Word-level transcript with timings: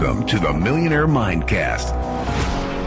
Welcome 0.00 0.26
to 0.26 0.38
the 0.38 0.52
Millionaire 0.52 1.08
Mindcast, 1.08 1.90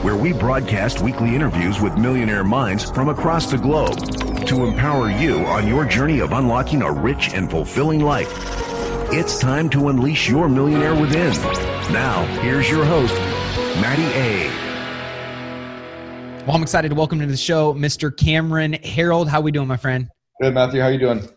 where 0.02 0.16
we 0.16 0.32
broadcast 0.32 1.02
weekly 1.02 1.36
interviews 1.36 1.82
with 1.82 1.98
millionaire 1.98 2.46
minds 2.46 2.90
from 2.90 3.10
across 3.10 3.52
the 3.52 3.58
globe 3.58 3.98
to 4.46 4.64
empower 4.64 5.12
you 5.12 5.40
on 5.40 5.68
your 5.68 5.84
journey 5.84 6.20
of 6.20 6.32
unlocking 6.32 6.82
a 6.84 6.90
rich 6.90 7.34
and 7.34 7.52
fulfilling 7.52 8.00
life. 8.00 8.32
It's 9.12 9.40
time 9.40 9.70
to 9.72 9.90
unleash 9.90 10.30
your 10.30 10.48
millionaire 10.48 10.96
within. 10.96 11.34
Now, 11.92 12.24
here's 12.42 12.70
your 12.70 12.86
host, 12.86 13.14
Matty 13.82 14.06
A. 14.18 14.48
Well, 16.46 16.56
I'm 16.56 16.64
excited 16.64 16.88
to 16.88 16.96
welcome 16.96 17.20
to 17.20 17.26
the 17.26 17.36
show 17.36 17.74
Mr. 17.74 18.16
Cameron 18.16 18.76
Herold. 18.86 19.28
How 19.28 19.40
are 19.40 19.44
we 19.44 19.52
doing, 19.52 19.68
my 19.68 19.76
friend? 19.76 20.08
Good, 20.42 20.54
Matthew. 20.54 20.80
How 20.80 20.88
are 20.88 20.94
you 20.94 21.00
doing? 21.00 21.28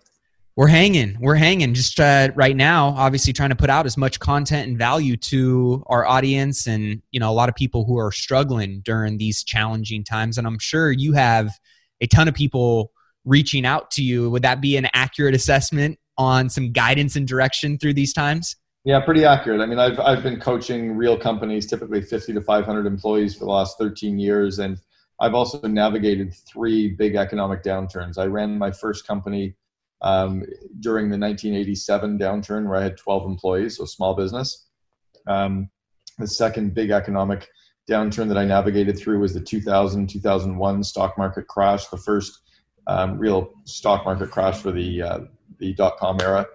We're 0.56 0.68
hanging. 0.68 1.16
We're 1.20 1.34
hanging. 1.34 1.74
Just 1.74 1.98
uh, 1.98 2.30
right 2.36 2.54
now, 2.54 2.94
obviously 2.96 3.32
trying 3.32 3.50
to 3.50 3.56
put 3.56 3.70
out 3.70 3.86
as 3.86 3.96
much 3.96 4.20
content 4.20 4.68
and 4.68 4.78
value 4.78 5.16
to 5.16 5.82
our 5.86 6.06
audience, 6.06 6.68
and 6.68 7.02
you 7.10 7.18
know, 7.18 7.28
a 7.28 7.34
lot 7.34 7.48
of 7.48 7.56
people 7.56 7.84
who 7.84 7.98
are 7.98 8.12
struggling 8.12 8.80
during 8.84 9.18
these 9.18 9.42
challenging 9.42 10.04
times. 10.04 10.38
And 10.38 10.46
I'm 10.46 10.60
sure 10.60 10.92
you 10.92 11.12
have 11.14 11.50
a 12.00 12.06
ton 12.06 12.28
of 12.28 12.34
people 12.34 12.92
reaching 13.24 13.66
out 13.66 13.90
to 13.92 14.02
you. 14.02 14.30
Would 14.30 14.42
that 14.42 14.60
be 14.60 14.76
an 14.76 14.86
accurate 14.94 15.34
assessment 15.34 15.98
on 16.18 16.48
some 16.48 16.70
guidance 16.70 17.16
and 17.16 17.26
direction 17.26 17.76
through 17.76 17.94
these 17.94 18.12
times? 18.12 18.54
Yeah, 18.84 19.00
pretty 19.00 19.24
accurate. 19.24 19.60
I 19.60 19.66
mean, 19.66 19.80
I've 19.80 19.98
I've 19.98 20.22
been 20.22 20.38
coaching 20.38 20.92
real 20.92 21.18
companies, 21.18 21.66
typically 21.66 22.00
50 22.00 22.32
to 22.32 22.40
500 22.40 22.86
employees 22.86 23.34
for 23.34 23.46
the 23.46 23.50
last 23.50 23.76
13 23.76 24.20
years, 24.20 24.60
and 24.60 24.78
I've 25.20 25.34
also 25.34 25.66
navigated 25.66 26.32
three 26.32 26.90
big 26.92 27.16
economic 27.16 27.64
downturns. 27.64 28.18
I 28.18 28.26
ran 28.26 28.56
my 28.56 28.70
first 28.70 29.04
company 29.04 29.56
um, 30.04 30.44
during 30.80 31.08
the 31.08 31.18
1987 31.18 32.18
downturn 32.18 32.68
where 32.68 32.78
I 32.78 32.82
had 32.82 32.98
12 32.98 33.26
employees, 33.26 33.78
so 33.78 33.86
small 33.86 34.14
business. 34.14 34.66
Um, 35.26 35.70
the 36.18 36.28
second 36.28 36.74
big 36.74 36.90
economic 36.90 37.48
downturn 37.90 38.28
that 38.28 38.36
I 38.36 38.44
navigated 38.44 38.98
through 38.98 39.18
was 39.20 39.32
the 39.32 39.40
2000 39.40 40.06
2001 40.08 40.84
stock 40.84 41.16
market 41.16 41.48
crash, 41.48 41.86
the 41.86 41.96
first 41.96 42.38
um, 42.86 43.18
real 43.18 43.50
stock 43.64 44.04
market 44.04 44.30
crash 44.30 44.58
for 44.58 44.70
the 44.70 45.02
uh, 45.02 45.18
the 45.58 45.72
dot 45.74 45.96
com 45.96 46.18
era. 46.20 46.46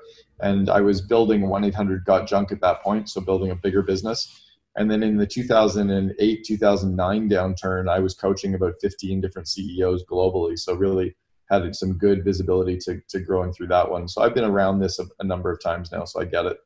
And 0.41 0.69
I 0.69 0.81
was 0.81 1.01
building 1.01 1.49
1 1.49 1.63
800 1.65 2.05
Got 2.05 2.27
Junk 2.27 2.51
at 2.51 2.61
that 2.61 2.81
point, 2.83 3.09
so 3.09 3.19
building 3.19 3.49
a 3.49 3.55
bigger 3.55 3.81
business. 3.81 4.45
And 4.75 4.89
then 4.89 5.01
in 5.01 5.17
the 5.17 5.25
2008 5.25 6.45
2009 6.45 7.29
downturn, 7.29 7.89
I 7.89 7.99
was 7.99 8.13
coaching 8.13 8.53
about 8.53 8.75
15 8.79 9.19
different 9.19 9.47
CEOs 9.47 10.05
globally. 10.05 10.57
So 10.57 10.75
really 10.75 11.15
had 11.49 11.75
some 11.75 11.97
good 11.97 12.23
visibility 12.23 12.77
to, 12.77 13.01
to 13.09 13.19
growing 13.19 13.51
through 13.51 13.67
that 13.67 13.89
one. 13.89 14.07
So 14.07 14.21
I've 14.21 14.35
been 14.35 14.43
around 14.45 14.79
this 14.79 14.99
a, 14.99 15.05
a 15.19 15.23
number 15.23 15.51
of 15.51 15.61
times 15.61 15.91
now, 15.91 16.05
so 16.05 16.21
I 16.21 16.25
get 16.25 16.45
it. 16.45 16.57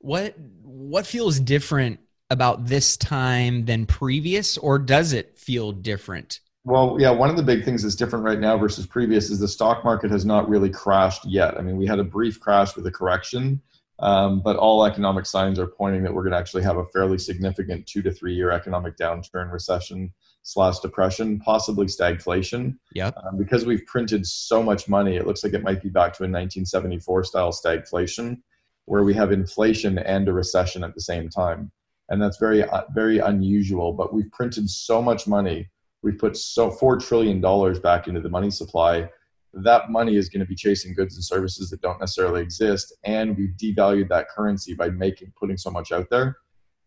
What 0.00 0.36
what 0.62 1.06
feels 1.06 1.40
different 1.40 1.98
about 2.30 2.66
this 2.66 2.96
time 2.96 3.64
than 3.64 3.86
previous, 3.86 4.56
or 4.58 4.78
does 4.78 5.12
it 5.12 5.36
feel 5.38 5.72
different? 5.72 6.40
Well, 6.64 6.98
yeah, 7.00 7.10
one 7.10 7.30
of 7.30 7.36
the 7.36 7.42
big 7.42 7.64
things 7.64 7.82
that's 7.82 7.94
different 7.94 8.24
right 8.24 8.38
now 8.38 8.58
versus 8.58 8.86
previous 8.86 9.30
is 9.30 9.38
the 9.38 9.48
stock 9.48 9.84
market 9.84 10.10
has 10.10 10.24
not 10.24 10.48
really 10.48 10.68
crashed 10.68 11.24
yet. 11.24 11.56
I 11.58 11.62
mean, 11.62 11.78
we 11.78 11.86
had 11.86 11.98
a 11.98 12.04
brief 12.04 12.38
crash 12.38 12.76
with 12.76 12.86
a 12.86 12.90
correction, 12.90 13.62
um, 14.00 14.42
but 14.42 14.56
all 14.56 14.84
economic 14.84 15.24
signs 15.24 15.58
are 15.58 15.66
pointing 15.66 16.02
that 16.02 16.12
we're 16.12 16.22
going 16.22 16.32
to 16.32 16.38
actually 16.38 16.62
have 16.64 16.76
a 16.76 16.84
fairly 16.86 17.18
significant 17.18 17.86
two 17.86 18.02
to 18.02 18.12
three 18.12 18.34
year 18.34 18.50
economic 18.50 18.96
downturn, 18.96 19.50
recession 19.50 20.12
slash 20.48 20.78
depression, 20.78 21.38
possibly 21.40 21.84
stagflation. 21.84 22.78
Yeah. 22.94 23.10
Um, 23.22 23.36
because 23.36 23.66
we've 23.66 23.84
printed 23.84 24.26
so 24.26 24.62
much 24.62 24.88
money, 24.88 25.16
it 25.16 25.26
looks 25.26 25.44
like 25.44 25.52
it 25.52 25.62
might 25.62 25.82
be 25.82 25.90
back 25.90 26.14
to 26.14 26.22
a 26.22 26.24
1974 26.24 27.24
style 27.24 27.52
stagflation, 27.52 28.38
where 28.86 29.04
we 29.04 29.12
have 29.12 29.30
inflation 29.30 29.98
and 29.98 30.26
a 30.26 30.32
recession 30.32 30.82
at 30.84 30.94
the 30.94 31.02
same 31.02 31.28
time, 31.28 31.70
and 32.08 32.22
that's 32.22 32.38
very 32.38 32.64
uh, 32.64 32.84
very 32.94 33.18
unusual. 33.18 33.92
But 33.92 34.14
we've 34.14 34.32
printed 34.32 34.70
so 34.70 35.02
much 35.02 35.26
money, 35.26 35.68
we've 36.02 36.16
put 36.16 36.34
so 36.34 36.70
four 36.70 36.96
trillion 36.96 37.42
dollars 37.42 37.78
back 37.78 38.08
into 38.08 38.22
the 38.22 38.30
money 38.30 38.50
supply. 38.50 39.10
That 39.52 39.90
money 39.90 40.16
is 40.16 40.30
going 40.30 40.40
to 40.40 40.46
be 40.46 40.54
chasing 40.54 40.94
goods 40.94 41.14
and 41.14 41.24
services 41.24 41.68
that 41.68 41.82
don't 41.82 42.00
necessarily 42.00 42.40
exist, 42.40 42.96
and 43.04 43.36
we've 43.36 43.54
devalued 43.62 44.08
that 44.08 44.30
currency 44.30 44.72
by 44.72 44.88
making 44.88 45.34
putting 45.38 45.58
so 45.58 45.70
much 45.70 45.92
out 45.92 46.08
there 46.08 46.38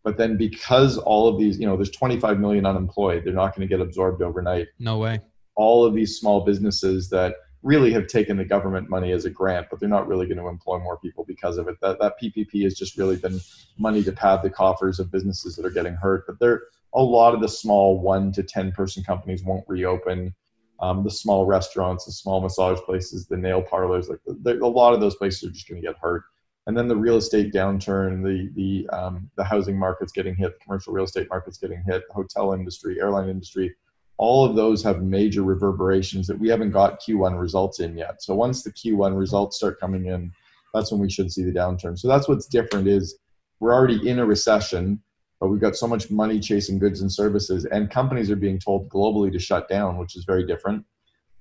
but 0.04 0.16
then 0.16 0.36
because 0.36 0.98
all 0.98 1.28
of 1.28 1.38
these, 1.38 1.58
you 1.58 1.66
know, 1.66 1.76
there's 1.76 1.90
25 1.90 2.38
million 2.38 2.66
unemployed, 2.66 3.24
they're 3.24 3.32
not 3.32 3.54
going 3.54 3.66
to 3.66 3.72
get 3.72 3.80
absorbed 3.80 4.22
overnight. 4.22 4.68
No 4.78 4.98
way. 4.98 5.20
All 5.54 5.84
of 5.84 5.94
these 5.94 6.18
small 6.18 6.44
businesses 6.44 7.08
that 7.10 7.36
really 7.62 7.92
have 7.92 8.08
taken 8.08 8.36
the 8.36 8.44
government 8.44 8.90
money 8.90 9.12
as 9.12 9.24
a 9.24 9.30
grant, 9.30 9.68
but 9.70 9.78
they're 9.78 9.88
not 9.88 10.08
really 10.08 10.26
going 10.26 10.38
to 10.38 10.48
employ 10.48 10.78
more 10.78 10.98
people 10.98 11.24
because 11.24 11.58
of 11.58 11.68
it. 11.68 11.76
That 11.80 12.00
that 12.00 12.14
PPP 12.20 12.64
has 12.64 12.74
just 12.74 12.98
really 12.98 13.16
been 13.16 13.40
money 13.78 14.02
to 14.02 14.12
pad 14.12 14.42
the 14.42 14.50
coffers 14.50 14.98
of 14.98 15.12
businesses 15.12 15.56
that 15.56 15.66
are 15.66 15.70
getting 15.70 15.94
hurt. 15.94 16.24
But 16.26 16.40
there, 16.40 16.62
a 16.94 17.02
lot 17.02 17.34
of 17.34 17.40
the 17.40 17.48
small 17.48 18.00
one 18.00 18.32
to 18.32 18.42
ten 18.42 18.72
person 18.72 19.04
companies 19.04 19.44
won't 19.44 19.64
reopen. 19.68 20.34
Um, 20.80 21.04
the 21.04 21.10
small 21.12 21.46
restaurants, 21.46 22.06
the 22.06 22.12
small 22.12 22.40
massage 22.40 22.80
places, 22.80 23.28
the 23.28 23.36
nail 23.36 23.62
parlors, 23.62 24.08
like 24.08 24.18
the, 24.26 24.36
the, 24.42 24.64
a 24.64 24.66
lot 24.66 24.94
of 24.94 25.00
those 25.00 25.14
places 25.14 25.48
are 25.48 25.52
just 25.52 25.68
going 25.68 25.80
to 25.80 25.86
get 25.86 25.96
hurt 25.96 26.24
and 26.66 26.76
then 26.76 26.88
the 26.88 26.96
real 26.96 27.16
estate 27.16 27.52
downturn, 27.52 28.22
the 28.22 28.50
the 28.54 28.88
um, 28.96 29.30
the 29.36 29.44
housing 29.44 29.78
market's 29.78 30.12
getting 30.12 30.34
hit, 30.34 30.58
commercial 30.60 30.92
real 30.92 31.04
estate 31.04 31.28
market's 31.28 31.58
getting 31.58 31.82
hit, 31.86 32.02
hotel 32.10 32.52
industry, 32.52 33.00
airline 33.00 33.28
industry, 33.28 33.74
all 34.22 34.44
of 34.44 34.54
those 34.54 34.84
have 34.84 35.02
major 35.02 35.42
reverberations 35.42 36.28
that 36.28 36.38
we 36.38 36.48
haven't 36.48 36.70
got 36.70 37.00
Q1 37.00 37.40
results 37.40 37.80
in 37.80 37.96
yet. 37.96 38.22
So 38.22 38.34
once 38.34 38.62
the 38.62 38.70
Q1 38.70 39.18
results 39.18 39.56
start 39.56 39.80
coming 39.80 40.06
in, 40.06 40.30
that's 40.72 40.92
when 40.92 41.00
we 41.00 41.10
should 41.10 41.32
see 41.32 41.42
the 41.42 41.50
downturn. 41.50 41.98
So 41.98 42.06
that's 42.06 42.28
what's 42.28 42.46
different 42.46 42.86
is 42.86 43.18
we're 43.58 43.74
already 43.74 44.08
in 44.08 44.20
a 44.20 44.24
recession, 44.24 45.02
but 45.40 45.48
we've 45.48 45.60
got 45.60 45.74
so 45.74 45.88
much 45.88 46.08
money 46.08 46.38
chasing 46.38 46.78
goods 46.78 47.00
and 47.00 47.12
services, 47.12 47.64
and 47.64 47.90
companies 47.90 48.30
are 48.30 48.36
being 48.36 48.60
told 48.60 48.88
globally 48.88 49.32
to 49.32 49.40
shut 49.40 49.68
down, 49.68 49.98
which 49.98 50.16
is 50.16 50.24
very 50.24 50.46
different. 50.46 50.84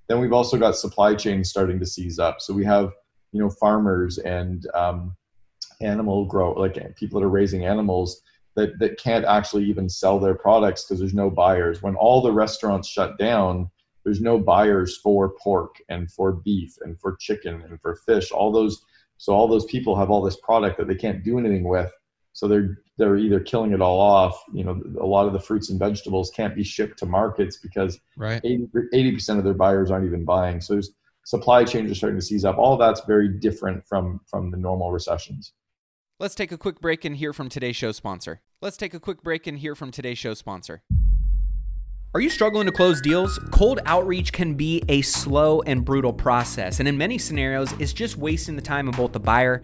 Then 0.08 0.20
we've 0.20 0.34
also 0.34 0.58
got 0.58 0.76
supply 0.76 1.14
chains 1.14 1.52
starting 1.52 1.80
to 1.80 1.86
seize 1.86 2.18
up. 2.18 2.42
So 2.42 2.52
we 2.52 2.66
have 2.66 2.92
you 3.31 3.40
know 3.40 3.50
farmers 3.50 4.18
and 4.18 4.68
um, 4.74 5.16
animal 5.81 6.25
grow 6.25 6.53
like 6.53 6.96
people 6.96 7.19
that 7.19 7.25
are 7.25 7.30
raising 7.30 7.66
animals 7.66 8.22
that, 8.56 8.78
that 8.80 9.00
can't 9.00 9.25
actually 9.25 9.64
even 9.64 9.88
sell 9.88 10.19
their 10.19 10.36
products 10.36 10.84
because 10.84 11.00
there's 11.00 11.14
no 11.14 11.30
buyers. 11.30 11.81
When 11.81 11.96
all 11.96 12.22
the 12.22 12.34
restaurants 12.34 12.90
shut 12.90 13.18
down 13.18 13.70
there's 14.03 14.22
no 14.22 14.40
buyers 14.40 14.97
for 14.97 15.30
pork 15.30 15.75
and 15.90 16.12
for 16.12 16.34
beef 16.34 16.75
and 16.81 17.00
for 17.00 17.16
chicken 17.18 17.62
and 17.62 17.80
for 17.81 17.96
fish. 17.96 18.31
All 18.31 18.52
those 18.52 18.84
so 19.18 19.34
all 19.34 19.47
those 19.47 19.66
people 19.66 19.96
have 19.96 20.09
all 20.09 20.24
this 20.24 20.38
product 20.38 20.78
that 20.80 20.88
they 20.88 20.96
can't 20.96 21.24
do 21.24 21.38
anything 21.38 21.64
with. 21.64 21.91
So 22.34 22.47
they're 22.47 22.80
they're 22.97 23.18
either 23.18 23.40
killing 23.40 23.74
it 23.74 23.81
all 23.81 24.00
off 24.00 24.41
you 24.53 24.64
know 24.64 24.81
a 25.00 25.06
lot 25.06 25.28
of 25.28 25.34
the 25.34 25.40
fruits 25.40 25.70
and 25.70 25.80
vegetables 25.80 26.31
can't 26.36 26.56
be 26.56 26.64
shipped 26.64 26.97
to 27.00 27.06
markets 27.06 27.58
because 27.58 28.00
right. 28.18 28.41
80 28.44 29.12
percent 29.12 29.40
of 29.40 29.46
their 29.46 29.53
buyers 29.53 29.91
aren't 29.91 30.06
even 30.06 30.25
buying. 30.25 30.62
So 30.62 30.74
there's 30.74 30.91
supply 31.26 31.64
chains 31.64 31.92
are 31.92 31.96
starting 31.96 32.20
to 32.20 32.26
seize 32.26 32.46
up. 32.46 32.58
All 32.58 32.78
that's 32.78 33.02
very 33.02 33.28
different 33.28 33.86
from 33.88 34.22
from 34.26 34.52
the 34.52 34.58
normal 34.58 34.92
recessions. 34.92 35.54
Let's 36.20 36.36
take 36.36 36.52
a 36.52 36.58
quick 36.58 36.80
break 36.80 37.04
and 37.04 37.16
hear 37.16 37.34
from 37.34 37.50
today's 37.50 37.76
show 37.76 37.92
sponsor. 37.92 38.42
Let's 38.62 38.78
take 38.78 38.94
a 38.94 39.00
quick 39.00 39.24
break 39.24 39.48
and 39.48 39.58
hear 39.58 39.74
from 39.74 39.90
today's 39.90 40.20
show 40.20 40.36
sponsor. 40.36 40.84
Are 42.14 42.20
you 42.20 42.30
struggling 42.30 42.66
to 42.66 42.74
close 42.74 43.00
deals? 43.00 43.40
Cold 43.52 43.80
outreach 43.86 44.34
can 44.34 44.56
be 44.56 44.84
a 44.90 45.02
slow 45.02 45.62
and 45.62 45.86
brutal 45.86 46.12
process, 46.12 46.80
and 46.80 46.88
in 46.88 46.98
many 46.98 47.18
scenarios, 47.18 47.72
it's 47.80 47.94
just 47.94 48.18
wasting 48.18 48.58
the 48.58 48.62
time 48.62 48.90
of 48.90 48.98
both 48.98 49.14
the 49.14 49.20
buyer 49.20 49.64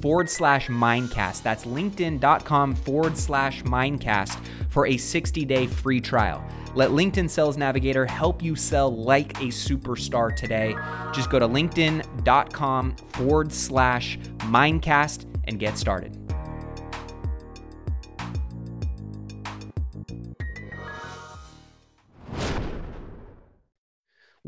forward 0.00 0.28
slash 0.30 0.68
Mindcast. 0.68 1.42
That's 1.42 1.64
linkedin.com 1.64 2.74
forward 2.74 3.16
slash 3.16 3.62
Mindcast 3.62 4.38
for 4.68 4.86
a 4.86 4.96
60 4.96 5.44
day 5.44 5.66
free 5.66 6.00
trial. 6.00 6.44
Let 6.74 6.90
LinkedIn 6.90 7.28
Sales 7.30 7.56
Navigator 7.56 8.06
help 8.06 8.42
you 8.42 8.54
sell 8.54 8.94
like 8.94 9.32
a 9.38 9.46
superstar 9.46 10.34
today. 10.34 10.76
Just 11.12 11.30
go 11.30 11.38
to 11.38 11.48
linkedin.com 11.48 12.96
forward 12.96 13.52
slash 13.52 14.18
Mindcast 14.38 15.24
and 15.44 15.58
get 15.58 15.78
started. 15.78 16.27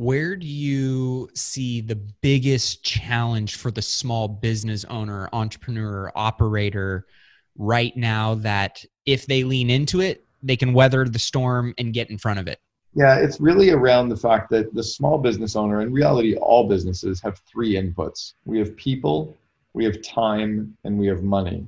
Where 0.01 0.35
do 0.35 0.47
you 0.47 1.29
see 1.35 1.83
the 1.83 1.97
biggest 1.97 2.83
challenge 2.83 3.57
for 3.57 3.71
the 3.71 3.83
small 3.83 4.29
business 4.29 4.87
owner, 4.87 5.29
entrepreneur, 5.35 6.11
operator 6.15 7.05
right 7.59 7.95
now 7.95 8.37
that 8.37 8.83
if 9.05 9.27
they 9.27 9.45
lean 9.45 9.69
into 9.69 10.01
it, 10.01 10.25
they 10.43 10.57
can 10.57 10.73
weather 10.73 11.05
the 11.05 11.19
storm 11.19 11.75
and 11.77 11.93
get 11.93 12.09
in 12.09 12.17
front 12.17 12.41
of 12.41 12.49
it? 12.49 12.61
Yeah, 12.95 13.17
it's 13.19 13.43
really 13.43 13.73
around 13.73 14.09
the 14.09 14.17
fact 14.17 14.49
that 14.53 14.73
the 14.73 14.83
small 14.83 15.19
business 15.19 15.55
owner, 15.55 15.83
in 15.83 15.93
reality, 15.93 16.35
all 16.35 16.67
businesses 16.67 17.21
have 17.21 17.39
three 17.41 17.75
inputs 17.75 18.33
we 18.47 18.59
have 18.59 18.75
people, 18.79 19.37
we 19.75 19.85
have 19.85 20.01
time, 20.01 20.75
and 20.85 20.99
we 20.99 21.09
have 21.09 21.23
money. 21.23 21.67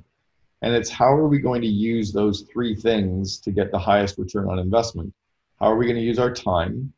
And 0.63 0.73
it's 0.73 0.89
how 0.89 1.13
are 1.13 1.27
we 1.27 1.37
going 1.37 1.61
to 1.61 1.67
use 1.67 2.11
those 2.11 2.47
three 2.51 2.75
things 2.75 3.37
to 3.41 3.51
get 3.51 3.69
the 3.69 3.77
highest 3.77 4.17
return 4.17 4.49
on 4.49 4.57
investment? 4.57 5.13
How 5.59 5.67
are 5.67 5.75
we 5.75 5.85
going 5.85 5.97
to 5.97 6.01
use 6.01 6.17
our 6.17 6.33
time? 6.33 6.91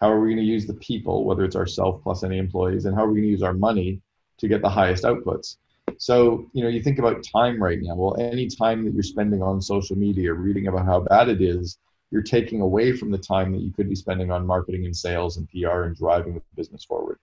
How 0.00 0.10
are 0.10 0.20
we 0.20 0.28
going 0.28 0.38
to 0.38 0.42
use 0.42 0.66
the 0.66 0.74
people, 0.74 1.24
whether 1.24 1.44
it's 1.44 1.56
ourselves 1.56 2.00
plus 2.02 2.24
any 2.24 2.38
employees, 2.38 2.86
and 2.86 2.94
how 2.94 3.04
are 3.04 3.08
we 3.08 3.16
going 3.20 3.26
to 3.26 3.30
use 3.30 3.42
our 3.42 3.52
money 3.52 4.00
to 4.38 4.48
get 4.48 4.62
the 4.62 4.68
highest 4.68 5.04
outputs? 5.04 5.56
So, 5.98 6.48
you 6.54 6.62
know, 6.62 6.70
you 6.70 6.82
think 6.82 6.98
about 6.98 7.22
time 7.22 7.62
right 7.62 7.78
now. 7.80 7.94
Well, 7.94 8.16
any 8.18 8.46
time 8.46 8.84
that 8.84 8.94
you're 8.94 9.02
spending 9.02 9.42
on 9.42 9.60
social 9.60 9.96
media 9.96 10.32
reading 10.32 10.68
about 10.68 10.86
how 10.86 11.00
bad 11.00 11.28
it 11.28 11.42
is, 11.42 11.78
you're 12.10 12.22
taking 12.22 12.62
away 12.62 12.96
from 12.96 13.10
the 13.10 13.18
time 13.18 13.52
that 13.52 13.60
you 13.60 13.72
could 13.72 13.88
be 13.88 13.94
spending 13.94 14.30
on 14.30 14.46
marketing 14.46 14.86
and 14.86 14.96
sales 14.96 15.36
and 15.36 15.48
PR 15.50 15.82
and 15.82 15.96
driving 15.96 16.34
the 16.34 16.42
business 16.56 16.84
forward. 16.84 17.18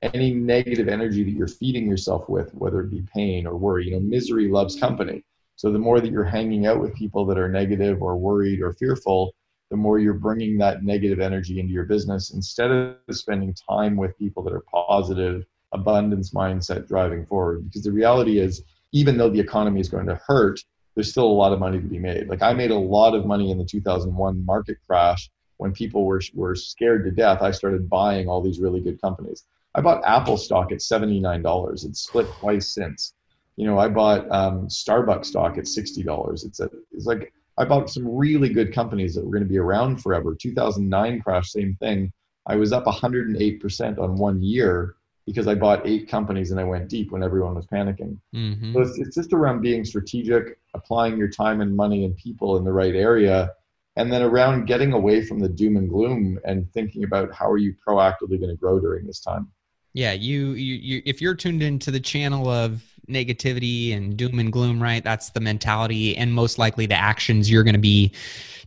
Any 0.00 0.32
negative 0.32 0.88
energy 0.88 1.22
that 1.24 1.32
you're 1.32 1.46
feeding 1.46 1.86
yourself 1.86 2.28
with, 2.28 2.52
whether 2.54 2.80
it 2.80 2.90
be 2.90 3.04
pain 3.14 3.46
or 3.46 3.56
worry, 3.56 3.86
you 3.86 3.92
know, 3.92 4.00
misery 4.00 4.48
loves 4.48 4.74
company. 4.80 5.22
So 5.56 5.70
the 5.70 5.78
more 5.78 6.00
that 6.00 6.10
you're 6.10 6.24
hanging 6.24 6.66
out 6.66 6.80
with 6.80 6.94
people 6.94 7.26
that 7.26 7.38
are 7.38 7.48
negative 7.48 8.02
or 8.02 8.16
worried 8.16 8.62
or 8.62 8.72
fearful, 8.72 9.34
the 9.72 9.78
more 9.78 9.98
you're 9.98 10.12
bringing 10.12 10.58
that 10.58 10.84
negative 10.84 11.18
energy 11.18 11.58
into 11.58 11.72
your 11.72 11.84
business 11.84 12.34
instead 12.34 12.70
of 12.70 12.96
spending 13.10 13.54
time 13.54 13.96
with 13.96 14.18
people 14.18 14.42
that 14.42 14.52
are 14.52 14.64
positive, 14.70 15.46
abundance 15.72 16.34
mindset 16.34 16.86
driving 16.86 17.24
forward. 17.24 17.64
Because 17.64 17.82
the 17.82 17.90
reality 17.90 18.38
is, 18.38 18.64
even 18.92 19.16
though 19.16 19.30
the 19.30 19.40
economy 19.40 19.80
is 19.80 19.88
going 19.88 20.04
to 20.04 20.20
hurt, 20.26 20.60
there's 20.94 21.10
still 21.10 21.24
a 21.24 21.40
lot 21.42 21.54
of 21.54 21.58
money 21.58 21.80
to 21.80 21.86
be 21.86 21.98
made. 21.98 22.28
Like 22.28 22.42
I 22.42 22.52
made 22.52 22.70
a 22.70 22.78
lot 22.78 23.14
of 23.14 23.24
money 23.24 23.50
in 23.50 23.56
the 23.56 23.64
2001 23.64 24.44
market 24.44 24.76
crash 24.86 25.30
when 25.56 25.72
people 25.72 26.04
were 26.04 26.20
were 26.34 26.54
scared 26.54 27.06
to 27.06 27.10
death. 27.10 27.40
I 27.40 27.50
started 27.50 27.88
buying 27.88 28.28
all 28.28 28.42
these 28.42 28.60
really 28.60 28.80
good 28.80 29.00
companies. 29.00 29.46
I 29.74 29.80
bought 29.80 30.04
Apple 30.04 30.36
stock 30.36 30.70
at 30.70 30.80
$79. 30.80 31.86
It's 31.86 32.00
split 32.00 32.26
twice 32.40 32.68
since. 32.68 33.14
You 33.56 33.64
know, 33.64 33.78
I 33.78 33.88
bought 33.88 34.30
um, 34.30 34.68
Starbucks 34.68 35.24
stock 35.24 35.56
at 35.56 35.64
$60. 35.64 36.44
It's 36.44 36.60
a, 36.60 36.68
it's 36.92 37.06
like 37.06 37.32
I 37.62 37.64
bought 37.64 37.88
some 37.88 38.08
really 38.08 38.48
good 38.48 38.74
companies 38.74 39.14
that 39.14 39.24
were 39.24 39.30
going 39.30 39.44
to 39.44 39.48
be 39.48 39.58
around 39.58 40.02
forever. 40.02 40.34
2009 40.34 41.20
crash, 41.22 41.52
same 41.52 41.76
thing. 41.76 42.12
I 42.44 42.56
was 42.56 42.72
up 42.72 42.86
108% 42.86 43.98
on 44.00 44.16
one 44.16 44.42
year 44.42 44.96
because 45.26 45.46
I 45.46 45.54
bought 45.54 45.86
eight 45.86 46.08
companies 46.08 46.50
and 46.50 46.58
I 46.58 46.64
went 46.64 46.88
deep 46.88 47.12
when 47.12 47.22
everyone 47.22 47.54
was 47.54 47.66
panicking. 47.66 48.18
Mm-hmm. 48.34 48.72
So 48.72 48.80
it's, 48.80 48.98
it's 48.98 49.14
just 49.14 49.32
around 49.32 49.60
being 49.60 49.84
strategic, 49.84 50.58
applying 50.74 51.16
your 51.16 51.28
time 51.28 51.60
and 51.60 51.76
money 51.76 52.04
and 52.04 52.16
people 52.16 52.56
in 52.56 52.64
the 52.64 52.72
right 52.72 52.96
area, 52.96 53.52
and 53.94 54.12
then 54.12 54.22
around 54.22 54.66
getting 54.66 54.92
away 54.92 55.24
from 55.24 55.38
the 55.38 55.48
doom 55.48 55.76
and 55.76 55.88
gloom 55.88 56.40
and 56.44 56.68
thinking 56.72 57.04
about 57.04 57.32
how 57.32 57.48
are 57.48 57.58
you 57.58 57.76
proactively 57.86 58.40
going 58.40 58.48
to 58.48 58.56
grow 58.56 58.80
during 58.80 59.06
this 59.06 59.20
time. 59.20 59.48
Yeah, 59.92 60.12
you, 60.14 60.52
you, 60.54 60.74
you 60.74 61.02
if 61.04 61.20
you're 61.20 61.36
tuned 61.36 61.62
into 61.62 61.92
the 61.92 62.00
channel 62.00 62.48
of 62.48 62.82
negativity 63.08 63.96
and 63.96 64.16
doom 64.16 64.38
and 64.38 64.52
gloom, 64.52 64.82
right? 64.82 65.02
That's 65.02 65.30
the 65.30 65.40
mentality 65.40 66.16
and 66.16 66.32
most 66.32 66.58
likely 66.58 66.86
the 66.86 66.94
actions 66.94 67.50
you're 67.50 67.64
going 67.64 67.74
to 67.74 67.80
be 67.80 68.12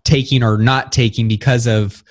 taking 0.03 0.43
or 0.43 0.57
not 0.57 0.91
taking 0.91 1.27
because 1.27 1.67
of 1.67 2.03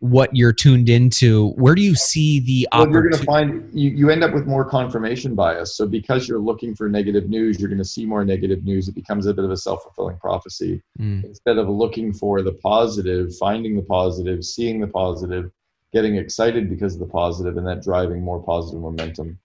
what 0.00 0.34
you're 0.34 0.52
tuned 0.52 0.88
into. 0.88 1.50
Where 1.50 1.74
do 1.74 1.82
you 1.82 1.94
see 1.94 2.40
the 2.40 2.66
well, 2.72 2.90
you're 2.90 3.02
going 3.02 3.20
to 3.20 3.24
find 3.24 3.70
you, 3.72 3.90
you 3.90 4.10
end 4.10 4.24
up 4.24 4.32
with 4.32 4.46
more 4.46 4.64
confirmation 4.64 5.34
bias. 5.34 5.76
So 5.76 5.86
because 5.86 6.26
you're 6.26 6.38
looking 6.38 6.74
for 6.74 6.88
negative 6.88 7.28
news, 7.28 7.60
you're 7.60 7.68
going 7.68 7.78
to 7.78 7.84
see 7.84 8.06
more 8.06 8.24
negative 8.24 8.64
news. 8.64 8.88
It 8.88 8.94
becomes 8.94 9.26
a 9.26 9.34
bit 9.34 9.44
of 9.44 9.50
a 9.50 9.56
self-fulfilling 9.56 10.16
prophecy. 10.18 10.82
Mm. 10.98 11.24
Instead 11.24 11.58
of 11.58 11.68
looking 11.68 12.12
for 12.14 12.40
the 12.40 12.52
positive, 12.52 13.36
finding 13.36 13.76
the 13.76 13.82
positive, 13.82 14.42
seeing 14.44 14.80
the 14.80 14.86
positive, 14.86 15.50
getting 15.92 16.16
excited 16.16 16.70
because 16.70 16.94
of 16.94 17.00
the 17.00 17.06
positive 17.06 17.58
and 17.58 17.66
that 17.66 17.82
driving 17.82 18.22
more 18.22 18.42
positive 18.42 18.80
momentum 18.80 19.38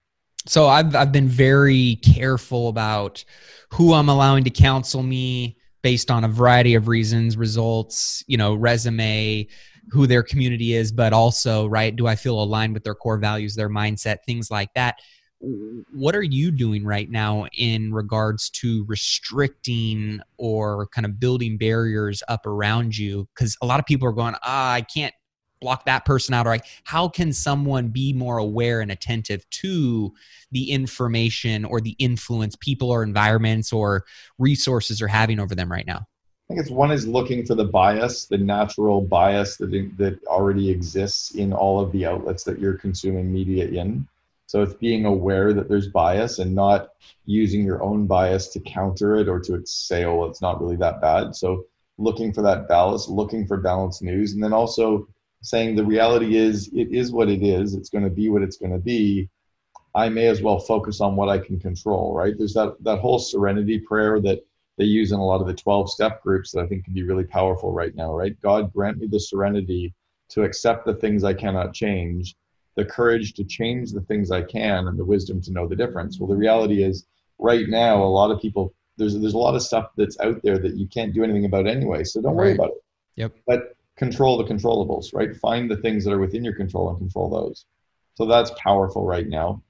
so 0.46 0.68
I've 0.68 0.96
I've 0.96 1.12
been 1.12 1.28
very 1.28 1.98
careful 1.98 2.68
about 2.68 3.24
who 3.72 3.94
I'm 3.94 4.10
allowing 4.10 4.44
to 4.44 4.50
counsel 4.50 5.04
me 5.04 5.58
based 5.82 6.10
on 6.10 6.24
a 6.24 6.28
variety 6.28 6.74
of 6.74 6.88
reasons, 6.88 7.38
results, 7.38 8.24
you 8.28 8.38
know, 8.38 8.56
resume, 8.56 9.48
who 9.90 10.08
their 10.08 10.24
community 10.24 10.74
is, 10.74 10.92
but 10.92 11.14
also, 11.14 11.68
right, 11.68 11.96
do 11.96 12.08
I 12.08 12.16
feel 12.16 12.42
aligned 12.42 12.74
with 12.74 12.84
their 12.84 12.96
core 12.96 13.18
values, 13.18 13.56
their 13.56 13.70
mindset, 13.70 14.18
things 14.26 14.50
like 14.50 14.74
that. 14.74 14.96
What 15.40 16.16
are 16.16 16.24
you 16.24 16.50
doing 16.50 16.86
right 16.86 17.10
now 17.10 17.46
in 17.56 17.94
regards 17.94 18.50
to 18.52 18.84
restricting 18.88 20.22
or 20.38 20.88
kind 20.88 21.06
of 21.06 21.20
building 21.20 21.58
barriers 21.58 22.24
up 22.28 22.46
around 22.48 22.98
you? 22.98 23.28
Because 23.36 23.56
a 23.62 23.66
lot 23.66 23.80
of 23.80 23.86
people 23.86 24.08
are 24.08 24.14
going, 24.14 24.36
ah, 24.42 24.72
I 24.72 24.82
can't 24.82 25.14
block 25.62 25.86
that 25.86 26.06
person 26.06 26.34
out 26.34 26.46
or 26.46 26.52
like 26.52 26.66
how 26.84 27.08
can 27.08 27.34
someone 27.34 27.88
be 27.88 28.14
more 28.14 28.38
aware 28.38 28.82
and 28.82 28.92
attentive 28.92 29.50
to 29.50 30.14
the 30.52 30.72
information 30.72 31.66
or 31.66 31.82
the 31.82 31.96
influence 32.00 32.56
people 32.56 32.92
or 32.92 33.04
environments 33.04 33.74
or 33.74 34.06
resources 34.38 35.02
are 35.02 35.08
having 35.08 35.40
over 35.40 35.56
them 35.56 35.72
right 35.72 35.88
now? 35.88 36.08
I 36.46 36.54
think 36.54 36.62
it's 36.62 36.70
one 36.70 36.92
is 36.92 37.08
looking 37.08 37.44
for 37.46 37.56
the 37.56 37.66
bias 37.66 38.26
the 38.26 38.38
natural 38.38 39.02
bias 39.02 39.58
that 39.58 39.72
that 39.98 40.24
already 40.28 40.70
exists 40.70 41.32
in 41.32 41.52
all 41.52 41.80
of 41.80 41.92
the 41.92 42.06
outlets 42.06 42.44
that 42.44 42.60
you're 42.60 42.78
consuming 42.78 43.34
media 43.34 43.68
in. 43.68 44.08
So 44.48 44.62
it's 44.62 44.76
being 44.76 45.06
aware 45.06 45.54
that 45.54 45.68
there's 45.68 45.88
bias 45.88 46.38
and 46.38 46.54
not 46.54 46.90
using 47.26 47.64
your 47.64 47.82
own 47.82 48.06
bias 48.06 48.50
to 48.50 48.60
counter 48.60 49.16
it 49.16 49.28
or 49.28 49.40
to 49.40 49.66
say 49.66 50.06
oh 50.06 50.26
it's 50.26 50.42
not 50.42 50.62
really 50.62 50.76
that 50.76 51.02
bad. 51.02 51.36
So 51.36 51.66
looking 51.98 52.32
for 52.32 52.44
that 52.44 52.68
balance 52.68 53.08
looking 53.08 53.48
for 53.48 53.58
balanced 53.58 54.04
news 54.04 54.34
and 54.34 54.44
then 54.44 54.54
also 54.54 55.08
saying 55.46 55.76
the 55.76 55.86
reality 55.86 56.38
is 56.38 56.70
it 56.74 56.92
is 56.92 57.12
what 57.12 57.30
it 57.30 57.44
is. 57.44 57.76
It's 57.76 57.90
going 57.90 58.04
to 58.04 58.10
be 58.10 58.30
what 58.30 58.42
it's 58.42 58.58
going 58.58 58.72
to 58.72 58.80
be. 58.80 59.30
I 59.94 60.10
may 60.10 60.26
as 60.26 60.42
well 60.42 60.60
focus 60.60 61.00
on 61.00 61.16
what 61.16 61.30
i 61.30 61.38
can 61.38 61.60
control 61.60 62.14
right? 62.14 62.34
There's 62.38 62.54
that 62.56 62.76
that 62.82 63.00
whole 63.00 63.20
serenity 63.20 63.80
prayer 63.80 64.20
that 64.22 64.40
they 64.78 64.86
use 64.86 65.12
in 65.12 65.20
a 65.20 65.26
lot 65.26 65.40
of 65.40 65.48
the 65.48 65.54
12 65.54 65.90
step 65.90 66.22
groups 66.22 66.52
that 66.52 66.62
i 66.62 66.68
think 66.68 66.84
can 66.84 66.94
be 66.94 67.04
really 67.04 67.24
powerful 67.24 67.72
right 67.72 67.96
now 67.96 68.14
right? 68.14 68.36
God 68.42 68.74
grant 68.74 68.98
me 68.98 69.08
the 69.08 69.20
serenity 69.20 69.94
to 70.30 70.44
accept 70.44 70.86
the 70.86 70.96
things 70.96 71.24
i 71.24 71.34
cannot 71.34 71.74
change 71.74 72.36
the 72.76 72.84
courage 72.84 73.34
to 73.36 73.44
change 73.46 73.92
the 73.92 74.02
things 74.02 74.32
i 74.32 74.42
can 74.42 74.88
and 74.88 75.00
the 75.00 75.06
wisdom 75.06 75.40
to 75.42 75.52
know 75.52 75.68
the 75.68 75.76
difference. 75.76 76.20
Well 76.20 76.28
the 76.28 76.36
reality 76.36 76.84
is 76.84 77.06
right 77.38 77.70
now 77.70 78.04
a 78.04 78.16
lot 78.20 78.32
of 78.32 78.42
people 78.42 78.74
there's 78.98 79.18
there's 79.20 79.36
a 79.36 79.46
lot 79.48 79.56
of 79.56 79.62
stuff 79.62 79.92
that's 79.96 80.20
out 80.20 80.42
there 80.44 80.58
that 80.58 80.76
you 80.76 80.88
can't 80.88 81.14
do 81.14 81.24
anything 81.24 81.46
about 81.46 81.68
anyway 81.68 82.04
so 82.04 82.20
don't 82.22 82.36
worry 82.36 82.54
about 82.54 82.70
it. 82.70 82.84
Yep. 83.16 83.34
But 83.48 83.75
control 83.98 84.38
the 84.38 84.44
controllables, 84.44 85.14
right? 85.14 85.36
Find 85.38 85.70
the 85.70 85.78
things 85.78 86.04
that 86.04 86.14
are 86.14 86.20
within 86.20 86.44
your 86.44 86.56
control 86.56 86.90
and 86.90 86.98
control 86.98 87.30
those. 87.30 87.66
So 88.16 88.26
that's 88.26 88.52
powerful 88.58 89.06
right 89.06 89.28
now. 89.28 89.62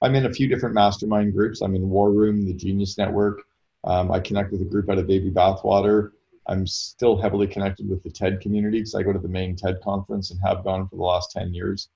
I'm 0.00 0.14
in 0.14 0.26
a 0.26 0.32
few 0.32 0.48
different 0.48 0.74
mastermind 0.74 1.32
groups. 1.32 1.60
I'm 1.60 1.74
in 1.74 1.88
War 1.88 2.10
Room, 2.12 2.44
the 2.44 2.54
Genius 2.54 2.98
Network. 2.98 3.42
Um, 3.84 4.10
I 4.10 4.20
connect 4.20 4.52
with 4.52 4.62
a 4.62 4.64
group 4.64 4.90
out 4.90 4.98
of 4.98 5.06
Baby 5.06 5.30
Bathwater. 5.30 6.12
I'm 6.46 6.66
still 6.66 7.16
heavily 7.16 7.46
connected 7.46 7.88
with 7.88 8.02
the 8.02 8.10
TED 8.10 8.40
community 8.40 8.78
because 8.78 8.94
I 8.94 9.02
go 9.02 9.12
to 9.12 9.18
the 9.18 9.28
main 9.28 9.54
TED 9.54 9.80
conference 9.82 10.30
and 10.30 10.40
have 10.40 10.64
gone 10.64 10.88
for 10.88 10.96
the 10.96 11.02
last 11.02 11.32
10 11.32 11.52
years. 11.52 11.88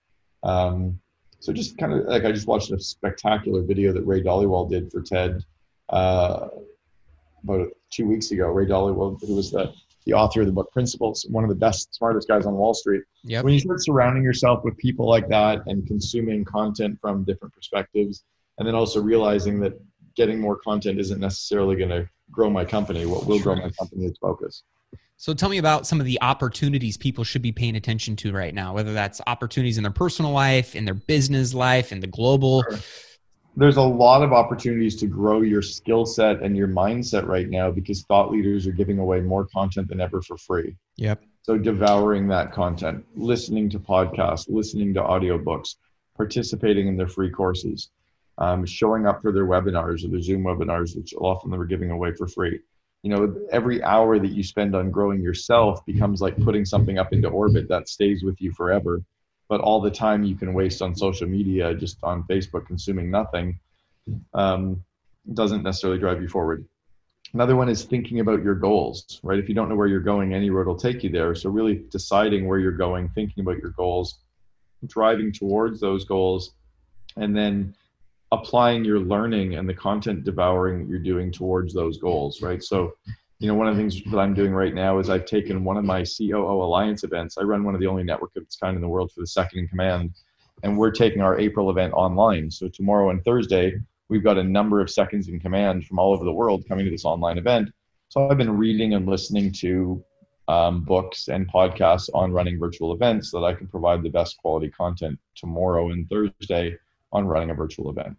Um, 0.42 1.00
so 1.40 1.52
just 1.52 1.78
kind 1.78 1.92
of 1.92 2.06
like 2.06 2.24
I 2.24 2.32
just 2.32 2.46
watched 2.46 2.70
a 2.70 2.78
spectacular 2.78 3.62
video 3.62 3.92
that 3.92 4.02
Ray 4.02 4.22
Dalio 4.22 4.68
did 4.68 4.92
for 4.92 5.00
TED 5.02 5.44
uh, 5.88 6.48
about 7.42 7.68
two 7.90 8.06
weeks 8.06 8.30
ago. 8.30 8.46
Ray 8.48 8.66
Dalio, 8.66 9.20
who 9.20 9.34
was 9.34 9.50
the 9.50 9.72
the 10.06 10.12
author 10.12 10.40
of 10.40 10.47
the 10.47 10.52
book 10.52 10.71
Principles, 10.73 11.26
one 11.28 11.44
of 11.44 11.50
the 11.50 11.56
best, 11.56 11.94
smartest 11.94 12.28
guys 12.28 12.47
on 12.47 12.54
Wall 12.54 12.75
Street. 12.75 13.02
Yep. 13.25 13.44
When 13.44 13.54
you 13.54 13.61
start 13.61 13.82
surrounding 13.82 14.23
yourself 14.23 14.64
with 14.64 14.76
people 14.76 15.09
like 15.09 15.28
that 15.28 15.62
and 15.66 15.87
consuming 15.87 16.44
content 16.44 16.99
from 17.00 17.25
different 17.25 17.54
perspectives, 17.54 18.25
and 18.59 18.66
then 18.66 18.75
also 18.75 19.00
realizing 19.00 19.61
that 19.61 19.73
getting 20.14 20.40
more 20.40 20.56
content 20.56 20.99
isn't 20.99 21.21
necessarily 21.21 21.76
going 21.76 21.90
to 21.90 22.09
grow 22.30 22.50
my 22.50 22.64
company. 22.64 23.06
What 23.06 23.26
will 23.26 23.38
grow 23.40 23.54
my 23.54 23.71
company 23.71 24.06
is 24.06 24.16
focus. 24.21 24.62
So 25.16 25.32
tell 25.32 25.49
me 25.49 25.59
about 25.59 25.87
some 25.87 26.00
of 26.00 26.06
the 26.06 26.21
opportunities 26.21 26.97
people 26.97 27.23
should 27.23 27.42
be 27.42 27.52
paying 27.52 27.76
attention 27.76 28.16
to 28.16 28.32
right 28.32 28.52
now, 28.52 28.75
whether 28.75 28.92
that's 28.92 29.21
opportunities 29.26 29.76
in 29.76 29.85
their 29.85 29.92
personal 29.92 30.32
life, 30.32 30.75
in 30.75 30.85
their 30.85 30.94
business 30.94 31.54
life, 31.54 31.92
in 31.92 32.00
the 32.00 32.09
global. 32.09 32.64
Sure. 32.68 32.78
There's 33.56 33.76
a 33.76 33.82
lot 33.82 34.23
of 34.23 34.32
opportunities 34.32 34.97
to 34.97 35.06
grow 35.06 35.42
your 35.42 35.62
skill 35.62 36.06
set 36.06 36.42
and 36.42 36.56
your 36.56 36.68
mindset 36.68 37.26
right 37.26 37.49
now 37.49 37.71
because 37.71 38.02
thought 38.02 38.30
leaders 38.30 38.66
are 38.66 38.73
giving 38.73 38.99
away 38.99 39.21
more 39.21 39.47
content 39.47 39.88
than 39.88 40.00
ever 40.00 40.23
for 40.23 40.37
free. 40.38 40.76
Yep. 40.97 41.23
So 41.42 41.59
devouring 41.59 42.28
that 42.28 42.52
content, 42.52 43.04
listening 43.14 43.68
to 43.71 43.78
podcasts, 43.78 44.49
listening 44.49 44.94
to 44.94 45.00
audiobooks, 45.00 45.75
participating 46.16 46.87
in 46.87 46.97
their 46.97 47.09
free 47.09 47.30
courses, 47.30 47.90
um, 48.38 48.64
showing 48.64 49.06
up 49.06 49.21
for 49.21 49.32
their 49.32 49.47
webinars 49.47 50.04
or 50.04 50.09
their 50.09 50.23
Zoom 50.23 50.44
webinars, 50.44 50.97
which 50.97 51.12
often 51.14 51.50
they're 51.50 51.64
giving 51.64 51.90
away 51.90 52.14
for 52.14 52.26
free. 52.28 52.61
You 53.02 53.11
know, 53.11 53.37
every 53.50 53.82
hour 53.82 54.18
that 54.21 54.30
you 54.30 54.44
spend 54.44 54.76
on 54.76 54.92
growing 54.92 55.21
yourself 55.21 55.85
becomes 55.85 56.21
like 56.21 56.40
putting 56.42 56.64
something 56.64 56.99
up 56.99 57.12
into 57.12 57.28
orbit 57.28 57.68
that 57.68 57.88
stays 57.88 58.23
with 58.23 58.40
you 58.40 58.52
forever. 58.52 59.02
But 59.52 59.61
all 59.61 59.82
the 59.82 59.90
time 59.90 60.25
you 60.25 60.35
can 60.35 60.54
waste 60.54 60.80
on 60.80 60.97
social 60.97 61.28
media, 61.28 61.75
just 61.75 62.02
on 62.02 62.23
Facebook, 62.23 62.66
consuming 62.66 63.11
nothing, 63.11 63.61
um, 64.32 64.82
doesn't 65.35 65.62
necessarily 65.62 65.99
drive 65.99 66.23
you 66.23 66.28
forward. 66.28 66.64
Another 67.35 67.54
one 67.54 67.68
is 67.68 67.85
thinking 67.85 68.21
about 68.21 68.42
your 68.42 68.54
goals, 68.54 69.21
right? 69.23 69.38
If 69.38 69.50
you 69.50 69.54
don't 69.54 69.68
know 69.68 69.75
where 69.75 69.88
you're 69.88 70.00
going, 70.00 70.32
any 70.32 70.49
road 70.49 70.68
will 70.68 70.78
take 70.78 71.04
you 71.04 71.11
there. 71.11 71.35
So, 71.35 71.50
really 71.50 71.85
deciding 71.90 72.49
where 72.49 72.61
you're 72.61 72.73
going, 72.73 73.11
thinking 73.11 73.42
about 73.42 73.59
your 73.59 73.73
goals, 73.73 74.21
driving 74.87 75.30
towards 75.30 75.80
those 75.80 76.06
goals, 76.06 76.54
and 77.18 77.37
then 77.37 77.75
applying 78.30 78.87
your 78.87 79.00
learning 79.00 79.56
and 79.56 79.68
the 79.68 79.75
content 79.75 80.25
devouring 80.25 80.78
that 80.78 80.88
you're 80.88 80.99
doing 80.99 81.30
towards 81.30 81.75
those 81.75 81.99
goals, 81.99 82.40
right? 82.40 82.62
So, 82.62 82.94
you 83.42 83.49
know, 83.49 83.54
one 83.54 83.66
of 83.66 83.75
the 83.75 83.82
things 83.82 84.00
that 84.04 84.18
I'm 84.20 84.34
doing 84.34 84.52
right 84.52 84.72
now 84.72 85.00
is 85.00 85.11
I've 85.11 85.26
taken 85.26 85.64
one 85.64 85.76
of 85.76 85.84
my 85.84 86.04
COO 86.04 86.62
Alliance 86.62 87.02
events. 87.02 87.37
I 87.37 87.42
run 87.42 87.64
one 87.64 87.75
of 87.75 87.80
the 87.80 87.88
only 87.88 88.04
network 88.04 88.30
of 88.37 88.44
its 88.44 88.54
kind 88.54 88.76
in 88.76 88.80
the 88.80 88.88
world 88.88 89.11
for 89.11 89.18
the 89.20 89.26
second 89.26 89.58
in 89.58 89.66
command, 89.66 90.14
and 90.62 90.78
we're 90.78 90.92
taking 90.92 91.22
our 91.22 91.37
April 91.40 91.68
event 91.68 91.92
online. 91.92 92.52
So 92.52 92.68
tomorrow 92.68 93.11
and 93.11 93.25
Thursday, 93.25 93.75
we've 94.08 94.22
got 94.22 94.38
a 94.38 94.44
number 94.44 94.80
of 94.80 94.88
seconds 94.88 95.26
in 95.26 95.40
command 95.40 95.87
from 95.87 95.99
all 95.99 96.12
over 96.12 96.25
the 96.25 96.32
world 96.32 96.68
coming 96.68 96.84
to 96.84 96.90
this 96.92 97.04
online 97.04 97.37
event. 97.37 97.70
So 98.11 98.30
I've 98.30 98.38
been 98.38 98.56
reading 98.56 98.94
and 98.94 99.06
listening 99.06 99.50
to 99.54 100.04
um, 100.46 100.84
books 100.84 101.26
and 101.26 101.50
podcasts 101.50 102.11
on 102.14 102.30
running 102.30 102.61
virtual 102.61 102.92
events 102.92 103.32
so 103.32 103.40
that 103.40 103.46
I 103.46 103.54
can 103.54 103.66
provide 103.66 104.04
the 104.04 104.11
best 104.11 104.38
quality 104.38 104.68
content 104.68 105.18
tomorrow 105.34 105.90
and 105.90 106.08
Thursday 106.08 106.76
on 107.11 107.26
running 107.26 107.50
a 107.50 107.54
virtual 107.54 107.90
event. 107.90 108.16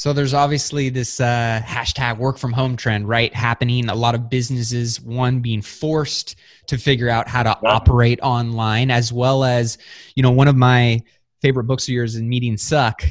So 0.00 0.14
there's 0.14 0.32
obviously 0.32 0.88
this 0.88 1.20
uh, 1.20 1.60
hashtag 1.62 2.16
work 2.16 2.38
from 2.38 2.52
home 2.52 2.74
trend, 2.74 3.06
right? 3.06 3.34
Happening. 3.34 3.90
A 3.90 3.94
lot 3.94 4.14
of 4.14 4.30
businesses, 4.30 4.98
one 4.98 5.40
being 5.40 5.60
forced 5.60 6.36
to 6.68 6.78
figure 6.78 7.10
out 7.10 7.28
how 7.28 7.42
to 7.42 7.54
yeah. 7.62 7.68
operate 7.68 8.18
online, 8.22 8.90
as 8.90 9.12
well 9.12 9.44
as, 9.44 9.76
you 10.14 10.22
know, 10.22 10.30
one 10.30 10.48
of 10.48 10.56
my 10.56 11.02
favorite 11.42 11.64
books 11.64 11.84
of 11.84 11.90
yours 11.90 12.14
is 12.14 12.22
Meetings 12.22 12.62
Suck, 12.62 13.02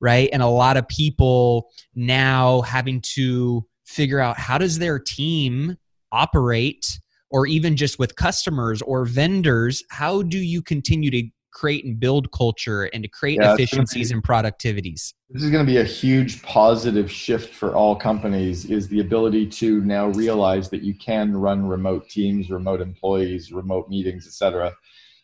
right? 0.00 0.30
And 0.32 0.40
a 0.40 0.46
lot 0.46 0.78
of 0.78 0.88
people 0.88 1.68
now 1.94 2.62
having 2.62 3.02
to 3.16 3.66
figure 3.84 4.18
out 4.18 4.38
how 4.38 4.56
does 4.56 4.78
their 4.78 4.98
team 4.98 5.76
operate 6.12 6.98
or 7.30 7.46
even 7.46 7.76
just 7.76 7.98
with 7.98 8.16
customers 8.16 8.80
or 8.80 9.04
vendors, 9.04 9.84
how 9.90 10.22
do 10.22 10.38
you 10.38 10.62
continue 10.62 11.10
to 11.10 11.24
create 11.58 11.84
and 11.84 11.98
build 11.98 12.30
culture 12.30 12.84
and 12.84 13.02
to 13.02 13.08
create 13.08 13.38
yeah, 13.40 13.52
efficiencies 13.52 14.10
be, 14.10 14.14
and 14.14 14.22
productivities. 14.22 15.12
This 15.30 15.42
is 15.42 15.50
going 15.50 15.66
to 15.66 15.70
be 15.70 15.78
a 15.78 15.84
huge 15.84 16.40
positive 16.42 17.10
shift 17.10 17.52
for 17.52 17.74
all 17.74 17.96
companies 17.96 18.66
is 18.66 18.86
the 18.86 19.00
ability 19.00 19.46
to 19.46 19.80
now 19.80 20.06
realize 20.08 20.70
that 20.70 20.82
you 20.82 20.94
can 20.94 21.36
run 21.36 21.66
remote 21.66 22.08
teams 22.08 22.50
remote 22.50 22.80
employees 22.80 23.52
remote 23.52 23.88
meetings 23.88 24.26
etc 24.26 24.72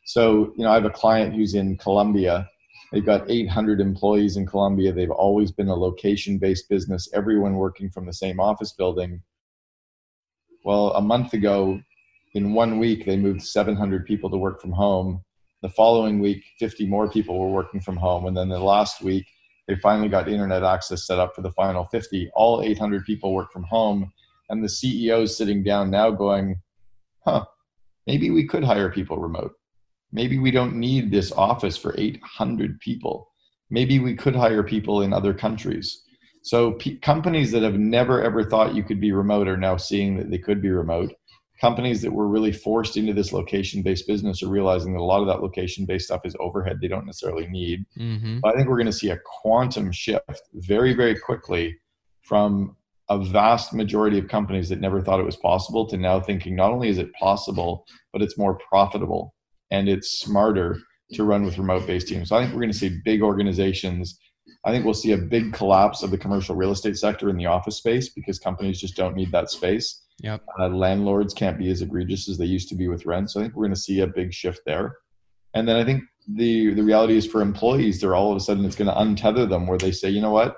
so 0.04 0.52
you 0.56 0.64
know 0.64 0.70
i 0.70 0.74
have 0.74 0.84
a 0.84 0.90
client 0.90 1.34
who's 1.34 1.54
in 1.54 1.76
colombia. 1.76 2.48
They've 2.92 3.04
got 3.04 3.28
800 3.28 3.80
employees 3.80 4.36
in 4.36 4.46
colombia. 4.46 4.92
They've 4.92 5.10
always 5.10 5.50
been 5.50 5.68
a 5.68 5.74
location 5.74 6.38
based 6.38 6.68
business 6.68 7.08
everyone 7.12 7.54
working 7.54 7.90
from 7.90 8.06
the 8.06 8.12
same 8.12 8.38
office 8.38 8.72
building. 8.72 9.22
Well 10.64 10.92
a 10.94 11.00
month 11.00 11.32
ago 11.32 11.80
in 12.34 12.54
one 12.54 12.78
week 12.78 13.06
they 13.06 13.16
moved 13.16 13.42
700 13.42 14.04
people 14.04 14.30
to 14.30 14.36
work 14.36 14.60
from 14.60 14.72
home 14.72 15.23
the 15.64 15.70
following 15.70 16.18
week, 16.18 16.44
50 16.58 16.86
more 16.86 17.08
people 17.08 17.40
were 17.40 17.48
working 17.48 17.80
from 17.80 17.96
home. 17.96 18.26
And 18.26 18.36
then 18.36 18.50
the 18.50 18.58
last 18.58 19.00
week, 19.00 19.24
they 19.66 19.76
finally 19.76 20.10
got 20.10 20.28
internet 20.28 20.62
access 20.62 21.06
set 21.06 21.18
up 21.18 21.34
for 21.34 21.40
the 21.40 21.52
final 21.52 21.86
50. 21.86 22.30
All 22.34 22.60
800 22.60 23.06
people 23.06 23.32
work 23.32 23.50
from 23.50 23.62
home. 23.62 24.12
And 24.50 24.62
the 24.62 24.68
CEO 24.68 25.22
is 25.22 25.34
sitting 25.34 25.62
down 25.62 25.90
now 25.90 26.10
going, 26.10 26.60
huh, 27.24 27.46
maybe 28.06 28.28
we 28.30 28.46
could 28.46 28.62
hire 28.62 28.90
people 28.90 29.16
remote. 29.16 29.52
Maybe 30.12 30.38
we 30.38 30.50
don't 30.50 30.74
need 30.74 31.10
this 31.10 31.32
office 31.32 31.78
for 31.78 31.94
800 31.96 32.78
people. 32.80 33.32
Maybe 33.70 33.98
we 33.98 34.14
could 34.14 34.36
hire 34.36 34.62
people 34.62 35.00
in 35.00 35.14
other 35.14 35.32
countries. 35.32 36.02
So 36.42 36.72
p- 36.72 36.98
companies 36.98 37.50
that 37.52 37.62
have 37.62 37.78
never 37.78 38.22
ever 38.22 38.44
thought 38.44 38.74
you 38.74 38.82
could 38.82 39.00
be 39.00 39.12
remote 39.12 39.48
are 39.48 39.56
now 39.56 39.78
seeing 39.78 40.18
that 40.18 40.30
they 40.30 40.36
could 40.36 40.60
be 40.60 40.68
remote 40.68 41.14
companies 41.64 42.02
that 42.02 42.12
were 42.12 42.28
really 42.28 42.52
forced 42.52 42.98
into 42.98 43.14
this 43.14 43.32
location 43.32 43.80
based 43.80 44.06
business 44.06 44.42
are 44.42 44.50
realizing 44.50 44.92
that 44.92 45.00
a 45.00 45.02
lot 45.02 45.22
of 45.22 45.26
that 45.26 45.40
location 45.40 45.86
based 45.86 46.04
stuff 46.08 46.20
is 46.26 46.36
overhead 46.38 46.76
they 46.78 46.88
don't 46.88 47.06
necessarily 47.06 47.46
need. 47.46 47.86
Mm-hmm. 47.98 48.40
But 48.40 48.52
I 48.52 48.56
think 48.56 48.68
we're 48.68 48.76
going 48.76 48.84
to 48.84 48.92
see 48.92 49.08
a 49.08 49.18
quantum 49.24 49.90
shift 49.90 50.42
very, 50.52 50.92
very 50.92 51.18
quickly 51.18 51.74
from 52.20 52.76
a 53.08 53.18
vast 53.18 53.72
majority 53.72 54.18
of 54.18 54.28
companies 54.28 54.68
that 54.68 54.78
never 54.78 55.00
thought 55.00 55.20
it 55.20 55.24
was 55.24 55.38
possible 55.38 55.86
to 55.88 55.96
now 55.96 56.20
thinking 56.20 56.54
not 56.54 56.70
only 56.70 56.90
is 56.90 56.98
it 56.98 57.10
possible, 57.14 57.86
but 58.12 58.20
it's 58.20 58.36
more 58.36 58.58
profitable 58.68 59.34
and 59.70 59.88
it's 59.88 60.20
smarter 60.20 60.76
to 61.14 61.24
run 61.24 61.46
with 61.46 61.56
remote 61.56 61.86
based 61.86 62.08
teams. 62.08 62.28
So 62.28 62.36
I 62.36 62.42
think 62.42 62.52
we're 62.52 62.60
going 62.60 62.72
to 62.72 62.78
see 62.78 63.00
big 63.06 63.22
organizations. 63.22 64.18
I 64.66 64.70
think 64.70 64.84
we'll 64.84 64.92
see 64.92 65.12
a 65.12 65.16
big 65.16 65.54
collapse 65.54 66.02
of 66.02 66.10
the 66.10 66.18
commercial 66.18 66.56
real 66.56 66.72
estate 66.72 66.98
sector 66.98 67.30
in 67.30 67.38
the 67.38 67.46
office 67.46 67.78
space 67.78 68.10
because 68.10 68.38
companies 68.38 68.78
just 68.82 68.96
don't 68.96 69.16
need 69.16 69.32
that 69.32 69.50
space 69.50 70.03
Yep. 70.20 70.42
Uh, 70.58 70.68
landlords 70.68 71.34
can't 71.34 71.58
be 71.58 71.70
as 71.70 71.82
egregious 71.82 72.28
as 72.28 72.38
they 72.38 72.44
used 72.44 72.68
to 72.68 72.74
be 72.74 72.88
with 72.88 73.06
rent. 73.06 73.30
So 73.30 73.40
I 73.40 73.44
think 73.44 73.54
we're 73.54 73.64
going 73.64 73.74
to 73.74 73.80
see 73.80 74.00
a 74.00 74.06
big 74.06 74.32
shift 74.32 74.60
there. 74.64 74.96
And 75.54 75.68
then 75.68 75.76
I 75.76 75.84
think 75.84 76.04
the 76.26 76.72
the 76.74 76.82
reality 76.82 77.16
is 77.16 77.26
for 77.26 77.42
employees, 77.42 78.00
they're 78.00 78.14
all 78.14 78.30
of 78.30 78.36
a 78.36 78.40
sudden 78.40 78.64
it's 78.64 78.76
going 78.76 78.88
to 78.88 78.94
untether 78.94 79.48
them 79.48 79.66
where 79.66 79.78
they 79.78 79.92
say, 79.92 80.08
you 80.08 80.20
know 80.20 80.30
what, 80.30 80.56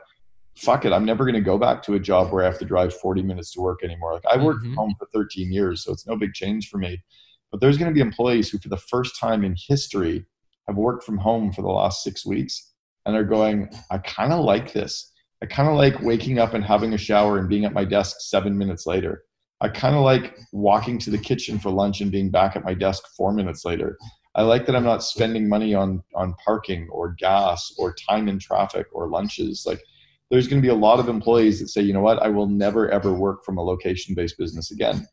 fuck 0.56 0.84
it, 0.84 0.92
I'm 0.92 1.04
never 1.04 1.24
going 1.24 1.34
to 1.34 1.40
go 1.40 1.58
back 1.58 1.82
to 1.84 1.94
a 1.94 2.00
job 2.00 2.32
where 2.32 2.42
I 2.42 2.46
have 2.46 2.58
to 2.58 2.64
drive 2.64 2.94
40 2.94 3.22
minutes 3.22 3.52
to 3.52 3.60
work 3.60 3.84
anymore. 3.84 4.14
Like 4.14 4.24
I 4.30 4.42
worked 4.42 4.60
mm-hmm. 4.60 4.74
from 4.74 4.76
home 4.76 4.94
for 4.98 5.08
13 5.12 5.52
years, 5.52 5.84
so 5.84 5.92
it's 5.92 6.06
no 6.06 6.16
big 6.16 6.32
change 6.32 6.68
for 6.68 6.78
me. 6.78 7.02
But 7.50 7.60
there's 7.60 7.78
going 7.78 7.90
to 7.90 7.94
be 7.94 8.00
employees 8.00 8.50
who, 8.50 8.58
for 8.58 8.68
the 8.68 8.76
first 8.76 9.20
time 9.20 9.44
in 9.44 9.54
history, 9.68 10.24
have 10.66 10.76
worked 10.76 11.04
from 11.04 11.18
home 11.18 11.52
for 11.52 11.62
the 11.62 11.68
last 11.68 12.02
six 12.02 12.26
weeks 12.26 12.72
and 13.04 13.14
are 13.14 13.24
going, 13.24 13.68
I 13.90 13.98
kind 13.98 14.32
of 14.32 14.44
like 14.44 14.72
this. 14.72 15.12
I 15.42 15.46
kind 15.46 15.68
of 15.68 15.76
like 15.76 16.00
waking 16.00 16.38
up 16.38 16.54
and 16.54 16.64
having 16.64 16.94
a 16.94 16.98
shower 16.98 17.38
and 17.38 17.48
being 17.48 17.64
at 17.64 17.72
my 17.72 17.84
desk 17.84 18.16
seven 18.20 18.56
minutes 18.56 18.86
later. 18.86 19.24
I 19.60 19.68
kind 19.68 19.96
of 19.96 20.02
like 20.02 20.36
walking 20.52 20.98
to 21.00 21.10
the 21.10 21.18
kitchen 21.18 21.58
for 21.58 21.70
lunch 21.70 22.00
and 22.00 22.12
being 22.12 22.30
back 22.30 22.56
at 22.56 22.64
my 22.64 22.74
desk 22.74 23.04
four 23.16 23.32
minutes 23.32 23.64
later. 23.64 23.96
I 24.34 24.42
like 24.42 24.66
that 24.66 24.76
I'm 24.76 24.84
not 24.84 25.02
spending 25.02 25.48
money 25.48 25.74
on 25.74 26.02
on 26.14 26.34
parking 26.44 26.88
or 26.90 27.12
gas 27.12 27.74
or 27.78 27.94
time 27.94 28.28
in 28.28 28.38
traffic 28.38 28.86
or 28.92 29.08
lunches. 29.08 29.64
Like 29.66 29.82
there's 30.30 30.46
going 30.46 30.60
to 30.60 30.66
be 30.66 30.72
a 30.72 30.74
lot 30.74 31.00
of 31.00 31.08
employees 31.08 31.58
that 31.60 31.68
say, 31.68 31.80
you 31.80 31.94
know 31.94 32.02
what, 32.02 32.22
I 32.22 32.28
will 32.28 32.46
never 32.46 32.90
ever 32.90 33.14
work 33.14 33.44
from 33.44 33.56
a 33.56 33.62
location 33.62 34.14
based 34.14 34.36
business 34.36 34.72
again. 34.72 35.06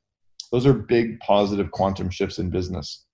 Those 0.51 0.65
are 0.65 0.73
big 0.73 1.19
positive 1.21 1.71
quantum 1.71 2.09
shifts 2.09 2.37
in 2.37 2.49
business. 2.49 3.05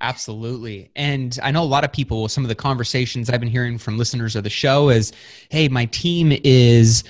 Absolutely. 0.00 0.92
And 0.94 1.36
I 1.42 1.50
know 1.50 1.62
a 1.62 1.64
lot 1.64 1.82
of 1.82 1.92
people, 1.92 2.28
some 2.28 2.44
of 2.44 2.48
the 2.48 2.54
conversations 2.54 3.30
I've 3.30 3.40
been 3.40 3.48
hearing 3.48 3.78
from 3.78 3.98
listeners 3.98 4.36
of 4.36 4.44
the 4.44 4.50
show 4.50 4.90
is, 4.90 5.12
hey, 5.50 5.66
my 5.68 5.86
team 5.86 6.38
is 6.44 7.02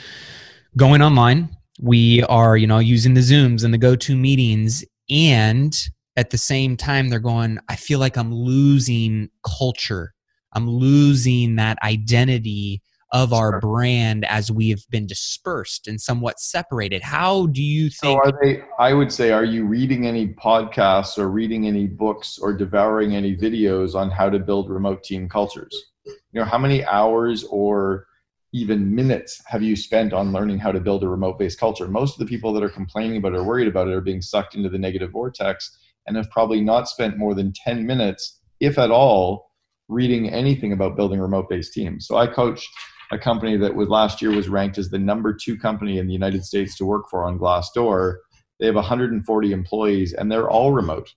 going 0.77 1.03
online 1.03 1.55
we 1.81 2.23
are 2.25 2.57
you 2.57 2.67
know 2.67 2.79
using 2.79 3.15
the 3.15 3.21
zooms 3.21 3.65
and 3.65 3.73
the 3.73 3.79
go-to 3.79 4.17
meetings 4.17 4.85
and 5.11 5.89
at 6.17 6.31
the 6.31 6.39
same 6.39 6.77
time 6.77 7.09
they're 7.09 7.19
going 7.19 7.59
i 7.69 7.77
feel 7.77 7.99
like 7.99 8.17
i'm 8.17 8.35
losing 8.35 9.29
culture. 9.45 10.13
I'm 10.53 10.69
losing 10.69 11.57
that 11.57 11.79
identity 11.83 12.83
of 13.13 13.33
our 13.33 13.53
sure. 13.53 13.61
brand 13.61 14.25
as 14.27 14.51
we 14.51 14.69
have 14.71 14.83
been 14.91 15.07
dispersed 15.07 15.89
and 15.89 15.99
somewhat 15.99 16.39
separated. 16.39 17.03
How 17.03 17.47
do 17.47 17.63
you 17.63 17.89
think 17.89 18.23
so 18.23 18.31
are 18.31 18.33
they 18.43 18.63
i 18.79 18.93
would 18.93 19.11
say 19.11 19.31
are 19.31 19.45
you 19.45 19.65
reading 19.65 20.07
any 20.07 20.29
podcasts 20.29 21.17
or 21.17 21.29
reading 21.29 21.67
any 21.67 21.87
books 21.87 22.39
or 22.39 22.53
devouring 22.53 23.15
any 23.15 23.35
videos 23.35 23.95
on 23.95 24.11
how 24.11 24.29
to 24.29 24.39
build 24.39 24.69
remote 24.69 25.03
team 25.03 25.29
cultures? 25.29 25.75
You 26.05 26.41
know 26.41 26.45
how 26.45 26.59
many 26.59 26.85
hours 26.85 27.45
or 27.45 28.08
even 28.53 28.95
minutes 28.95 29.43
have 29.47 29.63
you 29.63 29.77
spent 29.77 30.13
on 30.13 30.33
learning 30.33 30.59
how 30.59 30.73
to 30.73 30.81
build 30.81 31.05
a 31.05 31.09
remote 31.09 31.39
based 31.39 31.61
culture? 31.61 31.87
Most 31.87 32.15
of 32.15 32.19
the 32.21 32.27
people 32.27 32.53
that 32.53 32.63
are 32.63 32.71
complaining 32.71 33.19
about 33.19 33.35
it 33.35 33.39
or 33.39 33.45
worried 33.45 33.69
about 33.69 33.89
it 33.89 33.95
are 33.95 34.01
being 34.01 34.23
sucked 34.23 34.55
into 34.55 34.69
the 34.69 34.79
negative 34.79 35.11
vortex 35.11 35.77
and 36.07 36.17
have 36.17 36.31
probably 36.31 36.61
not 36.61 36.89
spent 36.89 37.19
more 37.19 37.35
than 37.35 37.53
10 37.53 37.87
minutes, 37.87 38.41
if 38.61 38.79
at 38.79 38.91
all, 38.91 39.51
reading 39.89 40.31
anything 40.31 40.73
about 40.73 40.97
building 40.97 41.21
remote 41.21 41.49
based 41.49 41.73
teams. 41.73 42.07
So 42.07 42.17
I 42.17 42.27
coached 42.27 42.69
a 43.11 43.19
company 43.19 43.57
that 43.57 43.75
was 43.75 43.89
last 43.89 44.21
year 44.21 44.31
was 44.31 44.49
ranked 44.49 44.79
as 44.79 44.91
the 44.91 44.99
number 44.99 45.35
two 45.35 45.57
company 45.57 45.99
in 45.99 46.07
the 46.07 46.13
United 46.13 46.45
States 46.45 46.77
to 46.77 46.87
work 46.87 47.09
for 47.11 47.25
on 47.25 47.39
Glassdoor. 47.39 48.17
They 48.61 48.67
have 48.67 48.75
140 48.75 49.53
employees 49.53 50.13
and 50.15 50.31
they're 50.31 50.51
all 50.51 50.73
remote. 50.73 51.15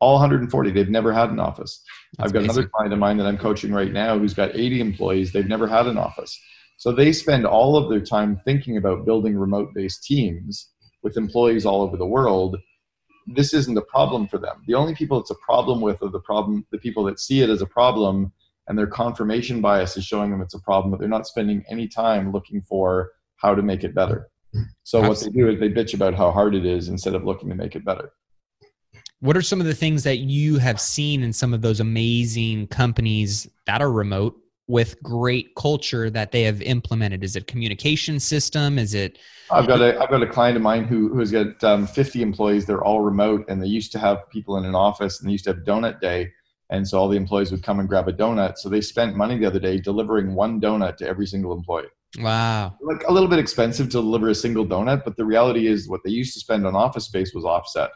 All 0.00 0.14
140. 0.14 0.70
They've 0.72 0.88
never 0.88 1.12
had 1.12 1.30
an 1.30 1.38
office. 1.38 1.82
That's 2.16 2.26
I've 2.28 2.32
got 2.32 2.40
amazing. 2.40 2.58
another 2.58 2.70
client 2.74 2.92
of 2.92 2.98
mine 2.98 3.18
that 3.18 3.26
I'm 3.26 3.38
coaching 3.38 3.72
right 3.72 3.92
now 3.92 4.18
who's 4.18 4.34
got 4.34 4.54
80 4.54 4.80
employees. 4.80 5.32
They've 5.32 5.46
never 5.46 5.68
had 5.68 5.86
an 5.86 5.96
office. 5.96 6.38
So 6.82 6.90
they 6.90 7.12
spend 7.12 7.46
all 7.46 7.76
of 7.76 7.88
their 7.88 8.00
time 8.00 8.40
thinking 8.44 8.76
about 8.76 9.04
building 9.04 9.38
remote 9.38 9.72
based 9.72 10.02
teams 10.02 10.72
with 11.04 11.16
employees 11.16 11.64
all 11.64 11.80
over 11.80 11.96
the 11.96 12.04
world. 12.04 12.56
This 13.28 13.54
isn't 13.54 13.78
a 13.78 13.82
problem 13.82 14.26
for 14.26 14.38
them. 14.38 14.64
The 14.66 14.74
only 14.74 14.92
people 14.92 15.20
it's 15.20 15.30
a 15.30 15.36
problem 15.46 15.80
with 15.80 16.02
are 16.02 16.08
the 16.08 16.18
problem 16.18 16.66
the 16.72 16.78
people 16.78 17.04
that 17.04 17.20
see 17.20 17.40
it 17.40 17.50
as 17.50 17.62
a 17.62 17.66
problem 17.66 18.32
and 18.66 18.76
their 18.76 18.88
confirmation 18.88 19.60
bias 19.60 19.96
is 19.96 20.04
showing 20.04 20.32
them 20.32 20.42
it's 20.42 20.54
a 20.54 20.60
problem, 20.62 20.90
but 20.90 20.98
they're 20.98 21.08
not 21.08 21.28
spending 21.28 21.62
any 21.70 21.86
time 21.86 22.32
looking 22.32 22.60
for 22.62 23.12
how 23.36 23.54
to 23.54 23.62
make 23.62 23.84
it 23.84 23.94
better. 23.94 24.28
So 24.82 25.08
what 25.08 25.20
they 25.20 25.30
do 25.30 25.50
is 25.50 25.60
they 25.60 25.68
bitch 25.68 25.94
about 25.94 26.14
how 26.14 26.32
hard 26.32 26.56
it 26.56 26.66
is 26.66 26.88
instead 26.88 27.14
of 27.14 27.22
looking 27.22 27.48
to 27.50 27.54
make 27.54 27.76
it 27.76 27.84
better. 27.84 28.10
What 29.20 29.36
are 29.36 29.42
some 29.42 29.60
of 29.60 29.66
the 29.66 29.74
things 29.74 30.02
that 30.02 30.18
you 30.18 30.58
have 30.58 30.80
seen 30.80 31.22
in 31.22 31.32
some 31.32 31.54
of 31.54 31.62
those 31.62 31.78
amazing 31.78 32.66
companies 32.66 33.48
that 33.66 33.80
are 33.80 33.92
remote 33.92 34.36
with 34.68 35.00
great 35.02 35.54
culture 35.54 36.10
that 36.10 36.32
they 36.32 36.42
have 36.42 36.62
implemented? 36.62 37.24
Is 37.24 37.36
it 37.36 37.46
communication 37.46 38.20
system? 38.20 38.78
Is 38.78 38.94
it? 38.94 39.18
I've 39.50 39.66
got 39.66 39.80
a 39.80 40.00
I've 40.00 40.10
got 40.10 40.22
a 40.22 40.26
client 40.26 40.56
of 40.56 40.62
mine 40.62 40.84
who 40.84 41.08
who's 41.08 41.30
got 41.30 41.62
um, 41.64 41.86
50 41.86 42.22
employees. 42.22 42.66
They're 42.66 42.84
all 42.84 43.00
remote, 43.00 43.44
and 43.48 43.62
they 43.62 43.66
used 43.66 43.92
to 43.92 43.98
have 43.98 44.28
people 44.30 44.56
in 44.56 44.64
an 44.64 44.74
office, 44.74 45.20
and 45.20 45.28
they 45.28 45.32
used 45.32 45.44
to 45.44 45.54
have 45.54 45.64
donut 45.64 46.00
day, 46.00 46.32
and 46.70 46.86
so 46.86 46.98
all 46.98 47.08
the 47.08 47.16
employees 47.16 47.50
would 47.50 47.62
come 47.62 47.80
and 47.80 47.88
grab 47.88 48.08
a 48.08 48.12
donut. 48.12 48.58
So 48.58 48.68
they 48.68 48.80
spent 48.80 49.16
money 49.16 49.38
the 49.38 49.46
other 49.46 49.60
day 49.60 49.78
delivering 49.78 50.34
one 50.34 50.60
donut 50.60 50.96
to 50.98 51.08
every 51.08 51.26
single 51.26 51.52
employee. 51.52 51.88
Wow. 52.18 52.76
Like 52.82 53.04
a 53.08 53.12
little 53.12 53.28
bit 53.28 53.38
expensive 53.38 53.86
to 53.86 53.92
deliver 53.92 54.28
a 54.28 54.34
single 54.34 54.66
donut, 54.66 55.04
but 55.04 55.16
the 55.16 55.24
reality 55.24 55.66
is 55.66 55.88
what 55.88 56.02
they 56.04 56.10
used 56.10 56.34
to 56.34 56.40
spend 56.40 56.66
on 56.66 56.76
office 56.76 57.06
space 57.06 57.32
was 57.34 57.44
offset. 57.44 57.90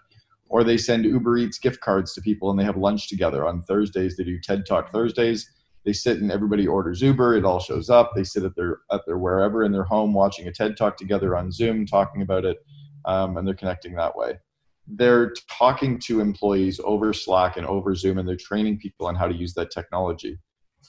Or 0.48 0.64
they 0.64 0.78
send 0.78 1.04
Uber 1.04 1.36
Eats 1.38 1.58
gift 1.58 1.80
cards 1.80 2.14
to 2.14 2.22
people 2.22 2.50
and 2.50 2.58
they 2.58 2.64
have 2.64 2.76
lunch 2.76 3.08
together. 3.08 3.46
On 3.46 3.62
Thursdays, 3.62 4.16
they 4.16 4.24
do 4.24 4.40
TED 4.40 4.64
Talk 4.64 4.90
Thursdays 4.90 5.50
they 5.86 5.92
sit 5.92 6.20
and 6.20 6.32
everybody 6.32 6.66
orders 6.66 7.00
Uber. 7.00 7.36
It 7.36 7.44
all 7.44 7.60
shows 7.60 7.88
up. 7.88 8.12
They 8.14 8.24
sit 8.24 8.42
at 8.42 8.56
their 8.56 8.80
at 8.90 9.06
their 9.06 9.16
wherever 9.16 9.62
in 9.62 9.72
their 9.72 9.84
home 9.84 10.12
watching 10.12 10.48
a 10.48 10.52
TED 10.52 10.76
talk 10.76 10.96
together 10.98 11.36
on 11.36 11.52
Zoom, 11.52 11.86
talking 11.86 12.20
about 12.22 12.44
it, 12.44 12.58
um, 13.06 13.36
and 13.36 13.46
they're 13.46 13.54
connecting 13.54 13.94
that 13.94 14.16
way. 14.16 14.40
They're 14.88 15.32
talking 15.48 15.98
to 16.00 16.20
employees 16.20 16.80
over 16.84 17.12
Slack 17.12 17.56
and 17.56 17.66
over 17.66 17.94
Zoom, 17.94 18.18
and 18.18 18.28
they're 18.28 18.36
training 18.36 18.78
people 18.78 19.06
on 19.06 19.14
how 19.14 19.28
to 19.28 19.34
use 19.34 19.54
that 19.54 19.70
technology. 19.70 20.38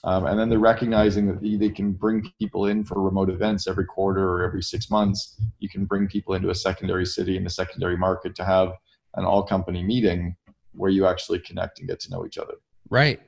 Um, 0.03 0.25
and 0.25 0.39
then 0.39 0.49
they're 0.49 0.59
recognizing 0.59 1.27
that 1.27 1.41
they 1.41 1.69
can 1.69 1.91
bring 1.91 2.31
people 2.39 2.67
in 2.67 2.83
for 2.83 3.01
remote 3.01 3.29
events 3.29 3.67
every 3.67 3.85
quarter 3.85 4.29
or 4.29 4.43
every 4.43 4.61
six 4.61 4.91
months. 4.91 5.39
You 5.59 5.69
can 5.69 5.85
bring 5.85 6.07
people 6.07 6.35
into 6.35 6.49
a 6.49 6.55
secondary 6.55 7.05
city 7.05 7.37
and 7.37 7.47
a 7.47 7.49
secondary 7.49 7.97
market 7.97 8.35
to 8.35 8.45
have 8.45 8.73
an 9.15 9.25
all 9.25 9.43
company 9.43 9.83
meeting 9.83 10.35
where 10.73 10.91
you 10.91 11.07
actually 11.07 11.39
connect 11.39 11.79
and 11.79 11.87
get 11.87 11.99
to 12.01 12.11
know 12.11 12.25
each 12.25 12.37
other. 12.37 12.53
Right. 12.89 13.19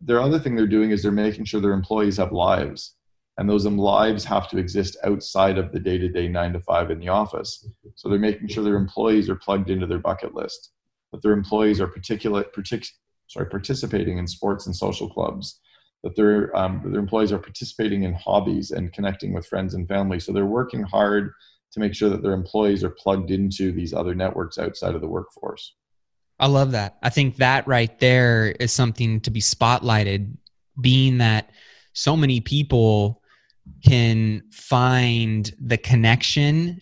Their 0.00 0.20
other 0.20 0.38
thing 0.38 0.56
they're 0.56 0.66
doing 0.66 0.90
is 0.90 1.02
they're 1.02 1.12
making 1.12 1.44
sure 1.44 1.60
their 1.60 1.72
employees 1.72 2.16
have 2.16 2.32
lives, 2.32 2.96
and 3.36 3.48
those 3.48 3.66
lives 3.66 4.24
have 4.24 4.48
to 4.50 4.58
exist 4.58 4.96
outside 5.04 5.58
of 5.58 5.72
the 5.72 5.78
day-to-day 5.78 6.28
nine 6.28 6.52
to 6.54 6.60
five 6.60 6.90
in 6.90 6.98
the 6.98 7.08
office. 7.08 7.68
So 7.94 8.08
they're 8.08 8.18
making 8.18 8.48
sure 8.48 8.64
their 8.64 8.76
employees 8.76 9.28
are 9.28 9.36
plugged 9.36 9.70
into 9.70 9.86
their 9.86 9.98
bucket 9.98 10.34
list, 10.34 10.72
that 11.12 11.22
their 11.22 11.32
employees 11.32 11.80
are 11.80 11.86
particular, 11.86 12.44
partic- 12.44 12.90
sorry, 13.28 13.48
participating 13.48 14.18
in 14.18 14.26
sports 14.26 14.66
and 14.66 14.74
social 14.74 15.08
clubs, 15.08 15.60
that 16.02 16.16
their 16.16 16.56
um, 16.56 16.82
their 16.84 17.00
employees 17.00 17.32
are 17.32 17.38
participating 17.38 18.04
in 18.04 18.14
hobbies 18.14 18.70
and 18.70 18.92
connecting 18.92 19.32
with 19.34 19.46
friends 19.46 19.74
and 19.74 19.86
family. 19.88 20.18
So 20.20 20.32
they're 20.32 20.46
working 20.46 20.82
hard 20.82 21.32
to 21.72 21.80
make 21.80 21.94
sure 21.94 22.08
that 22.08 22.22
their 22.22 22.32
employees 22.32 22.82
are 22.82 22.90
plugged 22.90 23.30
into 23.30 23.72
these 23.72 23.92
other 23.92 24.14
networks 24.14 24.58
outside 24.58 24.94
of 24.94 25.00
the 25.00 25.08
workforce. 25.08 25.74
I 26.40 26.46
love 26.46 26.72
that. 26.72 26.98
I 27.02 27.10
think 27.10 27.36
that 27.36 27.66
right 27.66 27.98
there 27.98 28.54
is 28.60 28.72
something 28.72 29.20
to 29.22 29.30
be 29.30 29.40
spotlighted, 29.40 30.36
being 30.80 31.18
that 31.18 31.50
so 31.92 32.16
many 32.16 32.40
people 32.40 33.22
can 33.84 34.42
find 34.52 35.52
the 35.60 35.76
connection 35.76 36.80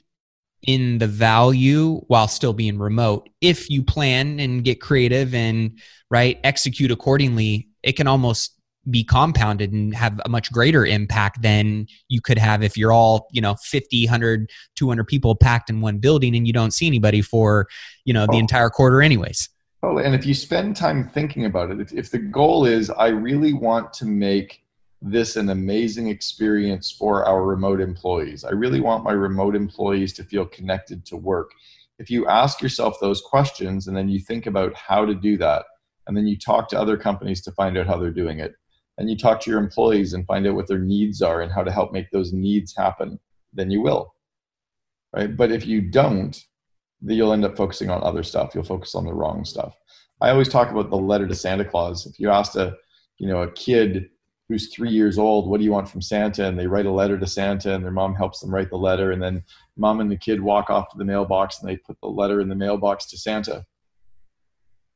in 0.66 0.98
the 0.98 1.06
value 1.06 2.00
while 2.08 2.28
still 2.28 2.52
being 2.52 2.78
remote. 2.78 3.28
If 3.40 3.70
you 3.70 3.82
plan 3.82 4.40
and 4.40 4.64
get 4.64 4.80
creative 4.80 5.34
and 5.34 5.78
right 6.10 6.38
execute 6.44 6.90
accordingly, 6.90 7.68
it 7.82 7.92
can 7.92 8.08
almost 8.08 8.55
be 8.90 9.02
compounded 9.02 9.72
and 9.72 9.94
have 9.94 10.20
a 10.24 10.28
much 10.28 10.52
greater 10.52 10.86
impact 10.86 11.42
than 11.42 11.86
you 12.08 12.20
could 12.20 12.38
have 12.38 12.62
if 12.62 12.76
you're 12.76 12.92
all 12.92 13.28
you 13.32 13.40
know 13.40 13.54
50 13.62 14.06
100 14.06 14.50
200 14.76 15.04
people 15.04 15.34
packed 15.34 15.70
in 15.70 15.80
one 15.80 15.98
building 15.98 16.36
and 16.36 16.46
you 16.46 16.52
don't 16.52 16.72
see 16.72 16.86
anybody 16.86 17.20
for 17.20 17.66
you 18.04 18.12
know 18.12 18.26
the 18.26 18.36
oh. 18.36 18.38
entire 18.38 18.70
quarter 18.70 19.02
anyways 19.02 19.48
oh 19.82 19.98
and 19.98 20.14
if 20.14 20.24
you 20.24 20.34
spend 20.34 20.76
time 20.76 21.08
thinking 21.08 21.44
about 21.46 21.70
it 21.70 21.80
if, 21.80 21.92
if 21.92 22.10
the 22.10 22.18
goal 22.18 22.64
is 22.64 22.90
i 22.90 23.08
really 23.08 23.52
want 23.52 23.92
to 23.92 24.04
make 24.04 24.62
this 25.02 25.36
an 25.36 25.50
amazing 25.50 26.08
experience 26.08 26.90
for 26.90 27.24
our 27.26 27.44
remote 27.44 27.80
employees 27.80 28.44
i 28.44 28.50
really 28.50 28.80
want 28.80 29.04
my 29.04 29.12
remote 29.12 29.54
employees 29.54 30.12
to 30.12 30.24
feel 30.24 30.46
connected 30.46 31.04
to 31.04 31.16
work 31.16 31.50
if 31.98 32.10
you 32.10 32.26
ask 32.28 32.62
yourself 32.62 32.96
those 33.00 33.20
questions 33.20 33.88
and 33.88 33.96
then 33.96 34.08
you 34.08 34.20
think 34.20 34.46
about 34.46 34.74
how 34.74 35.04
to 35.04 35.14
do 35.14 35.36
that 35.36 35.64
and 36.06 36.16
then 36.16 36.26
you 36.26 36.38
talk 36.38 36.68
to 36.68 36.80
other 36.80 36.96
companies 36.96 37.42
to 37.42 37.50
find 37.52 37.76
out 37.76 37.86
how 37.86 37.98
they're 37.98 38.10
doing 38.10 38.38
it 38.38 38.54
and 38.98 39.10
you 39.10 39.16
talk 39.16 39.40
to 39.40 39.50
your 39.50 39.60
employees 39.60 40.12
and 40.14 40.26
find 40.26 40.46
out 40.46 40.54
what 40.54 40.66
their 40.66 40.78
needs 40.78 41.22
are 41.22 41.42
and 41.42 41.52
how 41.52 41.62
to 41.62 41.72
help 41.72 41.92
make 41.92 42.10
those 42.10 42.32
needs 42.32 42.74
happen, 42.76 43.18
then 43.52 43.70
you 43.70 43.82
will. 43.82 44.14
Right? 45.14 45.34
But 45.36 45.52
if 45.52 45.66
you 45.66 45.80
don't, 45.80 46.38
then 47.00 47.16
you'll 47.16 47.32
end 47.32 47.44
up 47.44 47.56
focusing 47.56 47.90
on 47.90 48.02
other 48.02 48.22
stuff. 48.22 48.54
You'll 48.54 48.64
focus 48.64 48.94
on 48.94 49.04
the 49.04 49.14
wrong 49.14 49.44
stuff. 49.44 49.76
I 50.20 50.30
always 50.30 50.48
talk 50.48 50.70
about 50.70 50.90
the 50.90 50.96
letter 50.96 51.26
to 51.26 51.34
Santa 51.34 51.64
Claus. 51.64 52.06
If 52.06 52.18
you 52.18 52.30
ask 52.30 52.56
a, 52.56 52.74
you 53.18 53.28
know, 53.28 53.42
a 53.42 53.52
kid 53.52 54.08
who's 54.48 54.72
three 54.72 54.90
years 54.90 55.18
old, 55.18 55.48
what 55.48 55.58
do 55.58 55.64
you 55.64 55.72
want 55.72 55.88
from 55.88 56.00
Santa? 56.00 56.46
And 56.46 56.58
they 56.58 56.66
write 56.66 56.86
a 56.86 56.90
letter 56.90 57.18
to 57.18 57.26
Santa 57.26 57.74
and 57.74 57.84
their 57.84 57.90
mom 57.90 58.14
helps 58.14 58.40
them 58.40 58.54
write 58.54 58.70
the 58.70 58.76
letter. 58.76 59.10
And 59.10 59.22
then 59.22 59.42
mom 59.76 60.00
and 60.00 60.10
the 60.10 60.16
kid 60.16 60.40
walk 60.40 60.70
off 60.70 60.90
to 60.90 60.98
the 60.98 61.04
mailbox 61.04 61.60
and 61.60 61.68
they 61.68 61.76
put 61.76 61.98
the 62.00 62.08
letter 62.08 62.40
in 62.40 62.48
the 62.48 62.54
mailbox 62.54 63.06
to 63.06 63.18
Santa. 63.18 63.66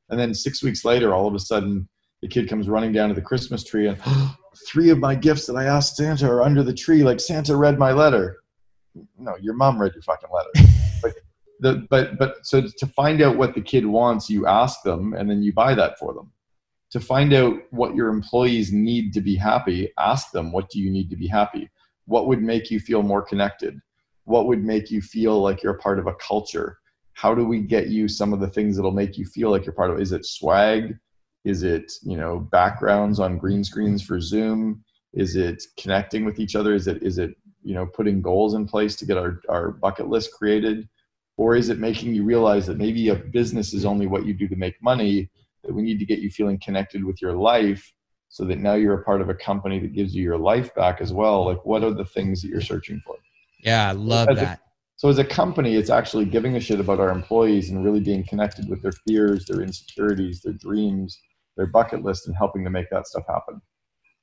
And 0.09 0.19
then 0.19 0.35
six 0.35 0.63
weeks 0.63 0.85
later, 0.85 1.15
all 1.15 1.27
of 1.27 1.35
a 1.35 1.39
sudden, 1.39 1.89
the 2.23 2.29
kid 2.29 2.49
comes 2.49 2.69
running 2.69 2.93
down 2.93 3.09
to 3.09 3.15
the 3.15 3.23
Christmas 3.23 3.65
tree 3.65 3.89
and 3.89 3.99
three 4.69 4.91
of 4.91 4.99
my 4.99 5.15
gifts 5.15 5.47
that 5.47 5.57
I 5.57 5.65
asked 5.65 5.97
Santa 5.97 6.31
are 6.31 6.43
under 6.43 6.63
the 6.63 6.75
tree. 6.75 7.03
Like 7.03 7.21
Santa 7.21 7.57
read 7.57 7.79
my 7.79 7.93
letter. 7.93 8.39
No, 9.19 9.37
your 9.41 9.55
mom 9.55 9.81
read 9.81 9.95
your 9.95 10.03
fucking 10.03 10.29
letter. 10.33 10.69
but 11.03 11.15
the 11.61 11.87
but 11.89 12.19
but 12.19 12.47
so 12.47 12.63
to 12.63 12.87
find 12.89 13.23
out 13.23 13.37
what 13.37 13.55
the 13.55 13.61
kid 13.61 13.87
wants, 13.87 14.29
you 14.29 14.47
ask 14.47 14.83
them 14.83 15.15
and 15.15 15.31
then 15.31 15.43
you 15.43 15.53
buy 15.53 15.75
that 15.75 15.99
for 15.99 16.13
them. 16.13 16.33
To 16.91 17.01
find 17.01 17.33
out 17.33 17.55
what 17.71 17.95
your 17.95 18.09
employees 18.09 18.73
need 18.73 19.13
to 19.15 19.21
be 19.21 19.37
happy, 19.37 19.93
ask 19.99 20.33
them 20.33 20.51
what 20.53 20.69
do 20.71 20.81
you 20.81 20.91
need 20.91 21.09
to 21.11 21.17
be 21.17 21.29
happy? 21.29 21.71
What 22.07 22.27
would 22.27 22.43
make 22.43 22.71
you 22.71 22.81
feel 22.81 23.03
more 23.03 23.23
connected? 23.23 23.79
What 24.25 24.47
would 24.47 24.65
make 24.65 24.91
you 24.91 25.01
feel 25.01 25.41
like 25.41 25.63
you're 25.63 25.75
part 25.75 26.01
of 26.01 26.09
a 26.09 26.15
culture? 26.15 26.79
How 27.13 27.35
do 27.35 27.45
we 27.45 27.61
get 27.61 27.89
you 27.89 28.09
some 28.09 28.33
of 28.33 28.41
the 28.41 28.49
things 28.49 28.77
that'll 28.77 28.91
make 28.91 29.17
you 29.17 29.25
feel 29.25 29.51
like 29.51 29.65
you're 29.65 29.75
part 29.75 29.91
of 29.91 29.99
it? 29.99 30.03
Is 30.03 30.13
it 30.13 30.27
swag? 30.27 30.97
Is 31.45 31.63
it 31.63 31.93
you 32.03 32.17
know 32.17 32.39
backgrounds 32.39 33.19
on 33.19 33.39
green 33.39 33.65
screens 33.65 34.03
for 34.03 34.21
Zoom? 34.21 34.85
Is 35.13 35.37
it 35.37 35.63
connecting 35.79 36.25
with 36.25 36.39
each 36.39 36.55
other? 36.55 36.75
Is 36.75 36.87
it 36.87 37.03
is 37.03 37.19
it 37.19 37.35
you 37.63 37.75
know 37.75 37.87
putting 37.87 38.23
goals 38.23 38.55
in 38.55 38.67
place 38.67 38.97
to 38.97 39.07
get 39.07 39.17
our, 39.17 39.41
our 39.49 39.71
bucket 39.71 40.09
list 40.09 40.33
created? 40.33 40.89
Or 41.37 41.57
is 41.57 41.71
it 41.71 41.79
making 41.79 42.15
you 42.15 42.23
realize 42.23 42.67
that 42.67 42.77
maybe 42.77 43.09
a 43.09 43.15
business 43.15 43.73
is 43.73 43.87
only 43.87 44.07
what 44.07 44.27
you 44.27 44.35
do 44.35 44.47
to 44.49 44.57
make 44.57 44.75
money, 44.83 45.31
that 45.65 45.73
we 45.73 45.81
need 45.81 45.99
to 45.99 46.05
get 46.05 46.19
you 46.19 46.31
feeling 46.31 46.61
connected 46.63 47.03
with 47.03 47.23
your 47.23 47.33
life 47.33 47.91
so 48.29 48.45
that 48.45 48.59
now 48.59 48.75
you're 48.75 49.01
a 49.01 49.05
part 49.05 49.23
of 49.23 49.31
a 49.31 49.35
company 49.35 49.79
that 49.79 49.95
gives 49.95 50.15
you 50.15 50.23
your 50.23 50.37
life 50.37 50.75
back 50.75 51.01
as 51.01 51.15
well? 51.15 51.47
Like, 51.47 51.65
what 51.65 51.83
are 51.83 51.95
the 51.95 52.05
things 52.05 52.43
that 52.43 52.49
you're 52.49 52.61
searching 52.61 53.01
for? 53.07 53.17
Yeah, 53.63 53.89
I 53.89 53.93
love 53.93 54.29
as 54.29 54.37
that. 54.37 54.59
A, 54.59 54.63
so, 54.97 55.09
as 55.09 55.19
a 55.19 55.25
company, 55.25 55.77
it's 55.77 55.89
actually 55.89 56.27
giving 56.27 56.57
a 56.57 56.61
shit 56.61 56.79
about 56.79 57.01
our 57.01 57.09
employees 57.09 57.71
and 57.71 57.83
really 57.83 58.01
being 58.01 58.23
connected 58.25 58.69
with 58.69 58.83
their 58.83 58.93
fears, 58.93 59.47
their 59.47 59.63
insecurities, 59.63 60.43
their 60.43 60.53
dreams, 60.53 61.19
their 61.61 61.67
bucket 61.67 62.03
list 62.03 62.27
and 62.27 62.35
helping 62.35 62.65
to 62.65 62.71
make 62.71 62.89
that 62.91 63.07
stuff 63.07 63.25
happen. 63.29 63.61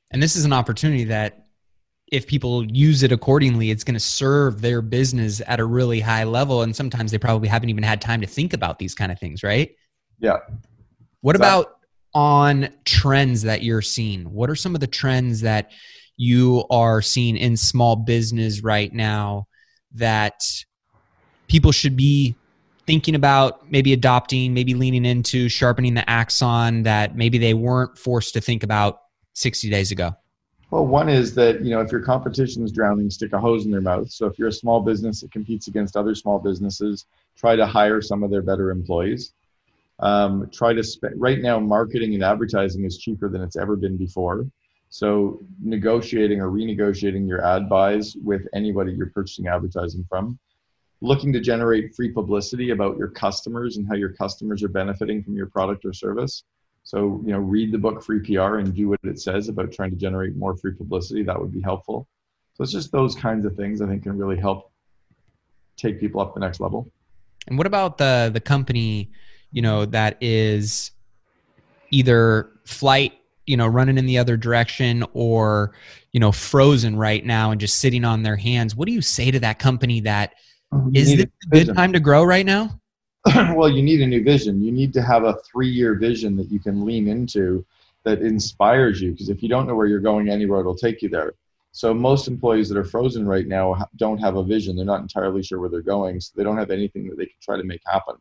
And 0.10 0.24
this 0.24 0.36
is 0.36 0.44
an 0.44 0.54
opportunity 0.54 1.04
that 1.04 1.46
if 2.12 2.26
people 2.26 2.66
use 2.66 3.04
it 3.04 3.12
accordingly, 3.12 3.70
it's 3.70 3.84
going 3.84 3.94
to 3.94 4.00
serve 4.00 4.60
their 4.60 4.82
business 4.82 5.40
at 5.46 5.60
a 5.60 5.66
really 5.66 6.00
high 6.00 6.24
level. 6.24 6.64
And 6.64 6.76
sometimes 6.76 7.12
they 7.12 7.20
probably 7.20 7.48
haven't 7.48 7.70
even 7.70 7.84
had 7.84 8.02
time 8.02 8.22
to 8.22 8.28
think 8.28 8.54
about 8.54 8.80
these 8.80 8.96
kind 8.96 9.12
of 9.12 9.20
things, 9.20 9.44
right? 9.44 9.70
Yeah. 10.20 10.38
What 11.22 11.36
exactly. 11.36 11.62
about 11.62 11.80
on 12.16 12.70
trends 12.86 13.44
that 13.44 13.62
you're 13.62 13.84
seeing? 13.84 14.24
What 14.24 14.50
are 14.50 14.56
some 14.56 14.74
of 14.74 14.82
the 14.82 14.88
trends 14.88 15.42
that 15.42 15.72
you 16.16 16.66
are 16.72 17.04
seeing 17.04 17.38
in 17.38 17.56
small 17.56 17.98
business 17.98 18.64
right 18.64 18.92
now 18.92 19.46
that 19.94 20.42
people 21.48 21.72
should 21.72 21.96
be 21.96 22.36
thinking 22.88 23.14
about 23.14 23.70
maybe 23.70 23.94
adopting, 23.94 24.54
maybe 24.54 24.74
leaning 24.74 25.06
into 25.06 25.50
sharpening 25.50 25.94
the 25.94 26.10
axe 26.10 26.42
on 26.42 26.84
that 26.84 27.16
maybe 27.16 27.38
they 27.38 27.54
weren't 27.54 27.98
forced 27.98 28.34
to 28.34 28.42
think 28.42 28.64
about 28.64 29.02
60 29.34 29.70
days 29.70 29.92
ago? 29.92 30.16
Well, 30.72 30.86
one 30.86 31.08
is 31.08 31.36
that, 31.36 31.64
you 31.64 31.72
know, 31.72 31.82
if 31.82 31.92
your 31.92 32.02
competition 32.02 32.64
is 32.64 32.72
drowning, 32.72 33.10
stick 33.10 33.34
a 33.34 33.40
hose 33.40 33.66
in 33.66 33.72
their 33.72 33.82
mouth. 33.82 34.10
So 34.10 34.26
if 34.26 34.40
you're 34.40 34.50
a 34.50 34.54
small 34.54 34.82
business 34.82 35.22
that 35.22 35.32
competes 35.32 35.68
against 35.68 35.96
other 35.96 36.16
small 36.16 36.40
businesses, 36.40 37.06
try 37.38 37.56
to 37.56 37.66
hire 37.66 38.02
some 38.02 38.24
of 38.24 38.32
their 38.32 38.42
better 38.42 38.72
employees. 38.72 39.34
Um, 40.00 40.50
try 40.52 40.74
to 40.74 40.84
spend, 40.84 41.20
right 41.20 41.40
now, 41.40 41.60
marketing 41.60 42.14
and 42.16 42.24
advertising 42.24 42.84
is 42.86 42.98
cheaper 42.98 43.30
than 43.30 43.42
it's 43.42 43.56
ever 43.56 43.76
been 43.76 43.98
before. 43.98 44.46
So 44.90 45.42
negotiating 45.62 46.40
or 46.40 46.50
renegotiating 46.50 47.28
your 47.28 47.46
ad 47.46 47.70
buys 47.70 48.16
with 48.24 48.48
anybody 48.54 48.94
you're 48.94 49.10
purchasing 49.10 49.48
advertising 49.48 50.06
from, 50.10 50.38
looking 51.02 51.32
to 51.34 51.40
generate 51.40 51.96
free 51.96 52.12
publicity 52.12 52.72
about 52.72 52.98
your 52.98 53.10
customers 53.10 53.78
and 53.78 53.88
how 53.88 53.96
your 53.96 54.10
customers 54.14 54.64
are 54.64 54.70
benefiting 54.70 55.24
from 55.24 55.36
your 55.36 55.48
product 55.48 55.86
or 55.86 55.94
service. 55.94 56.44
So, 56.84 57.22
you 57.26 57.34
know, 57.34 57.40
read 57.40 57.72
the 57.72 57.78
book 57.78 58.04
Free 58.04 58.20
PR 58.20 58.58
and 58.58 58.74
do 58.74 58.90
what 58.90 59.00
it 59.04 59.20
says 59.20 59.50
about 59.50 59.72
trying 59.72 59.92
to 59.92 59.98
generate 59.98 60.36
more 60.36 60.56
free 60.56 60.74
publicity. 60.74 61.22
That 61.24 61.40
would 61.40 61.52
be 61.52 61.62
helpful. 61.62 62.08
So 62.54 62.64
it's 62.64 62.72
just 62.72 62.92
those 62.92 63.14
kinds 63.14 63.46
of 63.46 63.56
things 63.56 63.82
I 63.82 63.88
think 63.88 64.04
can 64.04 64.18
really 64.18 64.38
help 64.38 64.72
take 65.76 66.00
people 66.00 66.22
up 66.22 66.34
the 66.34 66.40
next 66.40 66.60
level. 66.60 66.92
And 67.48 67.58
what 67.58 67.68
about 67.68 67.98
the 67.98 68.32
the 68.34 68.40
company, 68.40 69.12
you 69.52 69.62
know, 69.62 69.86
that 69.86 70.18
is 70.22 70.92
either 71.92 72.52
flight 72.66 73.14
you 73.46 73.56
know 73.56 73.68
running 73.68 73.98
in 73.98 74.06
the 74.06 74.18
other 74.18 74.36
direction 74.36 75.06
or 75.14 75.74
you 76.12 76.20
know 76.20 76.34
frozen 76.34 76.98
right 76.98 77.26
now 77.26 77.52
and 77.52 77.62
just 77.62 77.80
sitting 77.80 78.04
on 78.04 78.22
their 78.22 78.36
hands 78.36 78.76
what 78.76 78.88
do 78.88 78.94
you 78.94 79.02
say 79.02 79.32
to 79.32 79.40
that 79.40 79.58
company 79.60 80.02
that. 80.02 80.34
You 80.72 80.92
is 80.94 81.16
this 81.16 81.26
a 81.44 81.48
good 81.50 81.76
time 81.76 81.94
to 81.94 82.00
grow 82.00 82.24
right 82.24 82.46
now? 82.46 82.80
Well 83.56 83.70
you 83.70 83.82
need 83.82 84.02
a 84.02 84.08
new 84.08 84.24
vision. 84.24 84.64
You 84.64 84.72
need 84.72 84.94
to 84.94 85.02
have 85.02 85.24
a 85.24 85.38
three 85.52 85.70
year 85.70 85.96
vision 85.96 86.36
that 86.38 86.52
you 86.52 86.60
can 86.60 86.86
lean 86.86 87.08
into 87.08 87.66
that 88.04 88.22
inspires 88.22 89.02
you 89.02 89.12
because 89.12 89.30
if 89.30 89.44
you 89.44 89.50
don't 89.50 89.68
know 89.68 89.76
where 89.76 89.88
you're 89.88 90.00
going 90.00 90.30
anywhere 90.30 90.62
it'll 90.62 90.76
take 90.76 91.02
you 91.02 91.10
there. 91.10 91.34
So 91.72 91.94
most 91.94 92.28
employees 92.28 92.70
that 92.70 92.78
are 92.78 92.84
frozen 92.84 93.28
right 93.28 93.46
now 93.46 93.86
don't 93.98 94.18
have 94.18 94.36
a 94.36 94.44
vision. 94.44 94.76
They're 94.76 94.86
not 94.86 95.02
entirely 95.02 95.44
sure 95.44 95.60
where 95.60 95.70
they're 95.70 95.82
going 95.82 96.20
so 96.22 96.32
they 96.36 96.44
don't 96.44 96.58
have 96.58 96.72
anything 96.72 97.08
that 97.10 97.18
they 97.18 97.26
can 97.26 97.36
try 97.42 97.58
to 97.58 97.64
make 97.64 97.82
happen. 97.86 98.16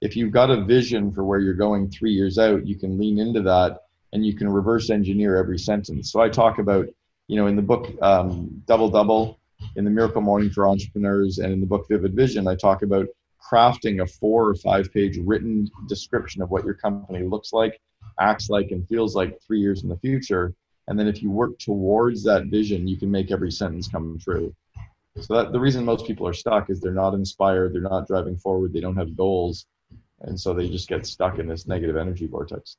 If 0.00 0.16
you've 0.16 0.32
got 0.32 0.50
a 0.50 0.64
vision 0.64 1.12
for 1.12 1.24
where 1.24 1.40
you're 1.40 1.54
going 1.54 1.90
three 1.90 2.12
years 2.12 2.38
out 2.38 2.66
you 2.66 2.76
can 2.76 2.98
lean 2.98 3.18
into 3.18 3.42
that 3.42 3.80
and 4.12 4.24
you 4.24 4.34
can 4.34 4.48
reverse 4.48 4.90
engineer 4.90 5.36
every 5.36 5.58
sentence. 5.58 6.10
So 6.10 6.20
I 6.20 6.28
talk 6.28 6.58
about, 6.58 6.86
you 7.28 7.36
know, 7.36 7.46
in 7.46 7.56
the 7.56 7.62
book 7.62 7.90
um, 8.02 8.62
Double 8.66 8.88
Double, 8.88 9.39
in 9.76 9.84
the 9.84 9.90
Miracle 9.90 10.20
Morning 10.20 10.50
for 10.50 10.68
Entrepreneurs, 10.68 11.38
and 11.38 11.52
in 11.52 11.60
the 11.60 11.66
book 11.66 11.86
Vivid 11.88 12.14
Vision, 12.14 12.48
I 12.48 12.54
talk 12.56 12.82
about 12.82 13.06
crafting 13.40 14.02
a 14.02 14.06
four 14.06 14.48
or 14.48 14.54
five 14.54 14.92
page 14.92 15.18
written 15.18 15.70
description 15.88 16.42
of 16.42 16.50
what 16.50 16.64
your 16.64 16.74
company 16.74 17.24
looks 17.24 17.52
like, 17.52 17.80
acts 18.18 18.50
like, 18.50 18.70
and 18.70 18.86
feels 18.88 19.14
like 19.14 19.40
three 19.40 19.60
years 19.60 19.82
in 19.82 19.88
the 19.88 19.96
future. 19.98 20.54
And 20.88 20.98
then 20.98 21.06
if 21.06 21.22
you 21.22 21.30
work 21.30 21.58
towards 21.58 22.24
that 22.24 22.46
vision, 22.46 22.88
you 22.88 22.96
can 22.96 23.10
make 23.10 23.30
every 23.30 23.50
sentence 23.50 23.88
come 23.88 24.18
true. 24.18 24.54
So 25.20 25.34
that 25.34 25.52
the 25.52 25.60
reason 25.60 25.84
most 25.84 26.06
people 26.06 26.26
are 26.26 26.32
stuck 26.32 26.70
is 26.70 26.80
they're 26.80 26.92
not 26.92 27.14
inspired, 27.14 27.72
they're 27.72 27.80
not 27.80 28.06
driving 28.06 28.36
forward, 28.36 28.72
they 28.72 28.80
don't 28.80 28.96
have 28.96 29.16
goals, 29.16 29.66
and 30.22 30.38
so 30.38 30.52
they 30.52 30.68
just 30.68 30.88
get 30.88 31.06
stuck 31.06 31.38
in 31.38 31.46
this 31.46 31.66
negative 31.66 31.96
energy 31.96 32.26
vortex. 32.26 32.76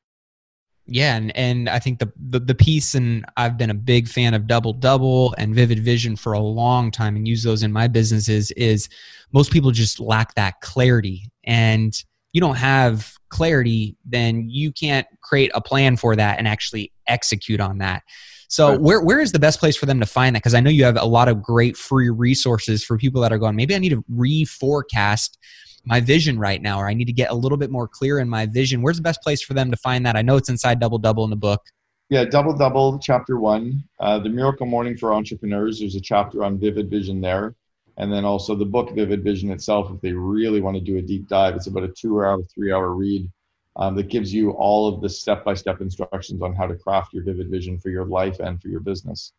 Yeah, 0.88 1.16
and, 1.16 1.36
and 1.38 1.70
I 1.70 1.80
think 1.80 2.00
the, 2.00 2.12
the, 2.18 2.40
the 2.40 2.56
piece, 2.56 2.96
and 2.96 3.26
I've 3.38 3.58
been 3.58 3.70
a 3.70 3.76
big 3.76 4.08
fan 4.08 4.34
of 4.34 4.48
Double 4.48 4.74
Double 4.74 5.34
and 5.38 5.56
Vivid 5.56 5.80
Vision 5.80 6.16
for 6.16 6.34
a 6.34 6.40
long 6.40 6.92
time, 6.92 7.16
and 7.16 7.28
use 7.28 7.44
those 7.44 7.64
in 7.64 7.72
my 7.72 7.88
businesses. 7.88 8.52
Is 8.52 8.90
most 9.32 9.52
people 9.52 9.72
just 9.72 10.00
lack 10.00 10.34
that 10.36 10.60
clarity, 10.62 11.30
and 11.46 11.94
you 12.34 12.42
don't 12.42 12.56
have 12.56 13.14
clarity, 13.30 13.96
then 14.06 14.50
you 14.50 14.72
can't 14.72 15.08
create 15.22 15.52
a 15.54 15.62
plan 15.62 15.98
for 15.98 16.16
that 16.16 16.40
and 16.40 16.48
actually 16.48 16.92
execute 17.08 17.60
on 17.60 17.78
that. 17.80 18.04
So 18.48 18.72
right. 18.72 18.82
where 18.82 19.02
where 19.02 19.22
is 19.22 19.32
the 19.32 19.40
best 19.40 19.60
place 19.60 19.78
for 19.78 19.86
them 19.86 20.00
to 20.02 20.06
find 20.06 20.36
that? 20.36 20.40
Because 20.40 20.54
I 20.54 20.60
know 20.60 20.70
you 20.70 20.84
have 20.84 20.98
a 20.98 21.06
lot 21.06 21.30
of 21.30 21.42
great 21.42 21.78
free 21.78 22.10
resources 22.10 22.84
for 22.84 22.98
people 22.98 23.22
that 23.22 23.32
are 23.32 23.38
going. 23.38 23.56
Maybe 23.56 23.76
I 23.76 23.80
need 23.80 23.90
to 23.90 24.04
reforecast 24.12 25.38
my 25.86 26.00
vision 26.00 26.38
right 26.38 26.62
now, 26.62 26.80
or 26.80 26.88
I 26.88 26.94
need 26.94 27.06
to 27.06 27.14
get 27.14 27.32
a 27.32 27.34
little 27.34 27.58
bit 27.58 27.72
more 27.72 27.88
clear 27.88 28.20
in 28.20 28.30
my 28.30 28.46
vision. 28.46 28.82
Where's 28.82 28.98
the 28.98 29.04
best 29.04 29.22
place 29.22 29.42
for 29.42 29.54
them 29.54 29.72
to 29.72 29.78
find 29.78 30.06
that? 30.06 30.16
I 30.16 30.22
know 30.22 30.36
it's 30.36 30.50
inside 30.50 30.80
Double 30.80 30.98
Double 30.98 31.24
in 31.24 31.30
the 31.30 31.36
book. 31.36 31.62
Yeah, 32.10 32.26
Double 32.26 32.56
Double, 32.56 33.00
chapter 33.00 33.40
one. 33.40 33.84
Uh, 34.00 34.20
the 34.20 34.30
Miracle 34.30 34.66
Morning 34.66 34.98
for 34.98 35.14
Entrepreneurs, 35.14 35.80
there's 35.80 35.96
a 35.96 36.02
chapter 36.02 36.44
on 36.44 36.60
vivid 36.60 36.90
vision 36.90 37.22
there. 37.22 37.56
And 37.98 38.12
then 38.12 38.26
also 38.26 38.56
the 38.56 38.66
book 38.66 38.96
Vivid 38.96 39.24
Vision 39.24 39.52
itself, 39.52 39.92
if 39.94 40.02
they 40.02 40.14
really 40.14 40.62
want 40.62 40.76
to 40.76 40.82
do 40.82 40.98
a 40.98 41.02
deep 41.02 41.28
dive, 41.28 41.56
it's 41.56 41.68
about 41.68 41.84
a 41.84 41.90
two 41.90 42.24
hour, 42.24 42.42
three 42.44 42.72
hour 42.72 42.96
read 42.96 43.30
um, 43.76 43.96
that 43.96 44.10
gives 44.10 44.34
you 44.34 44.52
all 44.52 44.88
of 44.88 45.02
the 45.02 45.10
step 45.10 45.44
by 45.44 45.54
step 45.54 45.82
instructions 45.82 46.42
on 46.42 46.56
how 46.56 46.68
to 46.68 46.76
craft 46.76 47.14
your 47.14 47.24
vivid 47.24 47.50
vision 47.50 47.80
for 47.80 47.90
your 47.90 48.06
life 48.06 48.40
and 48.40 48.62
for 48.62 48.70
your 48.70 48.80
business. 48.80 49.34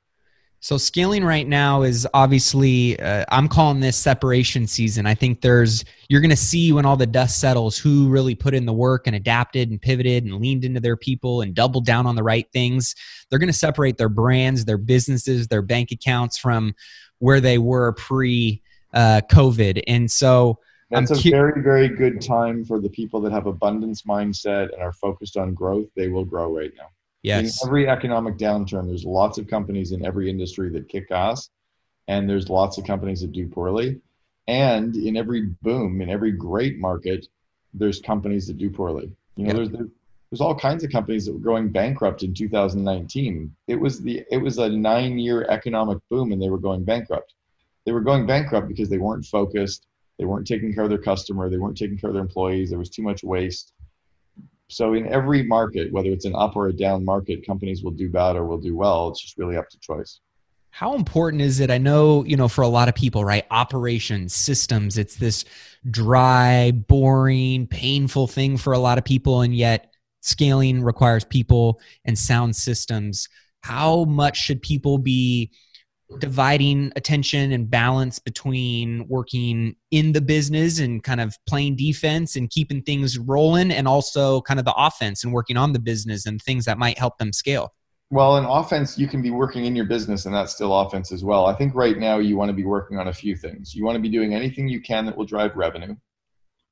So 0.62 0.78
scaling 0.78 1.24
right 1.24 1.48
now 1.48 1.82
is 1.82 2.06
obviously 2.14 2.98
uh, 3.00 3.24
I'm 3.30 3.48
calling 3.48 3.80
this 3.80 3.96
separation 3.96 4.68
season. 4.68 5.06
I 5.06 5.14
think 5.14 5.40
there's 5.40 5.84
you're 6.08 6.20
going 6.20 6.30
to 6.30 6.36
see 6.36 6.72
when 6.72 6.86
all 6.86 6.96
the 6.96 7.04
dust 7.04 7.40
settles 7.40 7.76
who 7.76 8.08
really 8.08 8.36
put 8.36 8.54
in 8.54 8.64
the 8.64 8.72
work 8.72 9.08
and 9.08 9.16
adapted 9.16 9.70
and 9.70 9.82
pivoted 9.82 10.22
and 10.22 10.40
leaned 10.40 10.64
into 10.64 10.78
their 10.78 10.96
people 10.96 11.40
and 11.40 11.52
doubled 11.52 11.84
down 11.84 12.06
on 12.06 12.14
the 12.14 12.22
right 12.22 12.46
things. 12.52 12.94
They're 13.28 13.40
going 13.40 13.48
to 13.48 13.52
separate 13.52 13.98
their 13.98 14.08
brands, 14.08 14.64
their 14.64 14.78
businesses, 14.78 15.48
their 15.48 15.62
bank 15.62 15.90
accounts 15.90 16.38
from 16.38 16.76
where 17.18 17.40
they 17.40 17.58
were 17.58 17.94
pre 17.94 18.62
uh, 18.94 19.22
COVID. 19.32 19.82
And 19.88 20.08
so 20.08 20.60
that's 20.90 21.10
I'm 21.10 21.18
a 21.18 21.20
cu- 21.20 21.30
very 21.30 21.60
very 21.60 21.88
good 21.88 22.20
time 22.20 22.64
for 22.64 22.78
the 22.78 22.88
people 22.88 23.20
that 23.22 23.32
have 23.32 23.46
abundance 23.46 24.02
mindset 24.02 24.72
and 24.72 24.80
are 24.80 24.92
focused 24.92 25.36
on 25.36 25.54
growth. 25.54 25.88
They 25.96 26.06
will 26.06 26.24
grow 26.24 26.56
right 26.56 26.70
now. 26.76 26.86
Yes. 27.22 27.62
In 27.62 27.68
every 27.68 27.88
economic 27.88 28.36
downturn, 28.36 28.88
there's 28.88 29.04
lots 29.04 29.38
of 29.38 29.46
companies 29.46 29.92
in 29.92 30.04
every 30.04 30.28
industry 30.28 30.68
that 30.70 30.88
kick 30.88 31.10
ass, 31.10 31.50
and 32.08 32.28
there's 32.28 32.48
lots 32.48 32.78
of 32.78 32.84
companies 32.84 33.20
that 33.20 33.32
do 33.32 33.46
poorly. 33.46 34.00
And 34.48 34.96
in 34.96 35.16
every 35.16 35.42
boom, 35.62 36.00
in 36.00 36.10
every 36.10 36.32
great 36.32 36.78
market, 36.78 37.28
there's 37.74 38.00
companies 38.00 38.48
that 38.48 38.58
do 38.58 38.70
poorly. 38.70 39.14
You 39.36 39.46
know, 39.46 39.54
there's 39.54 39.70
there's 39.70 40.40
all 40.40 40.54
kinds 40.54 40.82
of 40.82 40.90
companies 40.90 41.26
that 41.26 41.32
were 41.32 41.38
going 41.38 41.68
bankrupt 41.68 42.22
in 42.22 42.34
2019. 42.34 43.54
It 43.68 43.76
was 43.76 44.00
the 44.00 44.24
it 44.30 44.38
was 44.38 44.58
a 44.58 44.68
nine 44.68 45.18
year 45.18 45.46
economic 45.48 45.98
boom, 46.10 46.32
and 46.32 46.42
they 46.42 46.50
were 46.50 46.58
going 46.58 46.82
bankrupt. 46.82 47.34
They 47.86 47.92
were 47.92 48.00
going 48.00 48.26
bankrupt 48.26 48.66
because 48.66 48.88
they 48.88 48.98
weren't 48.98 49.26
focused. 49.26 49.86
They 50.18 50.24
weren't 50.24 50.46
taking 50.46 50.74
care 50.74 50.84
of 50.84 50.90
their 50.90 50.98
customer. 50.98 51.48
They 51.48 51.58
weren't 51.58 51.76
taking 51.76 51.98
care 51.98 52.10
of 52.10 52.14
their 52.14 52.22
employees. 52.22 52.70
There 52.70 52.78
was 52.78 52.90
too 52.90 53.02
much 53.02 53.22
waste 53.22 53.72
so 54.72 54.94
in 54.94 55.06
every 55.06 55.42
market, 55.42 55.92
whether 55.92 56.08
it's 56.08 56.24
an 56.24 56.34
up 56.34 56.56
or 56.56 56.68
a 56.68 56.72
down 56.72 57.04
market, 57.04 57.46
companies 57.46 57.82
will 57.82 57.90
do 57.92 58.08
bad 58.08 58.36
or 58.36 58.46
will 58.46 58.58
do 58.58 58.74
well. 58.74 59.08
It's 59.08 59.20
just 59.20 59.38
really 59.38 59.56
up 59.56 59.68
to 59.68 59.78
choice. 59.78 60.20
How 60.70 60.94
important 60.94 61.42
is 61.42 61.60
it? 61.60 61.70
I 61.70 61.76
know, 61.76 62.24
you 62.24 62.36
know, 62.36 62.48
for 62.48 62.62
a 62.62 62.68
lot 62.68 62.88
of 62.88 62.94
people, 62.94 63.24
right? 63.24 63.44
Operations, 63.50 64.34
systems, 64.34 64.96
it's 64.96 65.16
this 65.16 65.44
dry, 65.90 66.70
boring, 66.70 67.66
painful 67.66 68.26
thing 68.26 68.56
for 68.56 68.72
a 68.72 68.78
lot 68.78 68.96
of 68.96 69.04
people. 69.04 69.42
And 69.42 69.54
yet 69.54 69.92
scaling 70.22 70.82
requires 70.82 71.24
people 71.24 71.78
and 72.06 72.18
sound 72.18 72.56
systems. 72.56 73.28
How 73.60 74.04
much 74.04 74.38
should 74.38 74.62
people 74.62 74.96
be 74.96 75.50
dividing 76.18 76.92
attention 76.96 77.52
and 77.52 77.70
balance 77.70 78.18
between 78.18 79.06
working 79.08 79.76
in 79.90 80.12
the 80.12 80.20
business 80.20 80.78
and 80.78 81.02
kind 81.02 81.20
of 81.20 81.36
playing 81.46 81.76
defense 81.76 82.36
and 82.36 82.50
keeping 82.50 82.82
things 82.82 83.18
rolling 83.18 83.70
and 83.70 83.86
also 83.88 84.40
kind 84.42 84.58
of 84.58 84.64
the 84.64 84.74
offense 84.74 85.24
and 85.24 85.32
working 85.32 85.56
on 85.56 85.72
the 85.72 85.78
business 85.78 86.26
and 86.26 86.40
things 86.42 86.64
that 86.64 86.78
might 86.78 86.98
help 86.98 87.18
them 87.18 87.32
scale. 87.32 87.72
Well 88.10 88.36
in 88.36 88.44
offense 88.44 88.98
you 88.98 89.08
can 89.08 89.22
be 89.22 89.30
working 89.30 89.64
in 89.64 89.74
your 89.74 89.86
business 89.86 90.26
and 90.26 90.34
that's 90.34 90.54
still 90.54 90.78
offense 90.78 91.12
as 91.12 91.24
well. 91.24 91.46
I 91.46 91.54
think 91.54 91.74
right 91.74 91.98
now 91.98 92.18
you 92.18 92.36
want 92.36 92.50
to 92.50 92.54
be 92.54 92.64
working 92.64 92.98
on 92.98 93.08
a 93.08 93.12
few 93.12 93.36
things. 93.36 93.74
You 93.74 93.84
want 93.84 93.96
to 93.96 94.02
be 94.02 94.08
doing 94.08 94.34
anything 94.34 94.68
you 94.68 94.80
can 94.80 95.06
that 95.06 95.16
will 95.16 95.24
drive 95.24 95.56
revenue. 95.56 95.94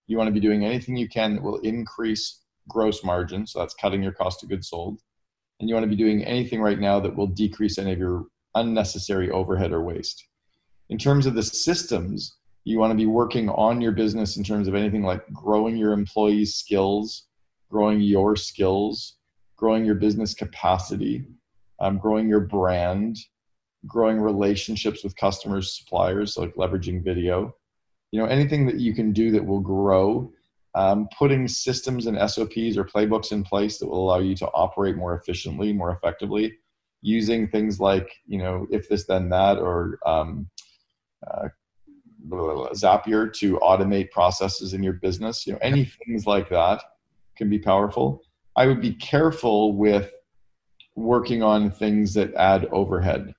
You 0.07 0.17
want 0.17 0.29
to 0.29 0.35
be 0.35 0.41
doing 0.41 0.65
anything 0.65 0.97
you 0.97 1.09
can 1.09 1.35
that 1.35 1.43
will 1.43 1.59
increase 1.61 2.41
gross 2.69 3.03
margin 3.03 3.47
so 3.47 3.59
that's 3.59 3.75
cutting 3.75 4.03
your 4.03 4.13
cost 4.13 4.43
of 4.43 4.49
goods 4.49 4.69
sold. 4.69 5.01
And 5.59 5.69
you 5.69 5.75
want 5.75 5.85
to 5.85 5.91
be 5.91 5.97
doing 5.97 6.25
anything 6.25 6.61
right 6.61 6.79
now 6.79 7.01
that 7.01 7.15
will 7.15 7.27
decrease 7.27 7.79
any 7.79 7.93
of 7.93 7.99
your 7.99 8.25
unnecessary 8.55 9.31
overhead 9.31 9.73
or 9.73 9.83
waste. 9.83 10.27
In 10.89 10.99
terms 10.99 11.27
of 11.27 11.35
the 11.35 11.43
systems, 11.43 12.37
you 12.65 12.79
want 12.79 12.91
to 12.91 12.97
be 12.97 13.07
working 13.07 13.49
on 13.49 13.81
your 13.81 13.93
business 13.93 14.37
in 14.37 14.45
terms 14.45 14.69
of 14.69 14.75
anything 14.75 15.03
like 15.03 15.23
growing 15.33 15.77
your 15.77 15.93
employees' 15.93 16.57
skills, 16.57 17.29
growing 17.71 18.01
your 18.01 18.37
skills, 18.37 19.17
growing 19.57 19.85
your 19.85 19.95
business 19.95 20.35
capacity, 20.35 21.25
um, 21.81 21.99
growing 21.99 22.29
your 22.29 22.41
brand, 22.41 23.17
growing 23.87 24.21
relationships 24.21 25.03
with 25.03 25.17
customers, 25.17 25.79
suppliers, 25.79 26.37
like 26.37 26.55
leveraging 26.55 27.03
video. 27.03 27.55
You 28.11 28.21
know, 28.21 28.27
anything 28.27 28.67
that 28.67 28.81
you 28.81 28.95
can 28.95 29.13
do 29.13 29.31
that 29.31 29.45
will 29.45 29.61
grow, 29.61 30.33
um, 30.75 31.09
putting 31.17 31.49
systems 31.49 32.07
and 32.07 32.19
SOPs 32.19 32.77
or 32.77 32.85
playbooks 32.85 33.33
in 33.33 33.43
place 33.43 33.79
that 33.79 33.87
will 33.87 34.05
allow 34.05 34.19
you 34.19 34.35
to 34.37 34.47
operate 34.49 34.97
more 34.97 35.15
efficiently, 35.15 35.73
more 35.73 35.93
effectively 35.93 36.55
using 37.03 37.49
things 37.49 37.81
like 37.81 38.21
you 38.27 38.39
know 38.39 38.67
if 38.71 38.89
this 38.89 39.07
then 39.07 39.29
that 39.31 39.59
or 39.59 39.99
um, 40.07 40.49
uh, 41.27 41.49
Zapier 42.29 43.33
to 43.35 43.59
automate 43.59 44.11
processes 44.11 44.75
in 44.75 44.83
your 44.83 44.95
business. 44.95 45.47
You 45.47 45.55
know 45.55 45.59
any 45.63 45.85
things 45.85 46.27
like 46.27 46.49
that 46.51 46.83
can 47.37 47.49
be 47.49 47.59
powerful. 47.59 48.23
I 48.57 48.67
would 48.67 48.81
be 48.81 48.95
careful 48.95 49.77
with 49.77 50.13
working 50.97 51.43
on 51.43 51.71
things 51.71 52.15
that 52.15 52.35
add 52.35 52.67
overhead. 52.67 53.33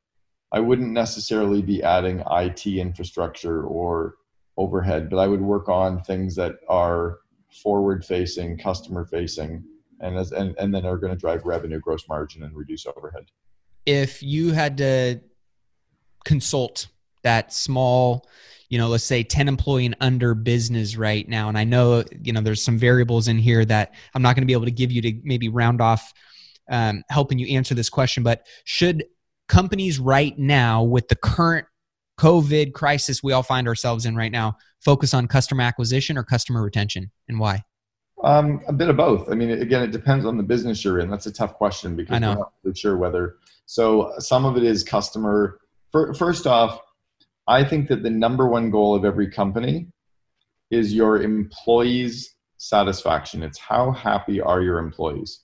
I 0.51 0.59
wouldn't 0.59 0.91
necessarily 0.91 1.61
be 1.61 1.83
adding 1.83 2.23
IT 2.31 2.65
infrastructure 2.65 3.63
or 3.63 4.15
overhead, 4.57 5.09
but 5.09 5.17
I 5.17 5.27
would 5.27 5.41
work 5.41 5.69
on 5.69 6.01
things 6.01 6.35
that 6.35 6.55
are 6.67 7.19
forward 7.63 8.03
facing, 8.03 8.57
customer 8.57 9.05
facing, 9.05 9.63
and 9.99 10.17
as 10.17 10.31
and, 10.31 10.55
and 10.57 10.73
then 10.73 10.85
are 10.85 10.97
going 10.97 11.13
to 11.13 11.19
drive 11.19 11.45
revenue, 11.45 11.79
gross 11.79 12.07
margin, 12.07 12.43
and 12.43 12.55
reduce 12.55 12.85
overhead. 12.85 13.25
If 13.85 14.21
you 14.21 14.51
had 14.51 14.77
to 14.77 15.21
consult 16.23 16.87
that 17.23 17.53
small 17.53 18.27
you 18.69 18.77
know 18.77 18.87
let's 18.87 19.03
say 19.03 19.21
10 19.21 19.47
employee 19.47 19.85
and 19.85 19.95
under 19.99 20.33
business 20.33 20.95
right 20.95 21.27
now 21.27 21.49
and 21.49 21.57
i 21.57 21.63
know 21.63 22.03
you 22.23 22.33
know 22.33 22.41
there's 22.41 22.63
some 22.63 22.77
variables 22.77 23.27
in 23.27 23.37
here 23.37 23.65
that 23.65 23.93
i'm 24.15 24.21
not 24.21 24.35
going 24.35 24.43
to 24.43 24.47
be 24.47 24.53
able 24.53 24.65
to 24.65 24.71
give 24.71 24.91
you 24.91 25.01
to 25.01 25.13
maybe 25.23 25.49
round 25.49 25.81
off 25.81 26.13
um, 26.69 27.03
helping 27.09 27.37
you 27.37 27.47
answer 27.55 27.75
this 27.75 27.89
question 27.89 28.23
but 28.23 28.47
should 28.63 29.03
companies 29.47 29.99
right 29.99 30.37
now 30.39 30.83
with 30.83 31.07
the 31.09 31.15
current 31.15 31.67
covid 32.17 32.73
crisis 32.73 33.21
we 33.21 33.33
all 33.33 33.43
find 33.43 33.67
ourselves 33.67 34.05
in 34.05 34.15
right 34.15 34.31
now 34.31 34.55
focus 34.79 35.13
on 35.13 35.27
customer 35.27 35.63
acquisition 35.63 36.17
or 36.17 36.23
customer 36.23 36.63
retention 36.63 37.11
and 37.27 37.39
why 37.39 37.63
um, 38.23 38.61
a 38.67 38.73
bit 38.73 38.89
of 38.89 38.97
both. 38.97 39.29
I 39.29 39.35
mean, 39.35 39.51
again, 39.51 39.83
it 39.83 39.91
depends 39.91 40.25
on 40.25 40.37
the 40.37 40.43
business 40.43 40.83
you're 40.83 40.99
in. 40.99 41.09
That's 41.09 41.25
a 41.25 41.33
tough 41.33 41.55
question 41.55 41.95
because 41.95 42.15
I'm 42.15 42.21
not 42.37 42.53
really 42.63 42.75
sure 42.75 42.97
whether. 42.97 43.37
So 43.65 44.13
some 44.19 44.45
of 44.45 44.57
it 44.57 44.63
is 44.63 44.83
customer. 44.83 45.59
First 45.91 46.47
off, 46.47 46.79
I 47.47 47.63
think 47.63 47.87
that 47.89 48.03
the 48.03 48.09
number 48.09 48.47
one 48.47 48.69
goal 48.69 48.95
of 48.95 49.05
every 49.05 49.29
company 49.29 49.87
is 50.69 50.93
your 50.93 51.21
employees' 51.21 52.35
satisfaction. 52.57 53.43
It's 53.43 53.57
how 53.57 53.91
happy 53.91 54.39
are 54.39 54.61
your 54.61 54.77
employees. 54.77 55.41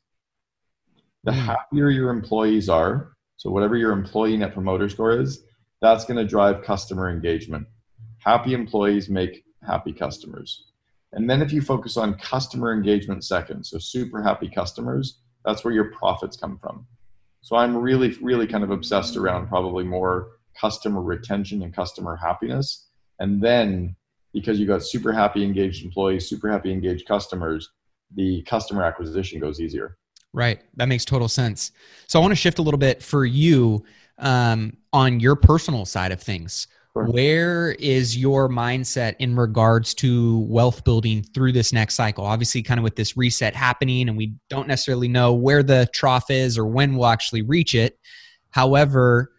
The 1.23 1.33
hmm. 1.33 1.39
happier 1.39 1.89
your 1.89 2.11
employees 2.11 2.69
are, 2.69 3.13
so 3.37 3.49
whatever 3.49 3.75
your 3.75 3.91
employee 3.91 4.37
net 4.37 4.53
promoter 4.53 4.87
score 4.87 5.19
is, 5.19 5.43
that's 5.81 6.05
going 6.05 6.17
to 6.17 6.25
drive 6.25 6.63
customer 6.63 7.09
engagement. 7.09 7.67
Happy 8.19 8.53
employees 8.53 9.09
make 9.09 9.43
happy 9.65 9.93
customers. 9.93 10.67
And 11.13 11.29
then 11.29 11.41
if 11.41 11.51
you 11.51 11.61
focus 11.61 11.97
on 11.97 12.15
customer 12.15 12.73
engagement 12.73 13.23
second, 13.23 13.65
so 13.65 13.77
super 13.77 14.21
happy 14.21 14.49
customers, 14.49 15.19
that's 15.45 15.63
where 15.63 15.73
your 15.73 15.91
profits 15.91 16.35
come 16.37 16.57
from. 16.57 16.85
So 17.41 17.55
I'm 17.55 17.77
really, 17.77 18.11
really 18.21 18.47
kind 18.47 18.63
of 18.63 18.71
obsessed 18.71 19.15
around 19.15 19.47
probably 19.47 19.83
more 19.83 20.31
customer 20.59 21.01
retention 21.01 21.63
and 21.63 21.73
customer 21.73 22.15
happiness. 22.15 22.87
And 23.19 23.41
then 23.41 23.95
because 24.33 24.59
you 24.59 24.67
got 24.67 24.83
super 24.83 25.13
happy, 25.13 25.43
engaged 25.43 25.85
employees, 25.85 26.27
super 26.27 26.51
happy, 26.51 26.71
engaged 26.71 27.07
customers, 27.07 27.69
the 28.15 28.43
customer 28.43 28.83
acquisition 28.83 29.39
goes 29.39 29.59
easier. 29.59 29.97
Right. 30.33 30.61
That 30.75 30.87
makes 30.87 31.05
total 31.05 31.29
sense. 31.29 31.71
So 32.07 32.19
I 32.19 32.21
want 32.21 32.31
to 32.31 32.35
shift 32.35 32.59
a 32.59 32.61
little 32.61 32.77
bit 32.77 33.01
for 33.01 33.25
you 33.25 33.83
um, 34.19 34.77
on 34.93 35.19
your 35.19 35.35
personal 35.35 35.85
side 35.85 36.11
of 36.11 36.21
things. 36.21 36.67
Where 37.05 37.71
is 37.73 38.17
your 38.17 38.49
mindset 38.49 39.15
in 39.19 39.36
regards 39.36 39.93
to 39.95 40.39
wealth 40.39 40.83
building 40.83 41.23
through 41.23 41.51
this 41.51 41.71
next 41.71 41.95
cycle? 41.95 42.25
Obviously, 42.25 42.63
kind 42.63 42.79
of 42.79 42.83
with 42.83 42.95
this 42.95 43.15
reset 43.15 43.55
happening, 43.55 44.10
and 44.10 44.17
we 44.17 44.33
don't 44.49 44.67
necessarily 44.67 45.07
know 45.07 45.33
where 45.33 45.63
the 45.63 45.89
trough 45.93 46.29
is 46.29 46.57
or 46.57 46.65
when 46.65 46.95
we'll 46.95 47.07
actually 47.07 47.41
reach 47.41 47.75
it. 47.75 47.99
However, 48.51 49.31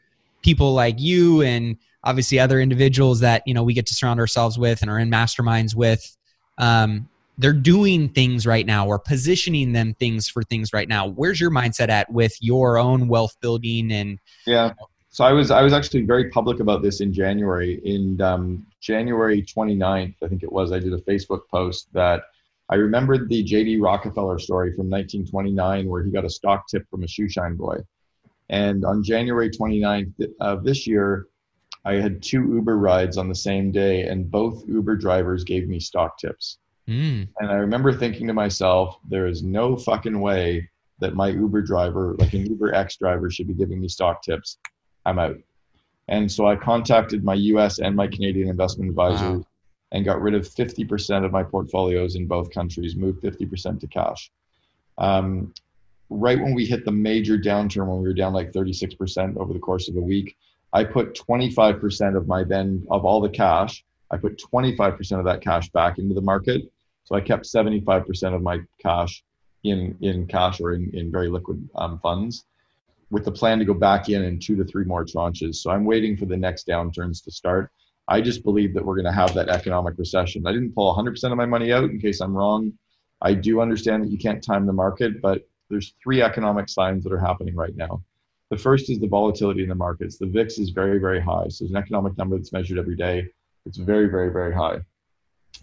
people 0.42 0.73
like 0.73 1.01
you 1.01 1.42
and 1.42 1.77
obviously 2.05 2.38
other 2.38 2.61
individuals 2.61 3.21
that 3.21 3.42
you 3.47 3.55
know 3.55 3.62
we 3.62 3.75
get 3.75 3.87
to 3.87 3.94
surround 3.94 4.21
ourselves 4.21 4.59
with 4.59 4.83
and 4.83 4.90
are 4.90 4.99
in 4.99 5.11
masterminds 5.11 5.75
with 5.75 6.16
um, 6.59 7.09
they're 7.38 7.53
doing 7.53 8.09
things 8.09 8.47
right 8.47 8.66
now 8.66 8.87
or 8.87 8.99
positioning 8.99 9.73
them 9.73 9.94
things 9.94 10.29
for 10.29 10.42
things 10.42 10.73
right 10.73 10.88
now 10.88 11.07
where's 11.07 11.40
your 11.40 11.51
mindset 11.51 11.88
at 11.88 12.11
with 12.11 12.37
your 12.40 12.79
own 12.79 13.09
wealth 13.09 13.37
building 13.40 13.92
and 13.92 14.18
yeah 14.47 14.68
you 14.68 14.71
know, 14.71 14.88
so 15.18 15.24
I 15.24 15.33
was 15.33 15.50
I 15.50 15.62
was 15.62 15.72
actually 15.72 16.02
very 16.02 16.31
public 16.31 16.61
about 16.61 16.81
this 16.81 17.00
in 17.00 17.12
January. 17.12 17.81
In 17.85 18.20
um, 18.20 18.64
January 18.81 19.42
29th, 19.42 20.14
I 20.22 20.28
think 20.28 20.44
it 20.44 20.52
was, 20.52 20.70
I 20.70 20.78
did 20.78 20.92
a 20.92 20.98
Facebook 20.98 21.40
post 21.50 21.92
that 21.92 22.22
I 22.68 22.76
remembered 22.76 23.28
the 23.28 23.42
J.D. 23.42 23.81
Rockefeller 23.81 24.38
story 24.38 24.70
from 24.70 24.88
1929 24.88 25.88
where 25.88 26.04
he 26.04 26.12
got 26.12 26.24
a 26.24 26.31
stock 26.31 26.68
tip 26.68 26.88
from 26.88 27.02
a 27.02 27.07
shoeshine 27.09 27.57
boy. 27.57 27.78
And 28.48 28.85
on 28.85 29.02
January 29.02 29.50
29th 29.50 30.12
of 30.40 30.62
this 30.62 30.87
year, 30.87 31.26
I 31.85 31.94
had 31.94 32.22
two 32.22 32.52
Uber 32.54 32.78
rides 32.78 33.18
on 33.18 33.28
the 33.28 33.35
same 33.35 33.72
day, 33.72 34.02
and 34.02 34.31
both 34.31 34.68
Uber 34.68 34.94
drivers 34.94 35.42
gave 35.42 35.66
me 35.66 35.81
stock 35.81 36.16
tips. 36.18 36.59
Mm. 36.87 37.26
And 37.40 37.50
I 37.50 37.54
remember 37.54 37.92
thinking 37.92 38.28
to 38.28 38.35
myself, 38.35 38.98
there 39.09 39.26
is 39.26 39.42
no 39.42 39.76
fucking 39.76 40.20
way 40.20 40.70
that 41.00 41.16
my 41.16 41.31
Uber 41.31 41.62
driver, 41.62 42.14
like 42.20 42.35
an 42.35 42.46
Uber 42.46 42.72
X 42.72 42.98
driver, 42.98 43.28
should 43.33 43.48
be 43.48 43.54
giving 43.54 43.81
me 43.81 43.88
stock 43.88 44.22
tips. 44.22 44.59
I'm 45.09 45.18
out. 45.18 45.37
And 46.09 46.31
so 46.31 46.47
I 46.47 46.57
contacted 46.57 47.25
my 47.25 47.35
US 47.35 47.79
and 47.79 47.97
my 47.97 48.07
Canadian 48.07 48.49
investment 48.49 48.90
advisors 48.90 49.38
wow. 49.38 49.47
and 49.92 50.05
got 50.05 50.21
rid 50.21 50.35
of 50.35 50.49
50% 50.49 51.25
of 51.25 51.33
my 51.33 51.42
portfolios 51.42 52.14
in 52.14 52.27
both 52.27 52.51
countries, 52.51 52.97
moved 52.97 53.23
50% 53.23 53.81
to 53.81 53.87
cash. 53.87 54.31
Um, 54.97 55.53
right 56.11 56.40
when 56.40 56.55
we 56.55 56.64
hit 56.64 56.85
the 56.85 56.92
major 56.92 57.38
downturn, 57.38 57.87
when 57.87 58.01
we 58.01 58.09
were 58.09 58.14
down 58.14 58.33
like 58.33 58.53
36% 58.53 59.37
over 59.37 59.53
the 59.53 59.59
course 59.59 59.88
of 59.88 59.97
a 59.97 60.01
week, 60.01 60.37
I 60.73 60.85
put 60.85 61.14
25% 61.14 62.16
of 62.16 62.27
my 62.27 62.44
then, 62.44 62.87
of 62.90 63.05
all 63.05 63.21
the 63.21 63.29
cash, 63.29 63.85
I 64.11 64.16
put 64.16 64.42
25% 64.53 65.18
of 65.18 65.25
that 65.27 65.42
cash 65.42 65.71
back 65.71 65.99
into 65.99 66.14
the 66.14 66.23
market. 66.23 66.71
So 67.05 67.14
I 67.14 67.21
kept 67.21 67.44
75% 67.44 68.35
of 68.35 68.42
my 68.42 68.61
cash 68.79 69.23
in, 69.64 69.97
in 70.01 70.27
cash 70.27 70.61
or 70.61 70.73
in, 70.73 70.90
in 70.94 71.11
very 71.11 71.29
liquid 71.29 71.68
um, 71.75 71.99
funds 72.01 72.44
with 73.11 73.25
the 73.25 73.33
plan 73.33 73.59
to 73.59 73.64
go 73.64 73.75
back 73.75 74.09
in 74.09 74.23
in 74.25 74.38
two 74.38 74.57
to 74.57 74.64
three 74.64 74.85
more 74.85 75.05
tranches. 75.05 75.57
So 75.57 75.71
I'm 75.71 75.85
waiting 75.85 76.16
for 76.16 76.27
the 76.27 76.37
next 76.37 76.66
downturns 76.66 77.23
to 77.25 77.31
start. 77.31 77.71
I 78.07 78.21
just 78.21 78.42
believe 78.42 78.75
that 78.75 78.85
we're 78.85 78.97
going 78.97 79.05
to 79.05 79.12
have 79.12 79.35
that 79.35 79.49
economic 79.49 79.99
recession. 79.99 80.47
I 80.47 80.53
didn't 80.53 80.75
pull 80.75 80.94
100% 80.94 81.31
of 81.31 81.37
my 81.37 81.47
money 81.47 81.73
out 81.73 81.85
in 81.85 82.01
case 82.01 82.21
I'm 82.21 82.35
wrong. 82.35 82.73
I 83.21 83.35
do 83.35 83.61
understand 83.61 84.05
that 84.05 84.11
you 84.11 84.18
can't 84.18 84.42
time 84.42 84.66
the 84.66 84.73
market, 84.73 85.21
but 85.21 85.49
there's 85.68 85.94
three 86.03 86.23
economic 86.23 86.68
signs 86.68 87.05
that 87.05 87.12
are 87.12 87.18
happening 87.18 87.55
right 87.55 87.77
now. 87.77 88.03
The 88.51 88.57
first 88.57 88.88
is 88.88 88.99
the 88.99 89.09
volatility 89.09 89.62
in 89.62 89.68
the 89.68 89.75
markets. 89.75 90.16
The 90.16 90.27
VIX 90.27 90.59
is 90.59 90.71
very, 90.71 90.99
very 90.99 91.21
high. 91.21 91.49
So 91.49 91.64
there's 91.64 91.73
an 91.73 91.77
economic 91.77 92.16
number 92.16 92.37
that's 92.37 92.53
measured 92.53 92.79
every 92.79 92.97
day. 92.97 93.27
It's 93.66 93.77
very, 93.77 94.09
very, 94.09 94.33
very 94.33 94.55
high. 94.55 94.79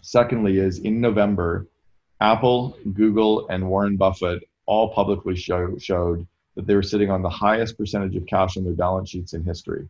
Secondly, 0.02 0.58
is 0.58 0.78
in 0.78 1.00
November, 1.00 1.66
Apple, 2.20 2.76
Google, 2.92 3.48
and 3.48 3.68
Warren 3.68 3.96
Buffett 3.96 4.44
all 4.66 4.92
publicly 4.94 5.34
show, 5.34 5.76
showed 5.78 6.26
that 6.56 6.66
they 6.66 6.74
were 6.74 6.82
sitting 6.82 7.10
on 7.10 7.22
the 7.22 7.30
highest 7.30 7.78
percentage 7.78 8.16
of 8.16 8.26
cash 8.26 8.56
on 8.56 8.64
their 8.64 8.72
balance 8.72 9.10
sheets 9.10 9.34
in 9.34 9.44
history. 9.44 9.88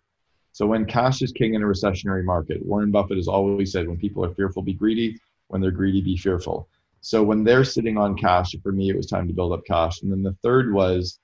So 0.53 0.67
when 0.67 0.85
cash 0.85 1.23
is 1.23 1.33
king 1.33 1.55
in 1.55 1.63
a 1.63 1.67
recessionary 1.67 2.25
market, 2.25 2.65
Warren 2.65 2.91
Buffett 2.91 3.17
has 3.17 3.29
always 3.29 3.73
said 3.73 3.87
when 3.89 3.99
people 3.99 4.25
are 4.25 4.35
fearful, 4.35 4.63
be 4.63 4.73
greedy. 4.75 5.19
When 5.49 5.61
they're 5.61 5.71
greedy, 5.71 6.01
be 6.01 6.17
fearful. 6.17 6.69
So 7.01 7.23
when 7.23 7.45
they're 7.45 7.63
sitting 7.63 7.97
on 7.97 8.17
cash, 8.17 8.57
for 8.63 8.73
me, 8.73 8.91
it 8.91 8.97
was 8.97 9.07
time 9.07 9.29
to 9.29 9.35
build 9.35 9.53
up 9.53 9.65
cash. 9.65 10.03
And 10.03 10.11
then 10.11 10.23
the 10.23 10.37
third 10.43 10.73
was 10.73 11.21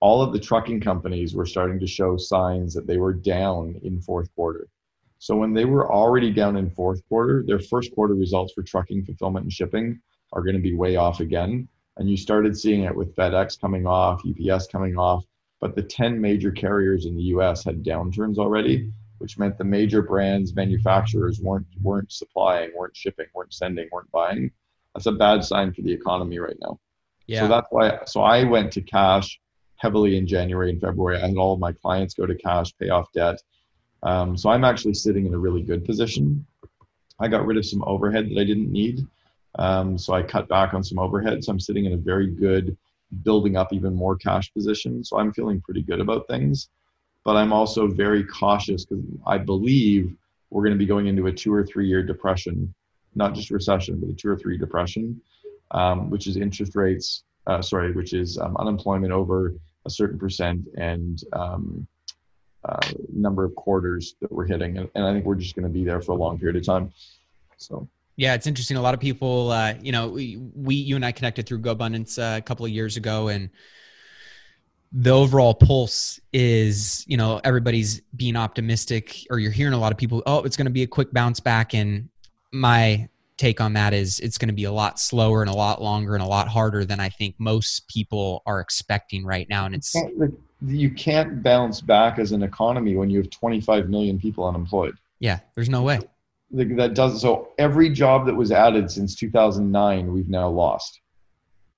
all 0.00 0.22
of 0.22 0.32
the 0.32 0.38
trucking 0.38 0.80
companies 0.80 1.34
were 1.34 1.46
starting 1.46 1.80
to 1.80 1.86
show 1.86 2.16
signs 2.16 2.74
that 2.74 2.86
they 2.86 2.98
were 2.98 3.12
down 3.12 3.80
in 3.82 4.00
fourth 4.00 4.32
quarter. 4.34 4.68
So 5.18 5.34
when 5.34 5.54
they 5.54 5.64
were 5.64 5.90
already 5.90 6.30
down 6.30 6.56
in 6.56 6.70
fourth 6.70 7.00
quarter, 7.08 7.42
their 7.44 7.58
first 7.58 7.94
quarter 7.94 8.14
results 8.14 8.52
for 8.52 8.62
trucking, 8.62 9.04
fulfillment, 9.04 9.44
and 9.44 9.52
shipping 9.52 10.00
are 10.32 10.42
going 10.42 10.56
to 10.56 10.62
be 10.62 10.74
way 10.74 10.96
off 10.96 11.20
again. 11.20 11.66
And 11.96 12.10
you 12.10 12.16
started 12.16 12.58
seeing 12.58 12.84
it 12.84 12.94
with 12.94 13.14
FedEx 13.16 13.60
coming 13.60 13.86
off, 13.86 14.22
UPS 14.26 14.66
coming 14.66 14.98
off, 14.98 15.24
but 15.60 15.74
the 15.74 15.82
10 15.82 16.20
major 16.20 16.50
carriers 16.50 17.06
in 17.06 17.16
the 17.16 17.22
US 17.34 17.64
had 17.64 17.82
downturns 17.82 18.38
already, 18.38 18.92
which 19.18 19.38
meant 19.38 19.56
the 19.56 19.64
major 19.64 20.02
brands, 20.02 20.54
manufacturers 20.54 21.40
weren't 21.40 21.66
weren't 21.82 22.12
supplying, 22.12 22.70
weren't 22.76 22.96
shipping, 22.96 23.26
weren't 23.34 23.54
sending, 23.54 23.88
weren't 23.90 24.10
buying. 24.10 24.50
That's 24.94 25.06
a 25.06 25.12
bad 25.12 25.44
sign 25.44 25.72
for 25.72 25.82
the 25.82 25.92
economy 25.92 26.38
right 26.38 26.56
now. 26.60 26.78
Yeah. 27.26 27.40
So 27.40 27.48
that's 27.48 27.68
why 27.70 27.98
so 28.06 28.20
I 28.22 28.44
went 28.44 28.72
to 28.72 28.82
cash 28.82 29.40
heavily 29.76 30.16
in 30.16 30.26
January 30.26 30.70
and 30.70 30.80
February. 30.80 31.18
I 31.18 31.26
had 31.26 31.36
all 31.36 31.54
of 31.54 31.60
my 31.60 31.72
clients 31.72 32.14
go 32.14 32.26
to 32.26 32.34
cash, 32.34 32.72
pay 32.78 32.88
off 32.88 33.10
debt. 33.12 33.42
Um, 34.02 34.36
so 34.36 34.50
I'm 34.50 34.64
actually 34.64 34.94
sitting 34.94 35.26
in 35.26 35.34
a 35.34 35.38
really 35.38 35.62
good 35.62 35.84
position. 35.84 36.46
I 37.18 37.28
got 37.28 37.46
rid 37.46 37.56
of 37.56 37.66
some 37.66 37.82
overhead 37.84 38.28
that 38.30 38.38
I 38.38 38.44
didn't 38.44 38.70
need. 38.70 39.06
Um, 39.58 39.96
so 39.98 40.12
I 40.12 40.22
cut 40.22 40.48
back 40.48 40.74
on 40.74 40.84
some 40.84 40.98
overhead. 40.98 41.42
So 41.42 41.52
I'm 41.52 41.60
sitting 41.60 41.86
in 41.86 41.92
a 41.92 41.96
very 41.96 42.28
good, 42.28 42.76
building 43.22 43.56
up 43.56 43.72
even 43.72 43.94
more 43.94 44.16
cash 44.16 44.52
position. 44.52 45.02
So 45.04 45.18
I'm 45.18 45.32
feeling 45.32 45.60
pretty 45.60 45.82
good 45.82 46.00
about 46.00 46.26
things. 46.28 46.68
But 47.24 47.36
I'm 47.36 47.52
also 47.52 47.88
very 47.88 48.24
cautious 48.24 48.84
because 48.84 49.04
I 49.26 49.38
believe 49.38 50.14
we're 50.50 50.62
going 50.62 50.74
to 50.74 50.78
be 50.78 50.86
going 50.86 51.06
into 51.06 51.26
a 51.26 51.32
two 51.32 51.52
or 51.52 51.64
three 51.64 51.88
year 51.88 52.02
depression, 52.02 52.72
not 53.14 53.34
just 53.34 53.50
recession, 53.50 53.98
but 53.98 54.10
a 54.10 54.12
two 54.12 54.28
or 54.28 54.36
three 54.36 54.56
depression, 54.56 55.20
um, 55.72 56.08
which 56.10 56.26
is 56.26 56.36
interest 56.36 56.76
rates, 56.76 57.24
uh, 57.46 57.60
sorry, 57.60 57.92
which 57.92 58.12
is 58.12 58.38
um, 58.38 58.56
unemployment 58.58 59.12
over 59.12 59.54
a 59.86 59.90
certain 59.90 60.18
percent 60.18 60.66
and 60.76 61.24
um, 61.32 61.86
uh, 62.64 62.88
number 63.12 63.44
of 63.44 63.54
quarters 63.56 64.14
that 64.20 64.30
we're 64.30 64.46
hitting. 64.46 64.78
And, 64.78 64.88
and 64.94 65.04
I 65.04 65.12
think 65.12 65.24
we're 65.24 65.36
just 65.36 65.56
going 65.56 65.66
to 65.66 65.72
be 65.72 65.84
there 65.84 66.00
for 66.00 66.12
a 66.12 66.16
long 66.16 66.38
period 66.38 66.56
of 66.56 66.64
time. 66.64 66.92
So. 67.56 67.88
Yeah, 68.16 68.34
it's 68.34 68.46
interesting. 68.46 68.76
A 68.76 68.82
lot 68.82 68.94
of 68.94 69.00
people, 69.00 69.50
uh, 69.50 69.74
you 69.80 69.92
know, 69.92 70.08
we, 70.08 70.38
we, 70.54 70.74
you 70.74 70.96
and 70.96 71.04
I 71.04 71.12
connected 71.12 71.46
through 71.46 71.60
GoBundance 71.60 72.18
uh, 72.18 72.38
a 72.38 72.40
couple 72.40 72.64
of 72.64 72.72
years 72.72 72.96
ago, 72.96 73.28
and 73.28 73.50
the 74.92 75.10
overall 75.10 75.54
pulse 75.54 76.18
is, 76.32 77.04
you 77.06 77.18
know, 77.18 77.40
everybody's 77.44 78.00
being 78.16 78.36
optimistic, 78.36 79.26
or 79.30 79.38
you're 79.38 79.52
hearing 79.52 79.74
a 79.74 79.78
lot 79.78 79.92
of 79.92 79.98
people, 79.98 80.22
oh, 80.24 80.42
it's 80.42 80.56
going 80.56 80.66
to 80.66 80.72
be 80.72 80.82
a 80.82 80.86
quick 80.86 81.12
bounce 81.12 81.40
back. 81.40 81.74
And 81.74 82.08
my 82.52 83.06
take 83.36 83.60
on 83.60 83.74
that 83.74 83.92
is 83.92 84.18
it's 84.20 84.38
going 84.38 84.48
to 84.48 84.54
be 84.54 84.64
a 84.64 84.72
lot 84.72 84.98
slower 84.98 85.42
and 85.42 85.50
a 85.50 85.54
lot 85.54 85.82
longer 85.82 86.14
and 86.14 86.22
a 86.22 86.26
lot 86.26 86.48
harder 86.48 86.86
than 86.86 87.00
I 87.00 87.10
think 87.10 87.34
most 87.38 87.86
people 87.88 88.42
are 88.46 88.60
expecting 88.60 89.26
right 89.26 89.46
now. 89.50 89.66
And 89.66 89.74
it's 89.74 89.94
you 90.62 90.90
can't 90.90 91.42
bounce 91.42 91.82
back 91.82 92.18
as 92.18 92.32
an 92.32 92.42
economy 92.42 92.96
when 92.96 93.10
you 93.10 93.18
have 93.18 93.28
25 93.28 93.90
million 93.90 94.18
people 94.18 94.46
unemployed. 94.46 94.96
Yeah, 95.18 95.40
there's 95.54 95.68
no 95.68 95.82
way. 95.82 96.00
That 96.50 96.94
does 96.94 97.20
so. 97.20 97.52
Every 97.58 97.90
job 97.90 98.26
that 98.26 98.34
was 98.34 98.52
added 98.52 98.90
since 98.90 99.14
2009, 99.16 100.12
we've 100.12 100.28
now 100.28 100.48
lost. 100.48 101.00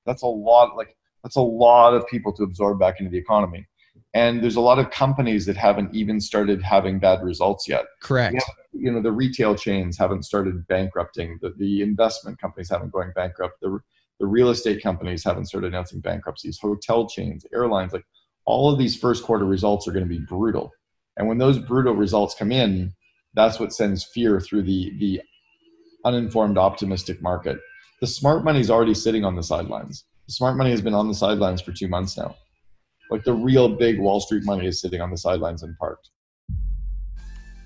That's 0.05 0.23
a 0.23 0.27
lot. 0.27 0.77
Like 0.77 0.97
that's 1.23 1.37
a 1.37 1.43
lot 1.43 1.95
of 1.95 2.07
people 2.07 2.33
to 2.35 2.43
absorb 2.43 2.79
back 2.79 3.01
into 3.01 3.11
the 3.11 3.19
economy. 3.19 3.67
And 4.15 4.43
there's 4.43 4.57
a 4.57 4.61
lot 4.61 4.79
of 4.79 4.91
companies 4.91 5.45
that 5.47 5.57
haven't 5.57 5.95
even 5.95 6.21
started 6.21 6.63
having 6.63 6.99
bad 6.99 7.23
results 7.23 7.69
yet. 7.69 7.85
Correct. 8.01 8.35
Have, 8.35 8.57
you 8.73 8.91
know, 8.91 9.03
the 9.03 9.13
retail 9.13 9.55
chains 9.55 9.99
haven't 9.99 10.25
started 10.25 10.67
bankrupting. 10.67 11.39
The, 11.43 11.51
the 11.59 11.83
investment 11.83 12.41
companies 12.41 12.71
haven't 12.71 12.93
going 12.93 13.13
bankrupt. 13.15 13.61
The, 13.61 13.79
the 14.19 14.27
real 14.27 14.49
estate 14.49 14.83
companies 14.83 15.25
haven't 15.25 15.47
started 15.47 15.69
announcing 15.69 16.01
bankruptcies. 16.01 16.59
Hotel 16.59 17.07
chains, 17.09 17.45
airlines, 17.53 17.93
like 17.93 18.05
all 18.45 18.73
of 18.73 18.79
these 18.79 18.97
first 18.97 19.25
quarter 19.25 19.45
results 19.45 19.87
are 19.87 19.93
going 19.93 20.05
to 20.05 20.09
be 20.09 20.25
brutal. 20.25 20.73
And 21.19 21.29
when 21.29 21.39
those 21.39 21.59
brutal 21.59 21.95
results 21.95 22.35
come 22.35 22.51
in, 22.51 22.95
that's 23.35 23.61
what 23.61 23.73
sends 23.73 24.05
fear 24.05 24.41
through 24.41 24.63
the, 24.63 24.93
the 24.99 25.23
uninformed 26.05 26.59
optimistic 26.59 27.23
market. 27.23 27.59
The 28.01 28.07
smart 28.07 28.45
money 28.45 28.61
is 28.61 28.71
already 28.71 28.95
sitting 28.95 29.25
on 29.25 29.37
the 29.37 29.43
sidelines. 29.43 30.05
The 30.27 30.33
smart 30.33 30.57
money 30.57 30.71
has 30.71 30.83
been 30.83 30.95
on 30.95 31.09
the 31.09 31.15
sidelines 31.15 31.61
for 31.61 31.73
two 31.73 31.89
months 31.89 32.17
now. 32.17 32.37
Like 33.11 33.25
the 33.25 33.33
real 33.33 33.69
big 33.69 33.99
Wall 33.99 34.21
Street 34.21 34.45
money 34.45 34.67
is 34.67 34.81
sitting 34.81 35.01
on 35.01 35.11
the 35.11 35.17
sidelines 35.17 35.63
and 35.63 35.77
parked. 35.79 36.11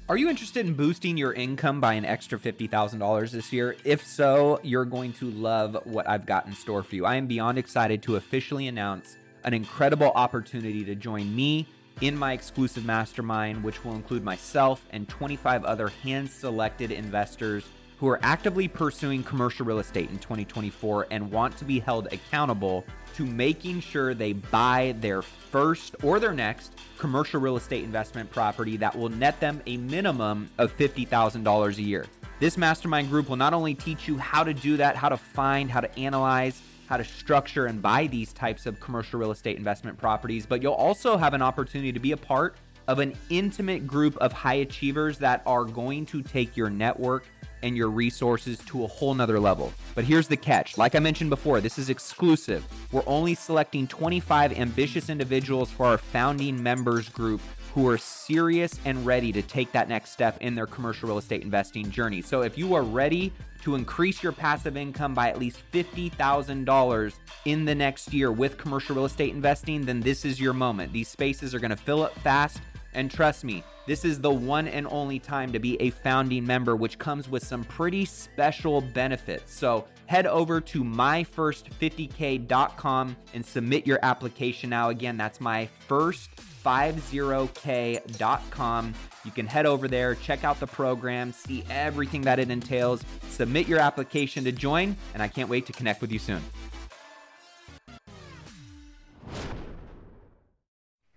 Are 0.09 0.17
you 0.17 0.29
interested 0.29 0.67
in 0.67 0.75
boosting 0.75 1.17
your 1.17 1.33
income 1.33 1.81
by 1.81 1.95
an 1.95 2.05
extra 2.05 2.39
$50,000 2.39 3.31
this 3.31 3.53
year? 3.53 3.77
If 3.85 4.07
so, 4.07 4.61
you're 4.63 4.85
going 4.85 5.13
to 5.15 5.31
love 5.31 5.77
what 5.85 6.09
I've 6.09 6.27
got 6.27 6.47
in 6.47 6.55
store 6.55 6.83
for 6.83 6.95
you. 6.95 7.07
I 7.07 7.17
am 7.17 7.27
beyond 7.27 7.57
excited 7.57 8.03
to 8.05 8.17
officially 8.17 8.67
announce 8.67 9.17
an 9.45 9.55
incredible 9.55 10.13
opportunity 10.15 10.85
to 10.85 10.95
join 10.95 11.35
me 11.35 11.67
in 12.01 12.17
my 12.17 12.33
exclusive 12.33 12.85
mastermind, 12.85 13.63
which 13.63 13.85
will 13.85 13.95
include 13.95 14.25
myself 14.25 14.87
and 14.91 15.09
25 15.09 15.65
other 15.65 15.89
hand 15.89 16.31
selected 16.31 16.91
investors 16.91 17.65
who 18.03 18.09
are 18.09 18.19
actively 18.25 18.67
pursuing 18.67 19.23
commercial 19.23 19.65
real 19.65 19.79
estate 19.79 20.11
in 20.11 20.19
2024 20.19 21.07
and 21.13 21.31
want 21.31 21.57
to 21.57 21.65
be 21.65 21.79
held 21.79 22.13
accountable 22.13 22.85
to 23.15 23.25
making 23.25 23.81
sure 23.81 24.13
they 24.13 24.33
buy 24.33 24.93
their 24.99 25.23
first 25.23 25.95
or 26.03 26.19
their 26.19 26.35
next 26.35 26.73
commercial 26.99 27.41
real 27.41 27.57
estate 27.57 27.85
investment 27.85 28.29
property 28.31 28.77
that 28.77 28.97
will 28.97 29.09
net 29.09 29.39
them 29.39 29.63
a 29.67 29.77
minimum 29.77 30.51
of 30.59 30.77
$50,000 30.77 31.79
a 31.79 31.83
year. 31.83 32.07
This 32.41 32.59
mastermind 32.59 33.09
group 33.09 33.29
will 33.29 33.37
not 33.37 33.55
only 33.55 33.73
teach 33.73 34.09
you 34.09 34.19
how 34.19 34.43
to 34.43 34.53
do 34.53 34.77
that, 34.79 34.97
how 34.97 35.09
to 35.09 35.17
find, 35.17 35.71
how 35.71 35.81
to 35.81 35.99
analyze, 35.99 36.61
how 36.89 36.97
to 36.97 37.05
structure 37.05 37.67
and 37.67 37.81
buy 37.81 38.07
these 38.07 38.33
types 38.33 38.67
of 38.67 38.81
commercial 38.81 39.19
real 39.19 39.31
estate 39.31 39.57
investment 39.57 39.99
properties, 39.99 40.47
but 40.47 40.63
you'll 40.63 40.73
also 40.73 41.17
have 41.17 41.35
an 41.35 41.43
opportunity 41.43 41.93
to 41.93 42.01
be 42.01 42.13
a 42.13 42.17
part 42.17 42.57
of 42.89 42.99
an 42.99 43.15
intimate 43.31 43.87
group 43.87 44.17
of 44.19 44.33
high 44.33 44.55
achievers 44.55 45.19
that 45.19 45.43
are 45.47 45.65
going 45.65 46.05
to 46.07 46.23
take 46.23 46.57
your 46.57 46.69
network 46.69 47.25
and 47.63 47.77
your 47.77 47.89
resources 47.89 48.59
to 48.67 48.85
a 48.85 48.87
whole 48.87 49.15
nother 49.15 49.39
level. 49.39 49.73
But 49.95 50.05
here's 50.05 50.29
the 50.29 50.37
catch 50.37 50.77
like 50.77 50.95
I 50.95 50.99
mentioned 50.99 51.31
before, 51.31 51.61
this 51.61 51.79
is 51.79 51.91
exclusive. 51.91 52.65
We're 52.91 53.05
only 53.07 53.35
selecting 53.35 53.87
25 53.87 54.59
ambitious 54.59 55.09
individuals 55.09 55.71
for 55.71 55.87
our 55.87 55.99
founding 55.99 56.63
members 56.63 57.09
group 57.09 57.41
who 57.75 57.89
are 57.89 57.99
serious 57.99 58.79
and 58.85 59.05
ready 59.07 59.33
to 59.33 59.43
take 59.43 59.73
that 59.73 59.89
next 59.89 60.11
step 60.11 60.37
in 60.41 60.55
their 60.55 60.67
commercial 60.67 61.09
real 61.09 61.19
estate 61.19 61.43
investing 61.43 61.91
journey. 61.91 62.21
So 62.21 62.43
if 62.43 62.59
you 62.59 62.75
are 62.75 62.83
ready 62.83 63.33
to 63.63 63.75
increase 63.75 64.23
your 64.23 64.33
passive 64.33 64.77
income 64.77 65.15
by 65.15 65.31
at 65.31 65.39
least 65.39 65.63
$50,000 65.73 67.15
in 67.47 67.65
the 67.65 67.75
next 67.75 68.13
year 68.13 68.31
with 68.31 68.59
commercial 68.59 68.97
real 68.97 69.07
estate 69.07 69.35
investing, 69.35 69.87
then 69.87 70.01
this 70.01 70.25
is 70.25 70.41
your 70.41 70.53
moment. 70.53 70.93
These 70.93 71.09
spaces 71.09 71.55
are 71.55 71.61
going 71.61 71.71
to 71.71 71.77
fill 71.77 72.03
up 72.03 72.15
fast. 72.19 72.61
And 72.95 73.11
trust 73.11 73.43
me, 73.43 73.65
this 73.87 74.05
is 74.05 74.21
the 74.21 74.31
one 74.31 74.69
and 74.69 74.87
only 74.89 75.19
time 75.19 75.51
to 75.53 75.59
be 75.59 75.81
a 75.81 75.89
founding 75.91 76.47
member, 76.47 76.77
which 76.77 76.99
comes 76.99 77.27
with 77.29 77.43
some 77.43 77.65
pretty 77.65 78.05
special 78.05 78.83
benefits. 78.83 79.55
So 79.55 79.87
head 80.07 80.27
over 80.27 80.61
to 80.61 80.85
myfirst50k.com 80.85 83.17
and 83.33 83.47
submit 83.47 83.87
your 83.87 83.99
application 84.03 84.69
now. 84.71 84.89
Again, 84.91 85.17
that's 85.17 85.41
my 85.41 85.67
first 85.89 86.31
50k.com. 86.65 88.95
You 89.25 89.31
can 89.31 89.47
head 89.47 89.67
over 89.67 89.89
there, 89.89 90.15
check 90.15 90.45
out 90.45 90.61
the 90.61 90.67
program, 90.67 91.33
see 91.33 91.65
everything 91.71 92.23
that 92.23 92.39
it 92.39 92.51
entails, 92.51 93.05
submit 93.29 93.69
your 93.69 93.79
application 93.79 94.45
to 94.45 94.53
join, 94.53 94.97
and 95.15 95.23
I 95.23 95.29
can't 95.29 95.49
wait 95.49 95.67
to 95.67 95.73
connect 95.73 96.01
with 96.01 96.13
you 96.13 96.19
soon. 96.19 96.43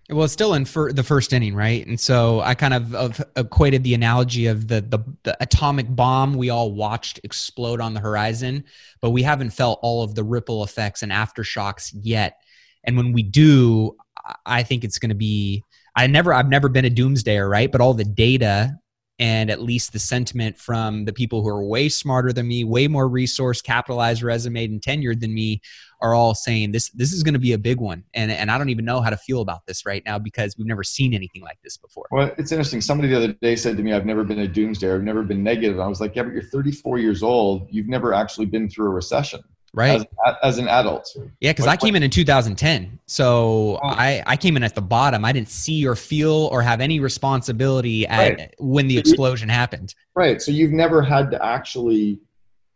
Well, 0.08 0.22
it's 0.22 0.32
still 0.32 0.54
in 0.54 0.62
the 0.62 1.04
first 1.04 1.32
inning, 1.32 1.56
right? 1.56 1.84
And 1.84 1.98
so 1.98 2.38
I 2.40 2.54
kind 2.54 2.74
of, 2.74 2.94
of 2.94 3.20
equated 3.34 3.82
the 3.82 3.92
analogy 3.92 4.46
of 4.46 4.68
the, 4.68 4.80
the, 4.80 5.00
the 5.24 5.36
atomic 5.40 5.86
bomb 5.88 6.34
we 6.34 6.48
all 6.48 6.70
watched 6.70 7.18
explode 7.24 7.80
on 7.80 7.92
the 7.92 7.98
horizon, 7.98 8.62
but 9.00 9.10
we 9.10 9.24
haven't 9.24 9.50
felt 9.50 9.80
all 9.82 10.04
of 10.04 10.14
the 10.14 10.22
ripple 10.22 10.62
effects 10.62 11.02
and 11.02 11.10
aftershocks 11.10 11.90
yet. 11.92 12.40
And 12.84 12.96
when 12.96 13.12
we 13.12 13.24
do, 13.24 13.96
I 14.44 14.62
think 14.62 14.84
it's 14.84 14.98
going 14.98 15.10
to 15.10 15.16
be. 15.16 15.62
I 15.94 16.06
never, 16.06 16.32
I've 16.34 16.48
never 16.48 16.68
been 16.68 16.84
a 16.84 16.90
doomsdayer, 16.90 17.48
right? 17.48 17.72
But 17.72 17.80
all 17.80 17.94
the 17.94 18.04
data 18.04 18.76
and 19.18 19.50
at 19.50 19.62
least 19.62 19.92
the 19.92 19.98
sentiment 19.98 20.58
from 20.58 21.04
the 21.04 21.12
people 21.12 21.42
who 21.42 21.48
are 21.48 21.64
way 21.64 21.88
smarter 21.88 22.32
than 22.32 22.46
me, 22.46 22.64
way 22.64 22.86
more 22.86 23.08
resource 23.08 23.62
capitalized, 23.62 24.22
resume, 24.22 24.64
and 24.64 24.82
tenured 24.82 25.20
than 25.20 25.32
me 25.32 25.60
are 26.02 26.14
all 26.14 26.34
saying 26.34 26.72
this 26.72 26.90
this 26.90 27.12
is 27.12 27.22
going 27.22 27.32
to 27.32 27.40
be 27.40 27.54
a 27.54 27.58
big 27.58 27.80
one. 27.80 28.04
And 28.12 28.30
and 28.30 28.50
I 28.50 28.58
don't 28.58 28.68
even 28.68 28.84
know 28.84 29.00
how 29.00 29.10
to 29.10 29.16
feel 29.16 29.40
about 29.40 29.64
this 29.66 29.86
right 29.86 30.02
now 30.04 30.18
because 30.18 30.56
we've 30.58 30.66
never 30.66 30.84
seen 30.84 31.14
anything 31.14 31.42
like 31.42 31.58
this 31.64 31.78
before. 31.78 32.06
Well, 32.10 32.30
it's 32.36 32.52
interesting. 32.52 32.82
Somebody 32.82 33.08
the 33.08 33.16
other 33.16 33.32
day 33.32 33.56
said 33.56 33.76
to 33.78 33.82
me, 33.82 33.94
"I've 33.94 34.06
never 34.06 34.24
been 34.24 34.40
a 34.40 34.48
doomsdayer. 34.48 34.94
I've 34.94 35.02
never 35.02 35.22
been 35.22 35.42
negative." 35.42 35.80
I 35.80 35.86
was 35.86 36.00
like, 36.00 36.14
"Yeah, 36.14 36.24
but 36.24 36.34
you're 36.34 36.42
34 36.42 36.98
years 36.98 37.22
old. 37.22 37.68
You've 37.70 37.88
never 37.88 38.12
actually 38.12 38.46
been 38.46 38.68
through 38.68 38.86
a 38.86 38.90
recession." 38.90 39.40
Right. 39.74 40.06
As, 40.26 40.34
as 40.42 40.58
an 40.58 40.68
adult. 40.68 41.14
Yeah 41.40 41.52
because 41.52 41.66
i 41.66 41.76
came 41.76 41.96
in 41.96 42.02
in 42.02 42.10
2010 42.10 42.98
so 43.06 43.78
oh. 43.82 43.88
I, 43.88 44.22
I 44.26 44.36
came 44.36 44.56
in 44.56 44.64
at 44.64 44.74
the 44.74 44.82
bottom. 44.82 45.24
I 45.24 45.32
didn't 45.32 45.48
see 45.48 45.86
or 45.86 45.94
feel 45.94 46.48
or 46.52 46.60
have 46.62 46.80
any 46.80 47.00
responsibility 47.00 48.06
at 48.06 48.38
right. 48.38 48.54
when 48.58 48.88
the 48.88 48.98
explosion 48.98 49.48
happened. 49.48 49.94
Right. 50.14 50.42
So 50.42 50.50
you've 50.50 50.72
never 50.72 51.02
had 51.02 51.30
to 51.30 51.44
actually 51.44 52.20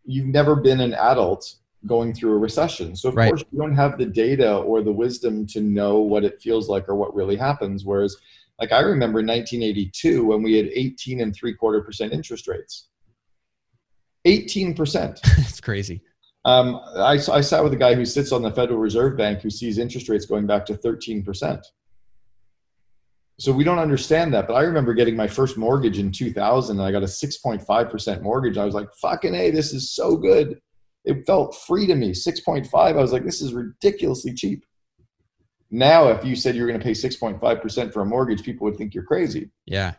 you've 0.04 0.26
never 0.26 0.56
been 0.56 0.80
an 0.80 0.94
adult 0.94 1.56
going 1.86 2.14
through 2.14 2.32
a 2.32 2.38
recession. 2.38 2.94
So 2.94 3.08
of 3.08 3.16
right. 3.16 3.28
course 3.28 3.44
you 3.50 3.58
don't 3.58 3.74
have 3.74 3.98
the 3.98 4.06
data 4.06 4.56
or 4.56 4.82
the 4.82 4.92
wisdom 4.92 5.46
to 5.48 5.60
know 5.60 5.98
what 5.98 6.24
it 6.24 6.40
feels 6.40 6.68
like 6.68 6.88
or 6.88 6.94
what 6.94 7.14
really 7.14 7.36
happens. 7.36 7.84
Whereas 7.84 8.16
like 8.60 8.72
i 8.72 8.80
remember 8.80 9.18
1982 9.18 10.24
when 10.24 10.42
we 10.42 10.56
had 10.56 10.66
18 10.66 11.20
and 11.20 11.34
three 11.34 11.54
quarter 11.54 11.80
percent 11.80 12.12
interest 12.12 12.46
rates. 12.46 12.86
18% 14.26 14.76
that's 15.36 15.62
crazy 15.62 16.02
um, 16.44 16.80
I, 16.96 17.18
I 17.30 17.40
sat 17.40 17.62
with 17.62 17.72
a 17.72 17.76
guy 17.76 17.94
who 17.94 18.04
sits 18.04 18.32
on 18.32 18.42
the 18.42 18.50
Federal 18.50 18.78
Reserve 18.78 19.16
Bank 19.16 19.40
who 19.40 19.50
sees 19.50 19.78
interest 19.78 20.08
rates 20.08 20.24
going 20.24 20.46
back 20.46 20.64
to 20.66 20.74
13%. 20.74 21.62
So 23.38 23.52
we 23.52 23.64
don't 23.64 23.78
understand 23.78 24.34
that. 24.34 24.46
But 24.46 24.54
I 24.54 24.62
remember 24.62 24.94
getting 24.94 25.16
my 25.16 25.26
first 25.26 25.56
mortgage 25.56 25.98
in 25.98 26.12
2000 26.12 26.78
and 26.78 26.86
I 26.86 26.92
got 26.92 27.02
a 27.02 27.06
6.5% 27.06 28.22
mortgage. 28.22 28.58
I 28.58 28.64
was 28.64 28.74
like, 28.74 28.88
fucking 29.00 29.34
A, 29.34 29.50
this 29.50 29.72
is 29.72 29.92
so 29.92 30.16
good. 30.16 30.60
It 31.04 31.26
felt 31.26 31.56
free 31.66 31.86
to 31.86 31.94
me. 31.94 32.12
6.5, 32.12 32.68
I 32.74 32.92
was 32.92 33.12
like, 33.12 33.24
this 33.24 33.40
is 33.40 33.54
ridiculously 33.54 34.34
cheap. 34.34 34.64
Now, 35.70 36.08
if 36.08 36.24
you 36.24 36.34
said 36.34 36.54
you 36.54 36.62
were 36.62 36.68
going 36.68 36.80
to 36.80 36.84
pay 36.84 36.92
6.5% 36.92 37.92
for 37.92 38.02
a 38.02 38.06
mortgage, 38.06 38.42
people 38.42 38.64
would 38.64 38.76
think 38.76 38.94
you're 38.94 39.04
crazy. 39.04 39.50
Yeah. 39.66 39.94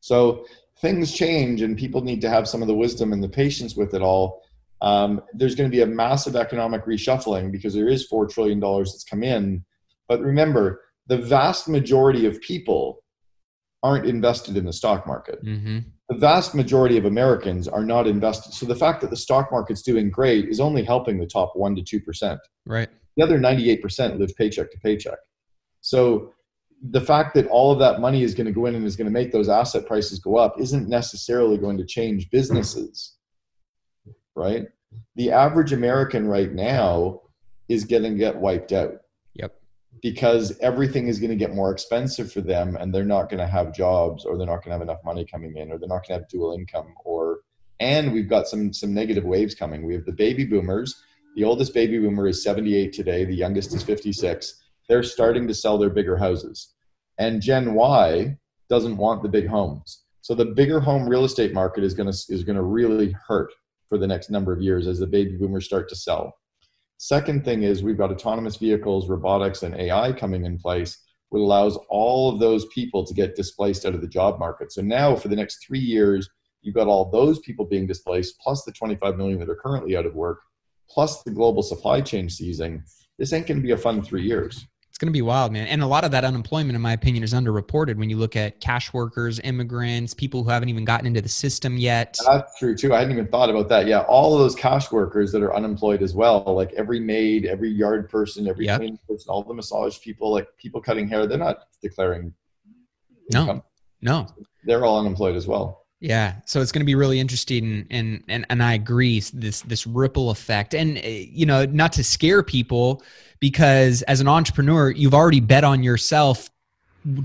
So 0.00 0.44
things 0.80 1.12
change 1.12 1.62
and 1.62 1.76
people 1.76 2.02
need 2.02 2.20
to 2.20 2.28
have 2.28 2.48
some 2.48 2.62
of 2.62 2.68
the 2.68 2.74
wisdom 2.74 3.12
and 3.12 3.22
the 3.22 3.28
patience 3.28 3.76
with 3.76 3.94
it 3.94 4.02
all 4.02 4.42
um, 4.80 5.20
there's 5.32 5.54
going 5.54 5.70
to 5.70 5.74
be 5.74 5.82
a 5.82 5.86
massive 5.86 6.36
economic 6.36 6.84
reshuffling 6.84 7.50
because 7.50 7.74
there 7.74 7.88
is 7.88 8.08
$4 8.08 8.30
trillion 8.30 8.60
that's 8.60 9.04
come 9.04 9.22
in. 9.22 9.64
But 10.08 10.20
remember, 10.20 10.82
the 11.06 11.18
vast 11.18 11.68
majority 11.68 12.26
of 12.26 12.40
people 12.40 13.02
aren't 13.82 14.06
invested 14.06 14.56
in 14.56 14.64
the 14.64 14.72
stock 14.72 15.06
market. 15.06 15.44
Mm-hmm. 15.44 15.78
The 16.08 16.16
vast 16.16 16.54
majority 16.54 16.96
of 16.96 17.04
Americans 17.04 17.68
are 17.68 17.84
not 17.84 18.06
invested. 18.06 18.54
So 18.54 18.66
the 18.66 18.74
fact 18.74 19.00
that 19.02 19.10
the 19.10 19.16
stock 19.16 19.50
market's 19.52 19.82
doing 19.82 20.10
great 20.10 20.48
is 20.48 20.60
only 20.60 20.82
helping 20.82 21.18
the 21.18 21.26
top 21.26 21.54
1% 21.54 21.84
to 21.84 22.00
2%. 22.00 22.38
Right. 22.66 22.88
The 23.16 23.24
other 23.24 23.38
98% 23.38 24.18
live 24.18 24.34
paycheck 24.36 24.70
to 24.70 24.78
paycheck. 24.78 25.18
So 25.80 26.32
the 26.90 27.00
fact 27.00 27.34
that 27.34 27.46
all 27.48 27.72
of 27.72 27.78
that 27.80 28.00
money 28.00 28.22
is 28.22 28.34
going 28.34 28.46
to 28.46 28.52
go 28.52 28.66
in 28.66 28.74
and 28.74 28.84
is 28.84 28.96
going 28.96 29.06
to 29.06 29.12
make 29.12 29.32
those 29.32 29.48
asset 29.48 29.86
prices 29.86 30.18
go 30.18 30.36
up 30.36 30.60
isn't 30.60 30.88
necessarily 30.88 31.58
going 31.58 31.76
to 31.78 31.84
change 31.84 32.30
businesses 32.30 33.17
right? 34.38 34.66
The 35.16 35.32
average 35.32 35.72
American 35.72 36.26
right 36.26 36.52
now 36.52 37.20
is 37.68 37.84
going 37.84 38.04
to 38.04 38.10
get 38.10 38.36
wiped 38.36 38.72
out. 38.72 38.94
Yep. 39.34 39.54
Because 40.00 40.58
everything 40.60 41.08
is 41.08 41.18
going 41.18 41.30
to 41.30 41.36
get 41.36 41.54
more 41.54 41.72
expensive 41.72 42.32
for 42.32 42.40
them 42.40 42.76
and 42.76 42.94
they're 42.94 43.04
not 43.04 43.28
going 43.28 43.40
to 43.40 43.46
have 43.46 43.74
jobs 43.74 44.24
or 44.24 44.38
they're 44.38 44.46
not 44.46 44.64
going 44.64 44.68
to 44.68 44.72
have 44.72 44.82
enough 44.82 45.04
money 45.04 45.26
coming 45.26 45.56
in 45.56 45.70
or 45.70 45.78
they're 45.78 45.88
not 45.88 46.06
going 46.06 46.18
to 46.18 46.22
have 46.22 46.28
dual 46.28 46.52
income 46.52 46.94
or 47.04 47.40
and 47.80 48.12
we've 48.12 48.28
got 48.28 48.48
some 48.48 48.72
some 48.72 48.92
negative 48.92 49.24
waves 49.24 49.54
coming. 49.54 49.86
We 49.86 49.94
have 49.94 50.04
the 50.04 50.12
baby 50.12 50.44
boomers. 50.44 51.00
The 51.36 51.44
oldest 51.44 51.74
baby 51.74 51.98
boomer 51.98 52.26
is 52.26 52.42
78 52.42 52.92
today, 52.92 53.24
the 53.24 53.34
youngest 53.34 53.74
is 53.74 53.82
56. 53.82 54.60
they're 54.88 55.02
starting 55.02 55.46
to 55.46 55.54
sell 55.54 55.78
their 55.78 55.90
bigger 55.90 56.16
houses. 56.16 56.74
And 57.18 57.42
Gen 57.42 57.74
Y 57.74 58.36
doesn't 58.68 58.96
want 58.96 59.22
the 59.22 59.28
big 59.28 59.46
homes. 59.46 60.04
So 60.22 60.34
the 60.34 60.46
bigger 60.46 60.80
home 60.80 61.08
real 61.08 61.24
estate 61.24 61.54
market 61.54 61.84
is 61.84 61.94
going 61.94 62.10
to 62.10 62.18
is 62.28 62.44
going 62.44 62.56
to 62.56 62.62
really 62.62 63.14
hurt 63.26 63.52
for 63.88 63.98
the 63.98 64.06
next 64.06 64.30
number 64.30 64.52
of 64.52 64.62
years 64.62 64.86
as 64.86 64.98
the 64.98 65.06
baby 65.06 65.36
boomers 65.36 65.64
start 65.64 65.88
to 65.88 65.96
sell. 65.96 66.34
Second 66.98 67.44
thing 67.44 67.62
is 67.62 67.82
we've 67.82 67.98
got 67.98 68.10
autonomous 68.10 68.56
vehicles, 68.56 69.08
robotics, 69.08 69.62
and 69.62 69.74
AI 69.76 70.12
coming 70.12 70.44
in 70.44 70.58
place, 70.58 70.98
which 71.28 71.40
allows 71.40 71.76
all 71.88 72.32
of 72.32 72.40
those 72.40 72.66
people 72.66 73.04
to 73.04 73.14
get 73.14 73.36
displaced 73.36 73.86
out 73.86 73.94
of 73.94 74.00
the 74.00 74.08
job 74.08 74.38
market. 74.38 74.72
So 74.72 74.82
now 74.82 75.14
for 75.14 75.28
the 75.28 75.36
next 75.36 75.64
three 75.64 75.78
years, 75.78 76.28
you've 76.62 76.74
got 76.74 76.88
all 76.88 77.10
those 77.10 77.38
people 77.40 77.64
being 77.64 77.86
displaced, 77.86 78.38
plus 78.40 78.64
the 78.64 78.72
25 78.72 79.16
million 79.16 79.38
that 79.38 79.48
are 79.48 79.56
currently 79.56 79.96
out 79.96 80.06
of 80.06 80.14
work, 80.14 80.40
plus 80.90 81.22
the 81.22 81.30
global 81.30 81.62
supply 81.62 82.00
chain 82.00 82.28
seizing. 82.28 82.82
This 83.18 83.32
ain't 83.32 83.46
going 83.46 83.58
to 83.58 83.66
be 83.66 83.72
a 83.72 83.76
fun 83.76 84.02
three 84.02 84.22
years 84.22 84.66
it's 84.98 85.04
going 85.04 85.12
to 85.12 85.16
be 85.16 85.22
wild, 85.22 85.52
man. 85.52 85.68
And 85.68 85.80
a 85.80 85.86
lot 85.86 86.02
of 86.02 86.10
that 86.10 86.24
unemployment, 86.24 86.74
in 86.74 86.82
my 86.82 86.92
opinion, 86.92 87.22
is 87.22 87.32
underreported 87.32 87.94
when 87.98 88.10
you 88.10 88.16
look 88.16 88.34
at 88.34 88.58
cash 88.58 88.92
workers, 88.92 89.38
immigrants, 89.44 90.12
people 90.12 90.42
who 90.42 90.50
haven't 90.50 90.70
even 90.70 90.84
gotten 90.84 91.06
into 91.06 91.20
the 91.20 91.28
system 91.28 91.76
yet. 91.76 92.18
That's 92.26 92.58
true 92.58 92.74
too. 92.74 92.92
I 92.92 92.98
hadn't 92.98 93.12
even 93.12 93.28
thought 93.28 93.48
about 93.48 93.68
that. 93.68 93.86
Yeah, 93.86 94.00
all 94.00 94.34
of 94.34 94.40
those 94.40 94.56
cash 94.56 94.90
workers 94.90 95.30
that 95.30 95.40
are 95.40 95.54
unemployed 95.54 96.02
as 96.02 96.16
well, 96.16 96.42
like 96.48 96.72
every 96.72 96.98
maid, 96.98 97.46
every 97.46 97.70
yard 97.70 98.10
person, 98.10 98.48
every 98.48 98.66
yep. 98.66 98.80
person, 98.80 99.28
all 99.28 99.44
the 99.44 99.54
massage 99.54 100.00
people, 100.00 100.32
like 100.32 100.48
people 100.56 100.80
cutting 100.80 101.06
hair, 101.06 101.28
they're 101.28 101.38
not 101.38 101.68
declaring. 101.80 102.34
No, 103.32 103.42
income. 103.42 103.62
no, 104.02 104.26
they're 104.64 104.84
all 104.84 104.98
unemployed 104.98 105.36
as 105.36 105.46
well. 105.46 105.84
Yeah, 106.00 106.34
so 106.46 106.60
it's 106.60 106.70
going 106.70 106.80
to 106.80 106.86
be 106.86 106.94
really 106.94 107.18
interesting, 107.18 107.84
and 107.90 108.22
and 108.28 108.46
and 108.48 108.62
I 108.62 108.74
agree. 108.74 109.20
This 109.32 109.62
this 109.62 109.84
ripple 109.84 110.30
effect, 110.30 110.74
and 110.74 110.96
eh, 110.98 111.26
you 111.28 111.44
know, 111.44 111.64
not 111.64 111.92
to 111.94 112.04
scare 112.04 112.44
people, 112.44 113.02
because 113.40 114.02
as 114.02 114.20
an 114.20 114.28
entrepreneur, 114.28 114.90
you've 114.90 115.14
already 115.14 115.40
bet 115.40 115.64
on 115.64 115.82
yourself 115.82 116.48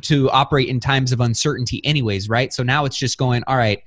to 0.02 0.30
operate 0.32 0.70
in 0.70 0.80
times 0.80 1.12
of 1.12 1.22
uncertainty, 1.22 1.86
anyways, 1.86 2.30
right? 2.30 2.52
So 2.52 2.64
now 2.64 2.86
it's 2.86 2.98
just 2.98 3.18
going, 3.18 3.44
all 3.48 3.58
right. 3.58 3.82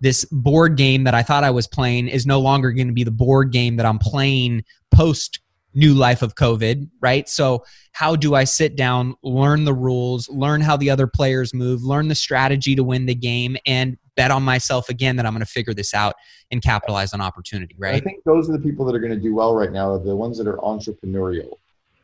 This 0.00 0.24
board 0.26 0.76
game 0.76 1.02
that 1.04 1.14
I 1.14 1.24
thought 1.24 1.42
I 1.42 1.50
was 1.50 1.66
playing 1.66 2.06
is 2.06 2.24
no 2.24 2.38
longer 2.38 2.70
going 2.70 2.86
to 2.86 2.92
be 2.92 3.02
the 3.02 3.10
board 3.10 3.50
game 3.50 3.74
that 3.76 3.86
I'm 3.86 3.98
playing 3.98 4.62
post 4.92 5.40
new 5.74 5.94
life 5.94 6.22
of 6.22 6.34
COVID, 6.34 6.88
right? 7.00 7.28
So, 7.28 7.64
how 7.92 8.14
do 8.14 8.34
I 8.34 8.44
sit 8.44 8.76
down, 8.76 9.16
learn 9.22 9.64
the 9.64 9.74
rules, 9.74 10.28
learn 10.28 10.60
how 10.60 10.76
the 10.76 10.90
other 10.90 11.06
players 11.06 11.52
move, 11.52 11.82
learn 11.82 12.08
the 12.08 12.14
strategy 12.14 12.76
to 12.76 12.84
win 12.84 13.06
the 13.06 13.14
game, 13.14 13.56
and 13.66 13.96
bet 14.18 14.32
on 14.32 14.42
myself 14.42 14.88
again 14.88 15.14
that 15.14 15.24
I'm 15.24 15.32
going 15.32 15.46
to 15.46 15.50
figure 15.50 15.72
this 15.72 15.94
out 15.94 16.16
and 16.50 16.60
capitalize 16.60 17.14
on 17.14 17.20
opportunity, 17.20 17.76
right? 17.78 17.94
I 17.94 18.00
think 18.00 18.24
those 18.24 18.50
are 18.50 18.52
the 18.52 18.58
people 18.58 18.84
that 18.86 18.94
are 18.96 18.98
going 18.98 19.14
to 19.14 19.20
do 19.20 19.32
well 19.32 19.54
right 19.54 19.70
now, 19.70 19.96
the 19.96 20.16
ones 20.16 20.36
that 20.38 20.48
are 20.48 20.56
entrepreneurial, 20.56 21.52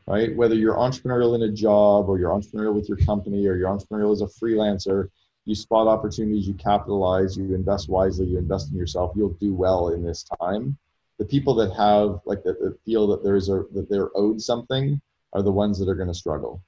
right? 0.07 0.35
Whether 0.37 0.55
you're 0.55 0.77
entrepreneurial 0.77 1.35
in 1.35 1.43
a 1.43 1.51
job 1.51 2.09
or 2.09 2.21
you're 2.21 2.31
entrepreneurial 2.31 2.73
with 2.73 2.89
your 2.89 2.99
company 2.99 3.49
or 3.49 3.57
you're 3.57 3.69
entrepreneurial 3.69 4.13
as 4.13 4.21
a 4.21 4.27
freelancer, 4.27 5.09
you 5.45 5.57
spot 5.57 5.89
opportunities, 5.89 6.47
you 6.47 6.55
capitalize, 6.55 7.37
you 7.37 7.53
invest 7.53 7.89
wisely, 7.89 8.27
you 8.27 8.39
invest 8.39 8.71
in 8.71 8.79
yourself, 8.79 9.11
you'll 9.17 9.37
do 9.41 9.53
well 9.53 9.89
in 9.89 10.05
this 10.05 10.25
time. 10.41 10.79
The 11.19 11.25
people 11.25 11.57
that 11.57 11.75
have 11.75 12.21
like 12.27 12.45
that, 12.45 12.61
that 12.61 12.79
feel 12.85 13.09
that 13.09 13.25
there's 13.25 13.49
a 13.49 13.65
that 13.75 13.91
they're 13.91 14.11
owed 14.17 14.41
something 14.41 15.01
are 15.33 15.43
the 15.43 15.53
ones 15.53 15.81
that 15.81 15.89
are 15.89 15.95
going 15.97 16.09
to 16.09 16.15
struggle 16.15 16.63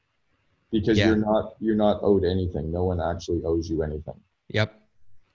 because 0.73 0.99
yeah. 0.99 1.07
you're 1.07 1.17
not 1.17 1.55
you're 1.61 1.77
not 1.77 2.01
owed 2.03 2.25
anything. 2.25 2.73
No 2.73 2.85
one 2.85 3.01
actually 3.01 3.43
owes 3.45 3.71
you 3.71 3.83
anything. 3.83 4.21
Yep. 4.49 4.86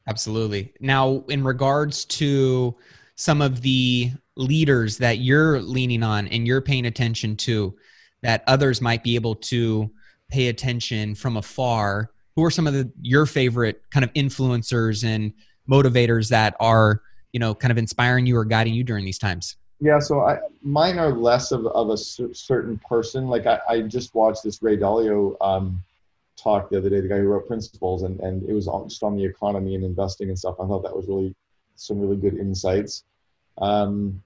Absolutely. 0.07 0.73
Now, 0.79 1.23
in 1.29 1.43
regards 1.43 2.05
to 2.05 2.75
some 3.15 3.41
of 3.41 3.61
the 3.61 4.11
leaders 4.35 4.97
that 4.97 5.19
you're 5.19 5.61
leaning 5.61 6.03
on 6.03 6.27
and 6.27 6.47
you're 6.47 6.61
paying 6.61 6.85
attention 6.85 7.35
to 7.37 7.75
that 8.23 8.43
others 8.47 8.81
might 8.81 9.03
be 9.03 9.15
able 9.15 9.35
to 9.35 9.91
pay 10.29 10.47
attention 10.47 11.13
from 11.13 11.37
afar, 11.37 12.11
who 12.35 12.43
are 12.43 12.51
some 12.51 12.65
of 12.65 12.73
the 12.73 12.91
your 13.01 13.25
favorite 13.25 13.83
kind 13.91 14.03
of 14.03 14.11
influencers 14.13 15.03
and 15.03 15.33
motivators 15.69 16.29
that 16.29 16.55
are, 16.59 17.01
you 17.33 17.39
know, 17.39 17.53
kind 17.53 17.71
of 17.71 17.77
inspiring 17.77 18.25
you 18.25 18.37
or 18.37 18.45
guiding 18.45 18.73
you 18.73 18.83
during 18.83 19.05
these 19.05 19.19
times? 19.19 19.57
Yeah, 19.79 19.99
so 19.99 20.21
I, 20.21 20.37
mine 20.61 20.99
are 20.99 21.11
less 21.11 21.51
of, 21.51 21.65
of 21.67 21.89
a 21.89 21.97
certain 21.97 22.79
person. 22.87 23.27
Like 23.27 23.47
I, 23.47 23.59
I 23.67 23.81
just 23.81 24.13
watched 24.13 24.43
this 24.43 24.61
Ray 24.61 24.77
Dalio 24.77 25.35
um, 25.41 25.83
talk 26.41 26.69
the 26.69 26.77
other 26.77 26.89
day, 26.89 27.01
the 27.01 27.07
guy 27.07 27.17
who 27.17 27.27
wrote 27.27 27.47
Principles, 27.47 28.03
and, 28.03 28.19
and 28.19 28.47
it 28.49 28.53
was 28.53 28.69
just 28.87 29.03
on 29.03 29.15
the 29.15 29.23
economy 29.23 29.75
and 29.75 29.83
investing 29.83 30.29
and 30.29 30.37
stuff. 30.37 30.55
I 30.59 30.67
thought 30.67 30.83
that 30.83 30.95
was 30.95 31.07
really 31.07 31.35
some 31.75 31.99
really 31.99 32.17
good 32.17 32.37
insights. 32.37 33.03
Um, 33.57 34.21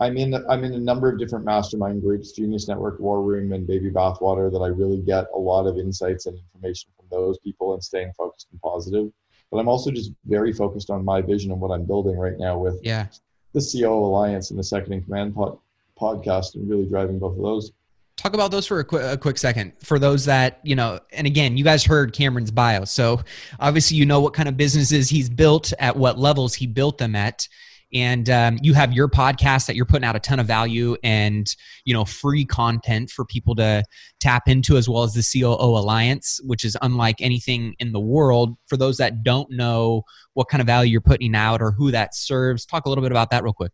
I'm 0.00 0.16
in 0.16 0.34
I'm 0.48 0.64
in 0.64 0.74
a 0.74 0.78
number 0.78 1.10
of 1.10 1.18
different 1.18 1.44
mastermind 1.44 2.02
groups, 2.02 2.32
Genius 2.32 2.68
Network, 2.68 3.00
War 3.00 3.22
Room, 3.22 3.52
and 3.52 3.66
Baby 3.66 3.90
Bathwater. 3.90 4.50
That 4.50 4.58
I 4.58 4.68
really 4.68 4.98
get 4.98 5.26
a 5.34 5.38
lot 5.38 5.66
of 5.66 5.76
insights 5.76 6.26
and 6.26 6.38
information 6.38 6.90
from 6.96 7.06
those 7.10 7.38
people 7.38 7.74
and 7.74 7.82
staying 7.82 8.12
focused 8.16 8.48
and 8.52 8.60
positive. 8.60 9.10
But 9.50 9.58
I'm 9.58 9.68
also 9.68 9.90
just 9.90 10.12
very 10.26 10.52
focused 10.52 10.90
on 10.90 11.04
my 11.04 11.20
vision 11.20 11.50
and 11.50 11.60
what 11.60 11.72
I'm 11.72 11.84
building 11.84 12.16
right 12.16 12.38
now 12.38 12.58
with 12.58 12.78
yeah. 12.82 13.06
the 13.54 13.60
CEO 13.60 13.90
Alliance 13.90 14.50
and 14.50 14.58
the 14.58 14.64
Second 14.64 14.92
in 14.92 15.02
Command 15.02 15.34
pod, 15.34 15.58
podcast, 15.98 16.54
and 16.54 16.68
really 16.68 16.86
driving 16.86 17.18
both 17.18 17.36
of 17.36 17.42
those 17.42 17.72
talk 18.18 18.34
about 18.34 18.50
those 18.50 18.66
for 18.66 18.80
a 18.80 18.84
quick, 18.84 19.02
a 19.02 19.16
quick 19.16 19.38
second. 19.38 19.72
For 19.80 19.98
those 19.98 20.26
that 20.26 20.60
you 20.64 20.74
know 20.74 21.00
and 21.12 21.26
again 21.26 21.56
you 21.56 21.64
guys 21.64 21.84
heard 21.84 22.12
cameron's 22.12 22.50
bio. 22.50 22.84
So 22.84 23.22
obviously 23.60 23.96
you 23.96 24.04
know 24.04 24.20
what 24.20 24.34
kind 24.34 24.48
of 24.48 24.56
businesses 24.56 25.08
he's 25.08 25.30
built 25.30 25.72
at 25.78 25.96
what 25.96 26.18
levels 26.18 26.54
he 26.54 26.66
built 26.66 26.98
them 26.98 27.14
at. 27.14 27.48
And 27.94 28.28
um, 28.28 28.58
you 28.60 28.74
have 28.74 28.92
your 28.92 29.08
podcast 29.08 29.66
that 29.66 29.74
you're 29.74 29.86
putting 29.86 30.04
out 30.04 30.14
a 30.14 30.20
ton 30.20 30.38
of 30.38 30.46
value 30.46 30.94
and 31.02 31.46
you 31.86 31.94
know 31.94 32.04
free 32.04 32.44
content 32.44 33.08
for 33.08 33.24
people 33.24 33.54
to 33.54 33.82
tap 34.20 34.48
into 34.48 34.76
as 34.76 34.90
well 34.90 35.04
as 35.04 35.14
the 35.14 35.22
coo 35.22 35.54
alliance 35.54 36.38
which 36.44 36.64
is 36.64 36.76
unlike 36.82 37.16
anything 37.20 37.74
in 37.78 37.92
the 37.92 38.00
world. 38.00 38.58
For 38.66 38.76
those 38.76 38.98
that 38.98 39.22
don't 39.22 39.50
know 39.50 40.02
what 40.34 40.48
kind 40.48 40.60
of 40.60 40.66
value 40.66 40.92
you're 40.92 41.00
putting 41.00 41.34
out 41.34 41.62
or 41.62 41.70
who 41.70 41.90
that 41.92 42.14
serves 42.14 42.66
talk 42.66 42.84
a 42.84 42.88
little 42.88 43.02
bit 43.02 43.12
about 43.12 43.30
that 43.30 43.42
real 43.42 43.54
quick 43.54 43.72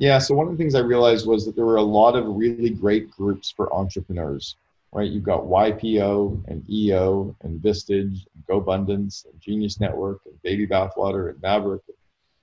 yeah, 0.00 0.16
so 0.18 0.34
one 0.34 0.46
of 0.46 0.52
the 0.52 0.56
things 0.56 0.74
I 0.74 0.80
realized 0.80 1.26
was 1.26 1.44
that 1.44 1.54
there 1.54 1.66
were 1.66 1.76
a 1.76 1.82
lot 1.82 2.16
of 2.16 2.24
really 2.26 2.70
great 2.70 3.10
groups 3.10 3.50
for 3.54 3.70
entrepreneurs, 3.74 4.56
right? 4.92 5.10
You've 5.10 5.24
got 5.24 5.42
YPO 5.42 6.48
and 6.48 6.64
EO 6.70 7.36
and 7.42 7.60
Vistage 7.60 8.24
and 8.34 8.46
GoBundance 8.48 9.26
and 9.26 9.38
Genius 9.38 9.78
Network 9.78 10.22
and 10.24 10.40
Baby 10.40 10.66
Bathwater 10.66 11.28
and 11.28 11.42
Maverick, 11.42 11.82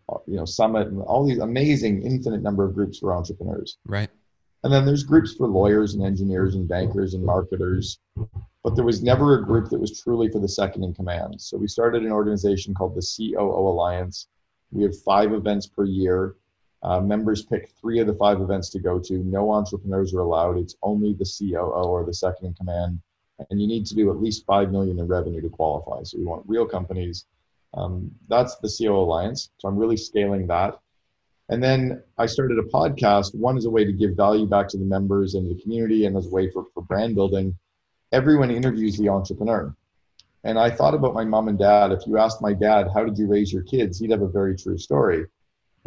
uh, 0.08 0.20
you 0.28 0.36
know, 0.36 0.46
Summit 0.46 0.90
and 0.90 1.02
all 1.02 1.26
these 1.26 1.40
amazing 1.40 2.04
infinite 2.04 2.44
number 2.44 2.64
of 2.64 2.76
groups 2.76 3.00
for 3.00 3.12
entrepreneurs. 3.12 3.80
Right. 3.88 4.12
And 4.64 4.72
then 4.72 4.86
there's 4.86 5.04
groups 5.04 5.34
for 5.34 5.48
lawyers 5.48 5.96
and 5.96 6.06
engineers 6.06 6.54
and 6.54 6.68
bankers 6.68 7.16
and 7.16 7.26
marketers, 7.26 7.98
but 8.64 8.76
there 8.76 8.86
was 8.86 9.02
never 9.02 9.40
a 9.40 9.44
group 9.44 9.70
that 9.70 9.80
was 9.80 10.00
truly 10.00 10.30
for 10.30 10.40
the 10.40 10.48
second 10.48 10.84
in 10.84 10.94
command. 10.94 11.42
So 11.42 11.58
we 11.58 11.68
started 11.68 12.04
an 12.04 12.12
organization 12.12 12.76
called 12.76 12.94
the 12.94 13.02
COO 13.02 13.68
Alliance. 13.68 14.28
We 14.72 14.84
have 14.84 14.96
five 15.02 15.34
events 15.34 15.66
per 15.66 15.86
year 15.86 16.36
uh, 16.84 17.02
members 17.02 17.44
pick 17.44 17.72
three 17.80 18.00
of 18.00 18.08
the 18.08 18.14
five 18.14 18.40
events 18.40 18.70
to 18.70 18.80
go 18.80 19.00
to. 19.00 19.18
No 19.20 19.52
entrepreneurs 19.52 20.14
are 20.14 20.20
allowed. 20.20 20.58
It's 20.58 20.76
only 20.84 21.14
the 21.14 21.26
COO 21.26 21.84
or 21.84 22.06
the 22.06 22.14
second 22.14 22.48
in 22.48 22.54
command, 22.54 23.00
and 23.50 23.60
you 23.60 23.68
need 23.68 23.86
to 23.88 23.96
do 23.96 24.12
at 24.12 24.22
least 24.22 24.46
five 24.46 24.72
million 24.72 25.00
in 25.00 25.08
revenue 25.08 25.42
to 25.42 25.50
qualify. 25.50 26.04
So 26.04 26.18
we 26.18 26.26
want 26.26 26.44
real 26.48 26.66
companies. 26.66 27.26
Um, 27.74 28.12
that's 28.28 28.56
the 28.58 28.70
COO 28.70 28.98
Alliance. 28.98 29.50
So 29.58 29.68
I'm 29.68 29.78
really 29.78 29.98
scaling 29.98 30.48
that. 30.48 30.80
And 31.50 31.64
then 31.64 32.04
I 32.18 32.26
started 32.26 32.60
a 32.60 32.64
podcast. 32.64 33.34
One 33.34 33.58
is 33.58 33.66
a 33.66 33.70
way 33.70 33.86
to 33.86 33.94
give 33.94 34.16
value 34.16 34.46
back 34.46 34.68
to 34.70 34.78
the 34.78 34.86
members 34.86 35.36
and 35.36 35.50
the 35.50 35.62
community, 35.62 36.06
and 36.06 36.16
as 36.16 36.28
a 36.28 36.30
way 36.30 36.50
for, 36.52 36.66
for 36.74 36.84
brand 36.84 37.16
building. 37.16 37.58
Everyone 38.12 38.52
interviews 38.52 38.98
the 38.98 39.10
entrepreneur. 39.10 39.76
And 40.44 40.58
I 40.58 40.70
thought 40.70 40.94
about 40.94 41.14
my 41.14 41.26
mom 41.26 41.48
and 41.50 41.60
dad. 41.60 41.92
If 41.92 42.06
you 42.06 42.18
asked 42.18 42.42
my 42.42 42.54
dad, 42.54 42.88
how 42.94 43.04
did 43.04 43.18
you 43.18 43.28
raise 43.28 43.52
your 43.52 43.64
kids? 43.64 44.00
He'd 44.00 44.12
have 44.12 44.22
a 44.22 44.30
very 44.30 44.56
true 44.56 44.78
story 44.78 45.26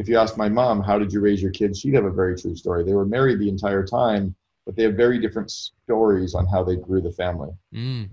if 0.00 0.08
you 0.08 0.16
ask 0.16 0.38
my 0.38 0.48
mom, 0.48 0.82
how 0.82 0.98
did 0.98 1.12
you 1.12 1.20
raise 1.20 1.42
your 1.42 1.50
kids? 1.50 1.78
She'd 1.78 1.92
have 1.92 2.06
a 2.06 2.10
very 2.10 2.34
true 2.34 2.56
story. 2.56 2.84
They 2.84 2.94
were 2.94 3.04
married 3.04 3.38
the 3.38 3.50
entire 3.50 3.84
time, 3.84 4.34
but 4.64 4.74
they 4.74 4.82
have 4.84 4.94
very 4.94 5.18
different 5.18 5.50
stories 5.50 6.34
on 6.34 6.46
how 6.46 6.64
they 6.64 6.76
grew 6.76 7.02
the 7.02 7.12
family. 7.12 7.50
Mm. 7.74 8.08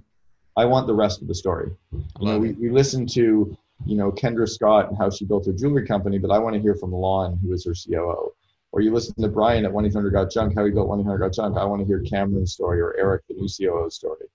I 0.57 0.65
want 0.65 0.88
the 0.88 0.93
rest 0.93 1.21
of 1.21 1.29
the 1.29 1.35
story. 1.35 1.71
You 1.93 2.27
know, 2.27 2.39
we, 2.39 2.51
we 2.53 2.69
listen 2.69 3.07
to, 3.07 3.57
you 3.85 3.95
know, 3.95 4.11
Kendra 4.11 4.49
Scott 4.49 4.89
and 4.89 4.97
how 4.97 5.09
she 5.09 5.23
built 5.23 5.45
her 5.45 5.53
jewelry 5.53 5.88
company, 5.88 6.17
but 6.17 6.29
I 6.29 6.39
want 6.39 6.55
to 6.55 6.61
hear 6.61 6.75
from 6.75 6.91
Lon, 6.91 7.39
who 7.41 7.53
is 7.53 7.63
her 7.63 7.73
COO. 7.73 8.33
Or 8.73 8.81
you 8.81 8.91
listen 8.91 9.15
to 9.21 9.29
Brian 9.29 9.65
at 9.65 9.71
1-800 9.71 10.11
Got 10.11 10.29
Junk, 10.29 10.55
how 10.57 10.65
he 10.65 10.71
built 10.71 10.89
1-800 10.89 11.19
Got 11.19 11.33
Junk. 11.33 11.57
I 11.57 11.63
want 11.63 11.79
to 11.81 11.88
hear 11.88 12.01
Cameron's 12.01 12.51
story 12.51 12.81
or 12.81 12.97
Eric, 12.97 13.23
the 13.29 13.35
new 13.35 13.47
COO 13.47 13.89
story. 13.89 14.25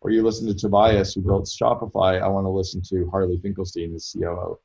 Or 0.00 0.10
you 0.10 0.22
listen 0.22 0.46
to 0.46 0.54
Tobias, 0.54 1.12
who 1.12 1.20
built 1.20 1.44
Shopify. 1.44 2.22
I 2.22 2.28
want 2.28 2.46
to 2.46 2.50
listen 2.50 2.80
to 2.88 3.10
Harley 3.10 3.38
Finkelstein, 3.38 3.92
the 3.92 4.00
COO. 4.00 4.58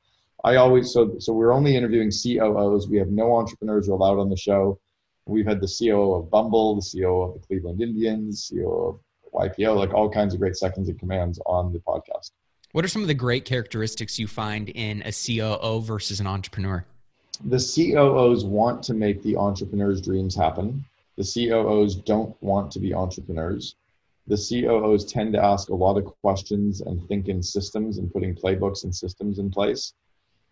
I 0.47 0.55
always 0.55 0.93
so 0.93 1.19
so 1.19 1.33
we're 1.33 1.51
only 1.51 1.75
interviewing 1.75 2.09
COOs. 2.09 2.87
We 2.87 2.97
have 2.99 3.09
no 3.09 3.35
entrepreneurs 3.35 3.89
allowed 3.89 4.17
on 4.17 4.29
the 4.29 4.37
show. 4.37 4.79
We've 5.25 5.45
had 5.45 5.59
the 5.59 5.67
COO 5.67 6.13
of 6.13 6.31
Bumble, 6.31 6.77
the 6.77 6.89
COO 6.89 7.23
of 7.23 7.33
the 7.33 7.45
Cleveland 7.45 7.81
Indians, 7.81 8.49
COO 8.49 9.01
of 9.33 9.33
YPO, 9.33 9.75
like 9.75 9.93
all 9.93 10.09
kinds 10.09 10.33
of 10.33 10.39
great 10.39 10.55
seconds 10.55 10.87
and 10.87 10.97
commands 10.97 11.37
on 11.45 11.73
the 11.73 11.79
podcast. 11.79 12.31
What 12.71 12.85
are 12.85 12.87
some 12.87 13.01
of 13.01 13.09
the 13.09 13.13
great 13.13 13.43
characteristics 13.43 14.17
you 14.17 14.25
find 14.25 14.69
in 14.69 15.01
a 15.01 15.11
COO 15.11 15.81
versus 15.81 16.21
an 16.21 16.27
entrepreneur? 16.27 16.85
The 17.43 17.57
COOs 17.57 18.45
want 18.45 18.83
to 18.83 18.93
make 18.93 19.21
the 19.23 19.35
entrepreneur's 19.35 19.99
dreams 19.99 20.33
happen. 20.33 20.85
The 21.17 21.25
COOs 21.25 21.95
don't 21.95 22.41
want 22.41 22.71
to 22.71 22.79
be 22.79 22.93
entrepreneurs. 22.93 23.75
The 24.27 24.37
COOs 24.37 25.03
tend 25.03 25.33
to 25.33 25.43
ask 25.43 25.67
a 25.67 25.75
lot 25.75 25.97
of 25.97 26.05
questions 26.23 26.79
and 26.79 27.05
think 27.09 27.27
in 27.27 27.43
systems 27.43 27.97
and 27.97 28.09
putting 28.13 28.33
playbooks 28.33 28.85
and 28.85 28.95
systems 28.95 29.39
in 29.39 29.51
place. 29.51 29.93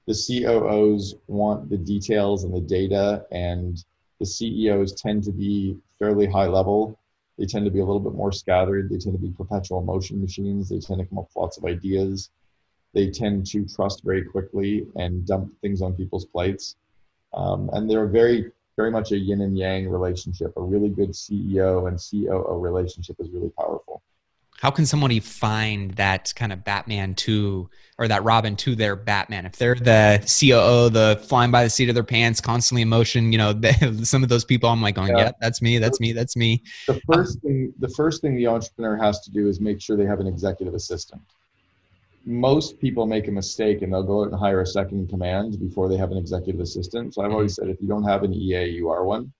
The 0.08 0.14
COOs 0.14 1.16
want 1.28 1.70
the 1.70 1.78
details 1.78 2.43
and 2.43 2.53
the 2.53 2.62
data, 2.62 3.26
and 3.32 3.84
the 4.20 4.26
CEOs 4.26 4.93
tend 4.93 5.24
to 5.24 5.32
be 5.32 5.78
fairly 5.97 6.28
high 6.28 6.47
level. 6.47 6.99
They 7.38 7.45
tend 7.45 7.66
to 7.66 7.72
be 7.72 7.80
a 7.80 7.86
little 7.86 7.99
bit 7.99 8.14
more 8.14 8.32
scattered. 8.32 8.89
They 8.89 8.97
tend 8.97 9.16
to 9.16 9.22
be 9.22 9.32
perpetual 9.32 9.82
motion 9.82 10.22
machines. 10.22 10.70
They 10.70 10.80
tend 10.80 10.99
to 10.99 11.06
come 11.06 11.18
up 11.18 11.26
with 11.26 11.36
lots 11.36 11.58
of 11.58 11.66
ideas. 11.66 12.30
They 12.93 13.10
tend 13.10 13.45
to 13.47 13.66
trust 13.66 14.03
very 14.03 14.24
quickly 14.24 14.88
and 14.95 15.26
dump 15.26 15.51
things 15.62 15.82
on 15.82 15.93
people's 15.93 16.26
plates. 16.26 16.78
Um, 17.34 17.70
and 17.74 17.89
they're 17.89 18.08
very, 18.08 18.51
very 18.78 18.91
much 18.91 19.12
a 19.12 19.18
yin 19.18 19.41
and 19.41 19.58
yang 19.58 19.89
relationship. 19.89 20.53
A 20.56 20.62
really 20.62 20.89
good 20.89 21.12
CEO 21.12 21.88
and 21.89 21.99
COO 21.99 22.58
relationship 22.58 23.18
is 23.20 23.30
really 23.32 23.51
powerful. 23.60 24.01
How 24.62 24.72
can 24.72 24.86
somebody 24.86 25.20
find 25.20 25.91
that 25.91 26.34
kind 26.36 26.53
of 26.53 26.64
Batman 26.64 27.14
to, 27.16 27.70
or 27.97 28.08
that 28.08 28.24
Robin 28.24 28.56
to 28.58 28.76
their 28.76 28.95
Batman? 28.95 29.45
If 29.45 29.58
they're 29.58 29.76
the 29.76 30.20
COO, 30.20 30.89
the 30.89 31.22
flying 31.28 31.51
by 31.51 31.64
the 31.64 31.70
seat 31.70 31.89
of 31.89 31.95
their 31.95 32.03
pants, 32.03 32.41
constantly 32.41 32.82
in 32.82 32.89
motion, 32.89 33.32
you 33.32 33.38
know, 33.38 33.53
some 34.03 34.24
of 34.24 34.30
those 34.30 34.45
people, 34.45 34.70
I'm 34.70 34.82
like, 34.82 34.95
going, 34.95 35.10
yeah. 35.10 35.26
yeah, 35.26 35.32
that's 35.41 35.62
me, 35.62 35.78
that's 35.78 35.99
me, 35.99 36.14
that's 36.14 36.36
me. 36.36 36.64
The 36.88 36.99
first 37.12 37.41
thing, 37.41 37.74
the 37.80 37.89
first 37.89 38.22
thing 38.22 38.36
the 38.36 38.47
entrepreneur 38.47 38.95
has 38.97 39.20
to 39.22 39.32
do 39.32 39.47
is 39.47 39.60
make 39.60 39.82
sure 39.82 39.97
they 39.97 40.06
have 40.06 40.20
an 40.20 40.28
executive 40.28 40.74
assistant 40.74 41.22
most 42.26 42.80
people 42.80 43.06
make 43.06 43.28
a 43.28 43.32
mistake 43.32 43.82
and 43.82 43.93
they'll 43.93 44.03
go 44.03 44.22
out 44.22 44.32
and 44.32 44.39
hire 44.39 44.62
a 44.62 44.66
second 44.66 45.10
command 45.10 45.60
before 45.60 45.88
they 45.88 45.97
have 45.97 46.12
an 46.12 46.18
executive 46.18 46.60
assistant. 46.60 47.14
So 47.14 47.22
I've 47.22 47.32
always 47.32 47.53
mm-hmm. 47.53 47.68
said 47.68 47.76
if 47.76 47.82
you 47.82 47.88
don't 47.88 48.03
have 48.03 48.24
an 48.24 48.34
EA, 48.34 48.66
you 48.66 48.89
are 48.89 49.06
one. 49.06 49.32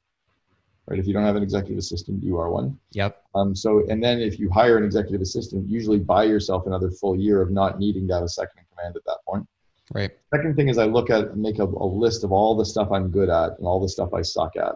Right? 0.88 1.00
If 1.00 1.08
you 1.08 1.14
don't 1.14 1.24
have 1.24 1.36
an 1.36 1.44
executive 1.44 1.78
assistant, 1.78 2.24
you 2.24 2.38
are 2.40 2.50
one. 2.50 2.78
Yep. 2.92 3.24
Um, 3.34 3.56
so 3.56 3.84
and 3.90 4.04
then 4.04 4.20
if 4.20 4.40
you 4.40 4.50
hire 4.50 4.78
an 4.78 4.84
executive 4.84 5.22
assistant, 5.22 5.68
usually 5.68 6.00
buy 6.00 6.24
yourself 6.24 6.68
another 6.68 6.92
full 6.92 7.16
year 7.16 7.42
of 7.42 7.50
not 7.52 7.80
needing 7.80 8.08
to 8.08 8.14
have 8.14 8.24
a 8.24 8.30
second 8.30 8.60
in 8.60 8.66
command 8.76 8.96
at 8.96 9.04
that 9.06 9.18
point. 9.28 9.48
Right. 9.94 10.12
Second 10.34 10.56
thing 10.56 10.70
is 10.70 10.78
I 10.78 10.86
look 10.86 11.10
at 11.10 11.38
make 11.38 11.60
a, 11.60 11.64
a 11.64 11.88
list 11.88 12.24
of 12.24 12.32
all 12.32 12.56
the 12.56 12.66
stuff 12.66 12.92
I'm 12.92 13.10
good 13.10 13.30
at 13.30 13.58
and 13.58 13.68
all 13.68 13.80
the 13.80 13.90
stuff 13.90 14.14
I 14.14 14.22
suck 14.22 14.56
at. 14.56 14.76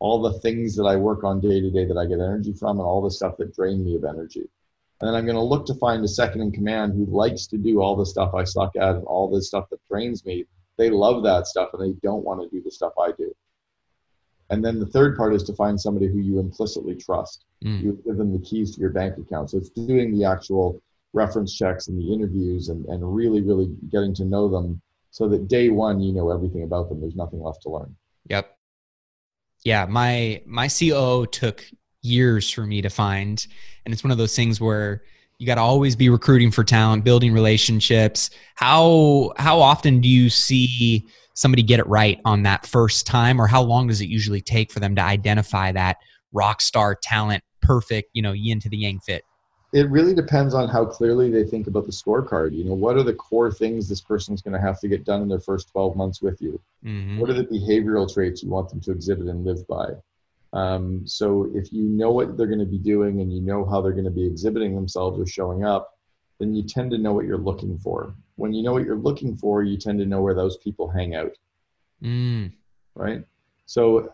All 0.00 0.22
the 0.22 0.38
things 0.38 0.76
that 0.76 0.84
I 0.84 0.94
work 0.94 1.24
on 1.24 1.40
day 1.40 1.60
to 1.60 1.70
day 1.70 1.84
that 1.84 1.96
I 1.96 2.06
get 2.06 2.20
energy 2.20 2.52
from 2.52 2.78
and 2.78 2.86
all 2.86 3.02
the 3.02 3.10
stuff 3.10 3.36
that 3.38 3.54
drain 3.54 3.84
me 3.84 3.96
of 3.96 4.04
energy 4.04 4.48
and 5.00 5.08
then 5.08 5.14
I'm 5.14 5.24
going 5.24 5.36
to 5.36 5.42
look 5.42 5.64
to 5.66 5.74
find 5.74 6.04
a 6.04 6.08
second 6.08 6.40
in 6.40 6.50
command 6.50 6.94
who 6.94 7.06
likes 7.06 7.46
to 7.48 7.56
do 7.56 7.80
all 7.80 7.94
the 7.94 8.06
stuff 8.06 8.34
I 8.34 8.44
suck 8.44 8.74
at 8.76 8.96
and 8.96 9.04
all 9.04 9.30
the 9.30 9.40
stuff 9.40 9.70
that 9.70 9.80
drains 9.88 10.24
me. 10.24 10.44
They 10.76 10.90
love 10.90 11.22
that 11.22 11.46
stuff 11.46 11.70
and 11.72 11.82
they 11.82 11.96
don't 12.02 12.24
want 12.24 12.40
to 12.42 12.48
do 12.48 12.62
the 12.62 12.70
stuff 12.70 12.92
I 12.98 13.12
do. 13.12 13.32
And 14.50 14.64
then 14.64 14.78
the 14.78 14.86
third 14.86 15.16
part 15.16 15.34
is 15.34 15.42
to 15.44 15.54
find 15.54 15.78
somebody 15.78 16.08
who 16.08 16.18
you 16.18 16.38
implicitly 16.38 16.94
trust. 16.94 17.44
Mm. 17.64 17.82
You 17.82 18.02
give 18.04 18.16
them 18.16 18.32
the 18.32 18.38
keys 18.38 18.74
to 18.74 18.80
your 18.80 18.90
bank 18.90 19.18
account. 19.18 19.50
So 19.50 19.58
it's 19.58 19.68
doing 19.68 20.16
the 20.16 20.24
actual 20.24 20.82
reference 21.12 21.54
checks 21.54 21.88
and 21.88 21.98
the 21.98 22.12
interviews 22.12 22.68
and, 22.68 22.86
and 22.86 23.14
really, 23.14 23.42
really 23.42 23.74
getting 23.90 24.14
to 24.14 24.24
know 24.24 24.48
them 24.48 24.80
so 25.10 25.28
that 25.28 25.48
day 25.48 25.68
one 25.68 26.00
you 26.00 26.12
know 26.12 26.30
everything 26.30 26.62
about 26.62 26.88
them. 26.88 27.00
There's 27.00 27.16
nothing 27.16 27.42
left 27.42 27.62
to 27.62 27.70
learn. 27.70 27.94
Yep. 28.28 28.54
Yeah, 29.64 29.86
my 29.86 30.42
my 30.46 30.68
COO 30.68 31.26
took 31.26 31.64
years 32.02 32.50
for 32.50 32.66
me 32.66 32.80
to 32.82 32.88
find. 32.88 33.46
And 33.84 33.92
it's 33.92 34.04
one 34.04 34.10
of 34.10 34.18
those 34.18 34.36
things 34.36 34.60
where 34.60 35.02
you 35.38 35.46
got 35.46 35.56
to 35.56 35.60
always 35.60 35.96
be 35.96 36.08
recruiting 36.08 36.50
for 36.50 36.64
talent, 36.64 37.04
building 37.04 37.32
relationships. 37.32 38.30
How 38.54 39.32
how 39.36 39.60
often 39.60 40.00
do 40.00 40.08
you 40.08 40.30
see 40.30 41.06
somebody 41.38 41.62
get 41.62 41.78
it 41.78 41.86
right 41.86 42.20
on 42.24 42.42
that 42.42 42.66
first 42.66 43.06
time 43.06 43.40
or 43.40 43.46
how 43.46 43.62
long 43.62 43.86
does 43.86 44.00
it 44.00 44.08
usually 44.08 44.40
take 44.40 44.72
for 44.72 44.80
them 44.80 44.96
to 44.96 45.00
identify 45.00 45.70
that 45.70 45.98
rock 46.32 46.60
star 46.60 46.96
talent 47.00 47.44
perfect, 47.62 48.10
you 48.12 48.20
know, 48.20 48.32
yin 48.32 48.58
to 48.58 48.68
the 48.68 48.76
yang 48.76 48.98
fit? 48.98 49.22
It 49.72 49.88
really 49.88 50.14
depends 50.14 50.52
on 50.52 50.68
how 50.68 50.84
clearly 50.84 51.30
they 51.30 51.44
think 51.44 51.68
about 51.68 51.86
the 51.86 51.92
scorecard. 51.92 52.56
You 52.56 52.64
know, 52.64 52.74
what 52.74 52.96
are 52.96 53.04
the 53.04 53.14
core 53.14 53.52
things 53.52 53.88
this 53.88 54.00
person's 54.00 54.42
going 54.42 54.54
to 54.54 54.60
have 54.60 54.80
to 54.80 54.88
get 54.88 55.04
done 55.04 55.22
in 55.22 55.28
their 55.28 55.38
first 55.38 55.70
12 55.70 55.94
months 55.94 56.20
with 56.20 56.42
you? 56.42 56.60
Mm-hmm. 56.84 57.20
What 57.20 57.30
are 57.30 57.34
the 57.34 57.44
behavioral 57.44 58.12
traits 58.12 58.42
you 58.42 58.48
want 58.48 58.68
them 58.70 58.80
to 58.80 58.90
exhibit 58.90 59.28
and 59.28 59.44
live 59.44 59.64
by? 59.68 59.90
Um, 60.52 61.06
so 61.06 61.52
if 61.54 61.72
you 61.72 61.84
know 61.84 62.10
what 62.10 62.36
they're 62.36 62.48
going 62.48 62.58
to 62.58 62.64
be 62.64 62.78
doing 62.78 63.20
and 63.20 63.32
you 63.32 63.42
know 63.42 63.64
how 63.64 63.80
they're 63.80 63.92
going 63.92 64.04
to 64.06 64.10
be 64.10 64.26
exhibiting 64.26 64.74
themselves 64.74 65.20
or 65.20 65.26
showing 65.26 65.64
up, 65.64 65.92
then 66.40 66.52
you 66.52 66.64
tend 66.64 66.90
to 66.90 66.98
know 66.98 67.12
what 67.12 67.26
you're 67.26 67.38
looking 67.38 67.78
for. 67.78 68.12
When 68.38 68.52
you 68.52 68.62
know 68.62 68.72
what 68.72 68.84
you're 68.84 68.96
looking 68.96 69.36
for, 69.36 69.62
you 69.62 69.76
tend 69.76 69.98
to 69.98 70.06
know 70.06 70.22
where 70.22 70.34
those 70.34 70.56
people 70.58 70.88
hang 70.88 71.14
out. 71.14 71.32
Mm. 72.02 72.52
Right. 72.94 73.24
So, 73.66 74.12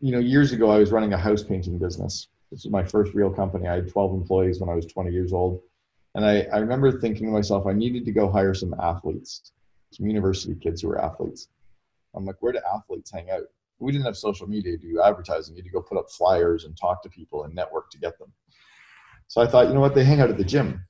you 0.00 0.12
know, 0.12 0.18
years 0.18 0.52
ago, 0.52 0.70
I 0.70 0.78
was 0.78 0.92
running 0.92 1.12
a 1.12 1.18
house 1.18 1.42
painting 1.42 1.78
business. 1.78 2.28
This 2.50 2.64
was 2.64 2.72
my 2.72 2.84
first 2.84 3.14
real 3.14 3.30
company. 3.30 3.68
I 3.68 3.74
had 3.74 3.88
12 3.88 4.14
employees 4.14 4.60
when 4.60 4.70
I 4.70 4.74
was 4.74 4.86
20 4.86 5.10
years 5.10 5.32
old. 5.32 5.60
And 6.14 6.24
I, 6.24 6.42
I 6.52 6.58
remember 6.58 7.00
thinking 7.00 7.26
to 7.26 7.32
myself, 7.32 7.66
I 7.66 7.72
needed 7.72 8.04
to 8.04 8.12
go 8.12 8.30
hire 8.30 8.54
some 8.54 8.74
athletes, 8.80 9.52
some 9.92 10.06
university 10.06 10.54
kids 10.54 10.82
who 10.82 10.88
were 10.88 11.02
athletes. 11.02 11.48
I'm 12.14 12.24
like, 12.24 12.36
where 12.40 12.52
do 12.52 12.60
athletes 12.72 13.10
hang 13.12 13.30
out? 13.30 13.42
we 13.84 13.92
didn't 13.92 14.04
have 14.04 14.16
social 14.16 14.48
media 14.48 14.76
to 14.76 14.78
do 14.78 15.02
advertising. 15.02 15.54
You 15.54 15.62
had 15.62 15.66
to 15.66 15.70
go 15.70 15.82
put 15.82 15.98
up 15.98 16.10
flyers 16.10 16.64
and 16.64 16.76
talk 16.76 17.02
to 17.02 17.08
people 17.08 17.44
and 17.44 17.54
network 17.54 17.90
to 17.90 17.98
get 17.98 18.18
them. 18.18 18.32
So 19.28 19.40
I 19.40 19.46
thought, 19.46 19.68
you 19.68 19.74
know 19.74 19.80
what, 19.80 19.94
they 19.94 20.04
hang 20.04 20.20
out 20.20 20.30
at 20.30 20.38
the 20.38 20.44
gym. 20.44 20.84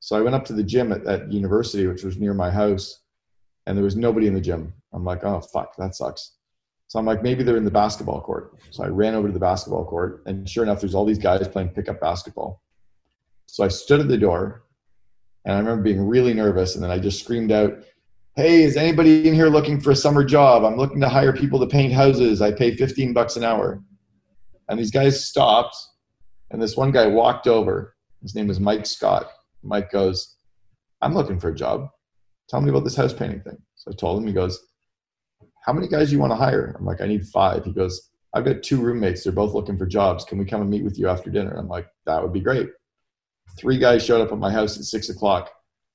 So 0.00 0.16
I 0.16 0.22
went 0.22 0.34
up 0.34 0.44
to 0.46 0.52
the 0.54 0.62
gym 0.62 0.92
at, 0.92 1.06
at 1.06 1.30
university, 1.30 1.86
which 1.86 2.02
was 2.02 2.16
near 2.16 2.34
my 2.34 2.50
house, 2.50 3.02
and 3.66 3.76
there 3.76 3.84
was 3.84 3.96
nobody 3.96 4.26
in 4.26 4.34
the 4.34 4.40
gym. 4.40 4.72
I'm 4.92 5.04
like, 5.04 5.24
oh 5.24 5.40
fuck, 5.40 5.76
that 5.76 5.94
sucks. 5.94 6.32
So 6.88 6.98
I'm 6.98 7.06
like, 7.06 7.22
maybe 7.22 7.44
they're 7.44 7.56
in 7.56 7.64
the 7.64 7.70
basketball 7.70 8.20
court. 8.20 8.58
So 8.70 8.82
I 8.82 8.88
ran 8.88 9.14
over 9.14 9.28
to 9.28 9.32
the 9.32 9.38
basketball 9.38 9.84
court, 9.84 10.22
and 10.26 10.48
sure 10.48 10.64
enough, 10.64 10.80
there's 10.80 10.94
all 10.94 11.04
these 11.04 11.18
guys 11.18 11.46
playing 11.46 11.68
pickup 11.68 12.00
basketball. 12.00 12.62
So 13.46 13.62
I 13.62 13.68
stood 13.68 14.00
at 14.00 14.08
the 14.08 14.18
door, 14.18 14.64
and 15.44 15.54
I 15.54 15.58
remember 15.58 15.82
being 15.82 16.04
really 16.04 16.34
nervous, 16.34 16.74
and 16.74 16.82
then 16.82 16.90
I 16.90 16.98
just 16.98 17.22
screamed 17.22 17.52
out, 17.52 17.78
hey, 18.36 18.62
is 18.62 18.76
anybody 18.76 19.28
in 19.28 19.34
here 19.34 19.48
looking 19.48 19.80
for 19.80 19.90
a 19.90 19.96
summer 19.96 20.24
job? 20.24 20.64
I'm 20.64 20.76
looking 20.76 21.00
to 21.00 21.08
hire 21.08 21.32
people 21.32 21.60
to 21.60 21.66
paint 21.66 21.92
houses. 21.92 22.40
I 22.40 22.52
pay 22.52 22.74
15 22.74 23.12
bucks 23.12 23.36
an 23.36 23.44
hour. 23.44 23.82
And 24.68 24.78
these 24.78 24.90
guys 24.90 25.24
stopped, 25.24 25.76
and 26.50 26.60
this 26.60 26.76
one 26.76 26.90
guy 26.90 27.06
walked 27.06 27.46
over. 27.46 27.94
His 28.22 28.34
name 28.34 28.48
was 28.48 28.60
Mike 28.60 28.86
Scott. 28.86 29.30
Mike 29.62 29.90
goes, 29.90 30.36
I'm 31.00 31.14
looking 31.14 31.38
for 31.38 31.48
a 31.48 31.54
job. 31.54 31.88
Tell 32.48 32.60
me 32.60 32.70
about 32.70 32.84
this 32.84 32.96
house 32.96 33.12
painting 33.12 33.40
thing. 33.40 33.58
So 33.76 33.90
I 33.90 33.94
told 33.94 34.20
him, 34.20 34.26
he 34.26 34.32
goes, 34.32 34.58
How 35.64 35.72
many 35.72 35.88
guys 35.88 36.08
do 36.08 36.14
you 36.14 36.20
want 36.20 36.32
to 36.32 36.36
hire? 36.36 36.74
I'm 36.78 36.84
like, 36.84 37.00
I 37.00 37.06
need 37.06 37.26
five. 37.28 37.64
He 37.64 37.72
goes, 37.72 38.10
I've 38.34 38.44
got 38.44 38.62
two 38.62 38.80
roommates. 38.80 39.24
They're 39.24 39.32
both 39.32 39.54
looking 39.54 39.78
for 39.78 39.86
jobs. 39.86 40.24
Can 40.24 40.38
we 40.38 40.44
come 40.44 40.60
and 40.60 40.70
meet 40.70 40.84
with 40.84 40.98
you 40.98 41.08
after 41.08 41.30
dinner? 41.30 41.52
I'm 41.56 41.68
like, 41.68 41.86
That 42.06 42.22
would 42.22 42.32
be 42.32 42.40
great. 42.40 42.70
Three 43.58 43.78
guys 43.78 44.04
showed 44.04 44.20
up 44.20 44.32
at 44.32 44.38
my 44.38 44.50
house 44.50 44.76
at 44.78 44.84
six 44.84 45.08
o'clock. 45.08 45.50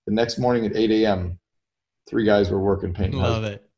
The 0.08 0.14
next 0.14 0.38
morning 0.38 0.66
at 0.66 0.76
8 0.76 0.92
a.m., 0.92 1.40
three 2.08 2.26
guys 2.26 2.52
were 2.52 2.60
working 2.60 2.94
painting. 2.94 3.20
Love 3.20 3.44
houses. 3.44 3.56
it. 3.56 3.70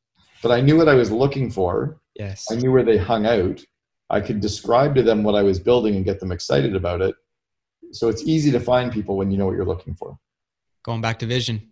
But 0.43 0.51
I 0.51 0.61
knew 0.61 0.75
what 0.75 0.89
I 0.89 0.93
was 0.93 1.11
looking 1.11 1.49
for. 1.49 2.01
Yes. 2.15 2.47
I 2.51 2.55
knew 2.55 2.71
where 2.71 2.83
they 2.83 2.97
hung 2.97 3.25
out. 3.25 3.61
I 4.09 4.21
could 4.21 4.39
describe 4.39 4.95
to 4.95 5.03
them 5.03 5.23
what 5.23 5.35
I 5.35 5.43
was 5.43 5.59
building 5.59 5.95
and 5.95 6.05
get 6.05 6.19
them 6.19 6.31
excited 6.31 6.75
about 6.75 7.01
it. 7.01 7.15
So 7.91 8.09
it's 8.09 8.23
easy 8.23 8.51
to 8.51 8.59
find 8.59 8.91
people 8.91 9.17
when 9.17 9.31
you 9.31 9.37
know 9.37 9.45
what 9.45 9.55
you're 9.55 9.65
looking 9.65 9.95
for. 9.95 10.17
Going 10.83 11.01
back 11.01 11.19
to 11.19 11.25
vision. 11.25 11.71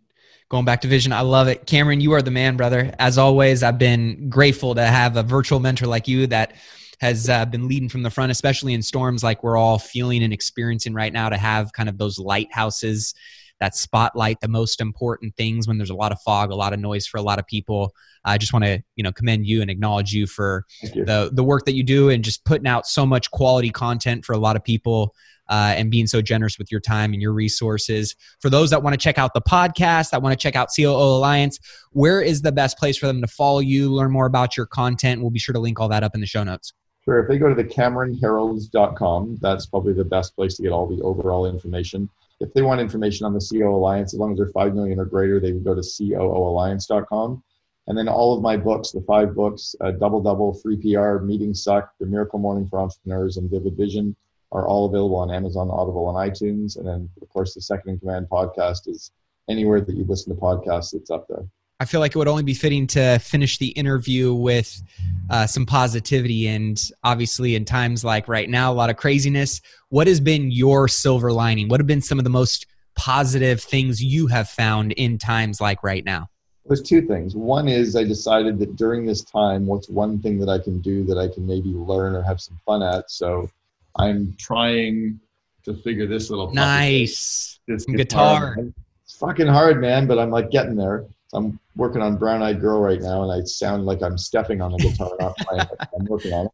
Going 0.49 0.65
back 0.65 0.81
to 0.81 0.87
vision. 0.87 1.11
I 1.11 1.21
love 1.21 1.47
it. 1.47 1.65
Cameron, 1.65 2.01
you 2.01 2.11
are 2.13 2.21
the 2.21 2.31
man, 2.31 2.55
brother. 2.55 2.93
As 2.99 3.17
always, 3.17 3.63
I've 3.63 3.79
been 3.79 4.29
grateful 4.29 4.75
to 4.75 4.85
have 4.85 5.17
a 5.17 5.23
virtual 5.23 5.59
mentor 5.59 5.87
like 5.87 6.07
you 6.07 6.27
that 6.27 6.53
has 6.99 7.29
uh, 7.29 7.45
been 7.45 7.67
leading 7.67 7.89
from 7.89 8.03
the 8.03 8.09
front, 8.09 8.31
especially 8.31 8.73
in 8.73 8.81
storms 8.81 9.23
like 9.23 9.43
we're 9.43 9.57
all 9.57 9.79
feeling 9.79 10.23
and 10.23 10.31
experiencing 10.31 10.93
right 10.93 11.11
now, 11.11 11.29
to 11.29 11.37
have 11.37 11.73
kind 11.73 11.89
of 11.89 11.97
those 11.97 12.19
lighthouses 12.19 13.13
that 13.59 13.75
spotlight 13.75 14.39
the 14.41 14.47
most 14.47 14.81
important 14.81 15.35
things 15.35 15.67
when 15.67 15.77
there's 15.77 15.89
a 15.89 15.95
lot 15.95 16.11
of 16.11 16.21
fog, 16.21 16.51
a 16.51 16.55
lot 16.55 16.73
of 16.73 16.79
noise 16.79 17.07
for 17.07 17.17
a 17.17 17.21
lot 17.21 17.39
of 17.39 17.47
people. 17.47 17.93
I 18.25 18.37
just 18.37 18.53
want 18.53 18.65
to, 18.65 18.81
you 18.95 19.03
know, 19.03 19.11
commend 19.11 19.45
you 19.45 19.61
and 19.61 19.69
acknowledge 19.69 20.11
you 20.11 20.27
for 20.27 20.65
you. 20.93 21.05
the 21.05 21.29
the 21.31 21.43
work 21.43 21.65
that 21.65 21.75
you 21.75 21.83
do 21.83 22.09
and 22.09 22.23
just 22.23 22.43
putting 22.43 22.67
out 22.67 22.85
so 22.87 23.05
much 23.05 23.31
quality 23.31 23.69
content 23.69 24.25
for 24.25 24.33
a 24.33 24.37
lot 24.37 24.55
of 24.55 24.63
people. 24.63 25.15
Uh, 25.47 25.73
and 25.77 25.91
being 25.91 26.07
so 26.07 26.21
generous 26.21 26.57
with 26.57 26.71
your 26.71 26.81
time 26.81 27.13
and 27.13 27.21
your 27.21 27.33
resources. 27.33 28.15
For 28.41 28.49
those 28.49 28.69
that 28.71 28.81
want 28.81 28.93
to 28.93 28.97
check 28.97 29.17
out 29.17 29.33
the 29.33 29.41
podcast, 29.41 30.09
that 30.09 30.21
want 30.21 30.33
to 30.33 30.41
check 30.41 30.55
out 30.55 30.69
COO 30.75 30.91
Alliance, 30.91 31.59
where 31.91 32.21
is 32.21 32.41
the 32.41 32.51
best 32.51 32.77
place 32.77 32.97
for 32.97 33.05
them 33.05 33.21
to 33.21 33.27
follow 33.27 33.59
you, 33.59 33.93
learn 33.93 34.11
more 34.11 34.25
about 34.25 34.57
your 34.57 34.65
content? 34.65 35.21
We'll 35.21 35.29
be 35.29 35.39
sure 35.39 35.53
to 35.53 35.59
link 35.59 35.79
all 35.79 35.89
that 35.89 36.03
up 36.03 36.15
in 36.15 36.21
the 36.21 36.27
show 36.27 36.43
notes. 36.43 36.73
Sure. 37.03 37.19
If 37.19 37.27
they 37.29 37.37
go 37.37 37.47
to 37.47 37.55
the 37.55 37.63
CameronHerolds.com, 37.63 39.37
that's 39.39 39.67
probably 39.67 39.93
the 39.93 40.05
best 40.05 40.35
place 40.35 40.55
to 40.55 40.63
get 40.63 40.71
all 40.71 40.87
the 40.87 41.01
overall 41.03 41.45
information 41.45 42.09
if 42.39 42.53
they 42.53 42.61
want 42.61 42.81
information 42.81 43.25
on 43.25 43.33
the 43.33 43.39
COO 43.39 43.75
Alliance, 43.75 44.13
as 44.13 44.19
long 44.19 44.33
as 44.33 44.37
they're 44.37 44.47
5 44.47 44.75
million 44.75 44.99
or 44.99 45.05
greater, 45.05 45.39
they 45.39 45.53
would 45.53 45.63
go 45.63 45.73
to 45.73 45.81
COOalliance.com. 45.81 47.43
And 47.87 47.97
then 47.97 48.07
all 48.07 48.35
of 48.35 48.41
my 48.41 48.57
books, 48.57 48.91
the 48.91 49.01
five 49.01 49.35
books, 49.35 49.75
uh, 49.79 49.91
Double 49.91 50.19
Double, 50.19 50.53
Free 50.55 50.75
PR, 50.75 51.19
Meeting 51.19 51.53
Suck, 51.53 51.91
The 51.99 52.05
Miracle 52.05 52.39
Morning 52.39 52.67
for 52.67 52.79
Entrepreneurs, 52.79 53.37
and 53.37 53.49
Vivid 53.49 53.77
Vision, 53.77 54.15
are 54.51 54.67
all 54.67 54.85
available 54.85 55.17
on 55.17 55.31
Amazon, 55.31 55.69
Audible, 55.69 56.09
and 56.09 56.31
iTunes. 56.31 56.77
And 56.77 56.87
then, 56.87 57.09
of 57.21 57.29
course, 57.29 57.53
the 57.53 57.61
Second 57.61 57.91
in 57.91 57.99
Command 57.99 58.27
podcast 58.31 58.87
is 58.87 59.11
anywhere 59.49 59.81
that 59.81 59.95
you 59.95 60.05
listen 60.05 60.33
to 60.33 60.39
podcasts, 60.39 60.93
it's 60.93 61.09
up 61.09 61.27
there. 61.27 61.45
I 61.79 61.85
feel 61.85 61.99
like 61.99 62.15
it 62.15 62.17
would 62.17 62.29
only 62.29 62.43
be 62.43 62.53
fitting 62.53 62.87
to 62.87 63.19
finish 63.19 63.57
the 63.57 63.67
interview 63.69 64.33
with 64.33 64.81
uh, 65.29 65.45
some 65.45 65.65
positivity. 65.65 66.47
And 66.47 66.81
obviously, 67.03 67.55
in 67.55 67.65
times 67.65 68.05
like 68.05 68.29
right 68.29 68.49
now, 68.49 68.71
a 68.71 68.73
lot 68.75 68.89
of 68.89 68.95
craziness. 68.95 69.59
What 69.89 70.07
has 70.07 70.21
been 70.21 70.51
your 70.51 70.87
silver 70.87 71.33
lining? 71.33 71.67
What 71.67 71.81
have 71.81 71.87
been 71.87 72.01
some 72.01 72.17
of 72.17 72.23
the 72.23 72.29
most 72.29 72.65
positive 72.95 73.61
things 73.61 74.01
you 74.01 74.27
have 74.27 74.47
found 74.47 74.93
in 74.93 75.17
times 75.17 75.59
like 75.59 75.83
right 75.83 76.05
now? 76.05 76.29
There's 76.65 76.81
two 76.81 77.01
things. 77.01 77.35
One 77.35 77.67
is 77.67 77.95
I 77.95 78.05
decided 78.05 78.57
that 78.59 78.77
during 78.77 79.05
this 79.05 79.21
time, 79.21 79.67
what's 79.67 79.89
one 79.89 80.19
thing 80.19 80.39
that 80.39 80.49
I 80.49 80.57
can 80.57 80.79
do 80.79 81.03
that 81.03 81.17
I 81.17 81.27
can 81.27 81.45
maybe 81.45 81.69
learn 81.69 82.15
or 82.15 82.23
have 82.23 82.39
some 82.39 82.57
fun 82.65 82.81
at? 82.81 83.11
So 83.11 83.49
I'm 83.97 84.35
trying 84.37 85.19
to 85.63 85.73
figure 85.73 86.07
this 86.07 86.29
little 86.29 86.53
nice 86.53 87.59
this 87.67 87.85
guitar. 87.85 88.55
guitar. 88.55 88.73
It's 89.03 89.17
fucking 89.17 89.47
hard, 89.47 89.81
man, 89.81 90.07
but 90.07 90.19
I'm 90.19 90.29
like 90.31 90.51
getting 90.51 90.75
there. 90.75 91.05
I'm 91.33 91.59
working 91.75 92.01
on 92.01 92.17
Brown 92.17 92.41
Eyed 92.41 92.61
Girl 92.61 92.79
right 92.79 93.01
now, 93.01 93.23
and 93.23 93.31
I 93.31 93.45
sound 93.45 93.85
like 93.85 94.01
I'm 94.01 94.17
stepping 94.17 94.61
on 94.61 94.71
the 94.71 94.77
guitar, 94.77 95.11
not 95.19 95.37
playing. 95.39 95.67
I'm 95.97 96.05
working 96.05 96.33
on 96.33 96.45
it. 96.45 96.51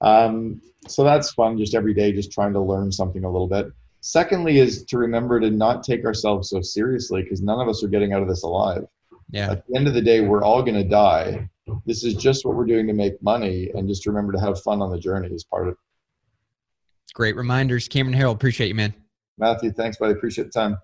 Um, 0.00 0.60
so 0.86 1.04
that's 1.04 1.32
fun. 1.32 1.58
Just 1.58 1.74
every 1.74 1.94
day, 1.94 2.12
just 2.12 2.32
trying 2.32 2.52
to 2.52 2.60
learn 2.60 2.90
something 2.92 3.24
a 3.24 3.30
little 3.30 3.48
bit. 3.48 3.66
Secondly, 4.00 4.58
is 4.58 4.84
to 4.84 4.98
remember 4.98 5.40
to 5.40 5.50
not 5.50 5.82
take 5.82 6.04
ourselves 6.04 6.50
so 6.50 6.60
seriously 6.60 7.22
because 7.22 7.40
none 7.40 7.60
of 7.60 7.68
us 7.68 7.82
are 7.82 7.88
getting 7.88 8.12
out 8.12 8.22
of 8.22 8.28
this 8.28 8.42
alive. 8.42 8.86
Yeah. 9.30 9.52
At 9.52 9.66
the 9.66 9.76
end 9.76 9.88
of 9.88 9.94
the 9.94 10.02
day, 10.02 10.20
we're 10.20 10.44
all 10.44 10.62
going 10.62 10.74
to 10.74 10.84
die. 10.84 11.48
This 11.86 12.04
is 12.04 12.14
just 12.14 12.44
what 12.44 12.54
we're 12.54 12.66
doing 12.66 12.86
to 12.86 12.92
make 12.92 13.22
money, 13.22 13.70
and 13.74 13.88
just 13.88 14.06
remember 14.06 14.32
to 14.32 14.40
have 14.40 14.60
fun 14.62 14.82
on 14.82 14.90
the 14.90 14.98
journey 14.98 15.28
is 15.28 15.44
part 15.44 15.68
of. 15.68 15.76
It. 17.08 17.14
Great 17.14 17.36
reminders, 17.36 17.88
Cameron 17.88 18.18
Herold. 18.18 18.34
Appreciate 18.34 18.68
you, 18.68 18.74
man. 18.74 18.94
Matthew, 19.38 19.72
thanks, 19.72 19.96
buddy. 19.96 20.12
Appreciate 20.12 20.44
the 20.44 20.50
time. 20.50 20.78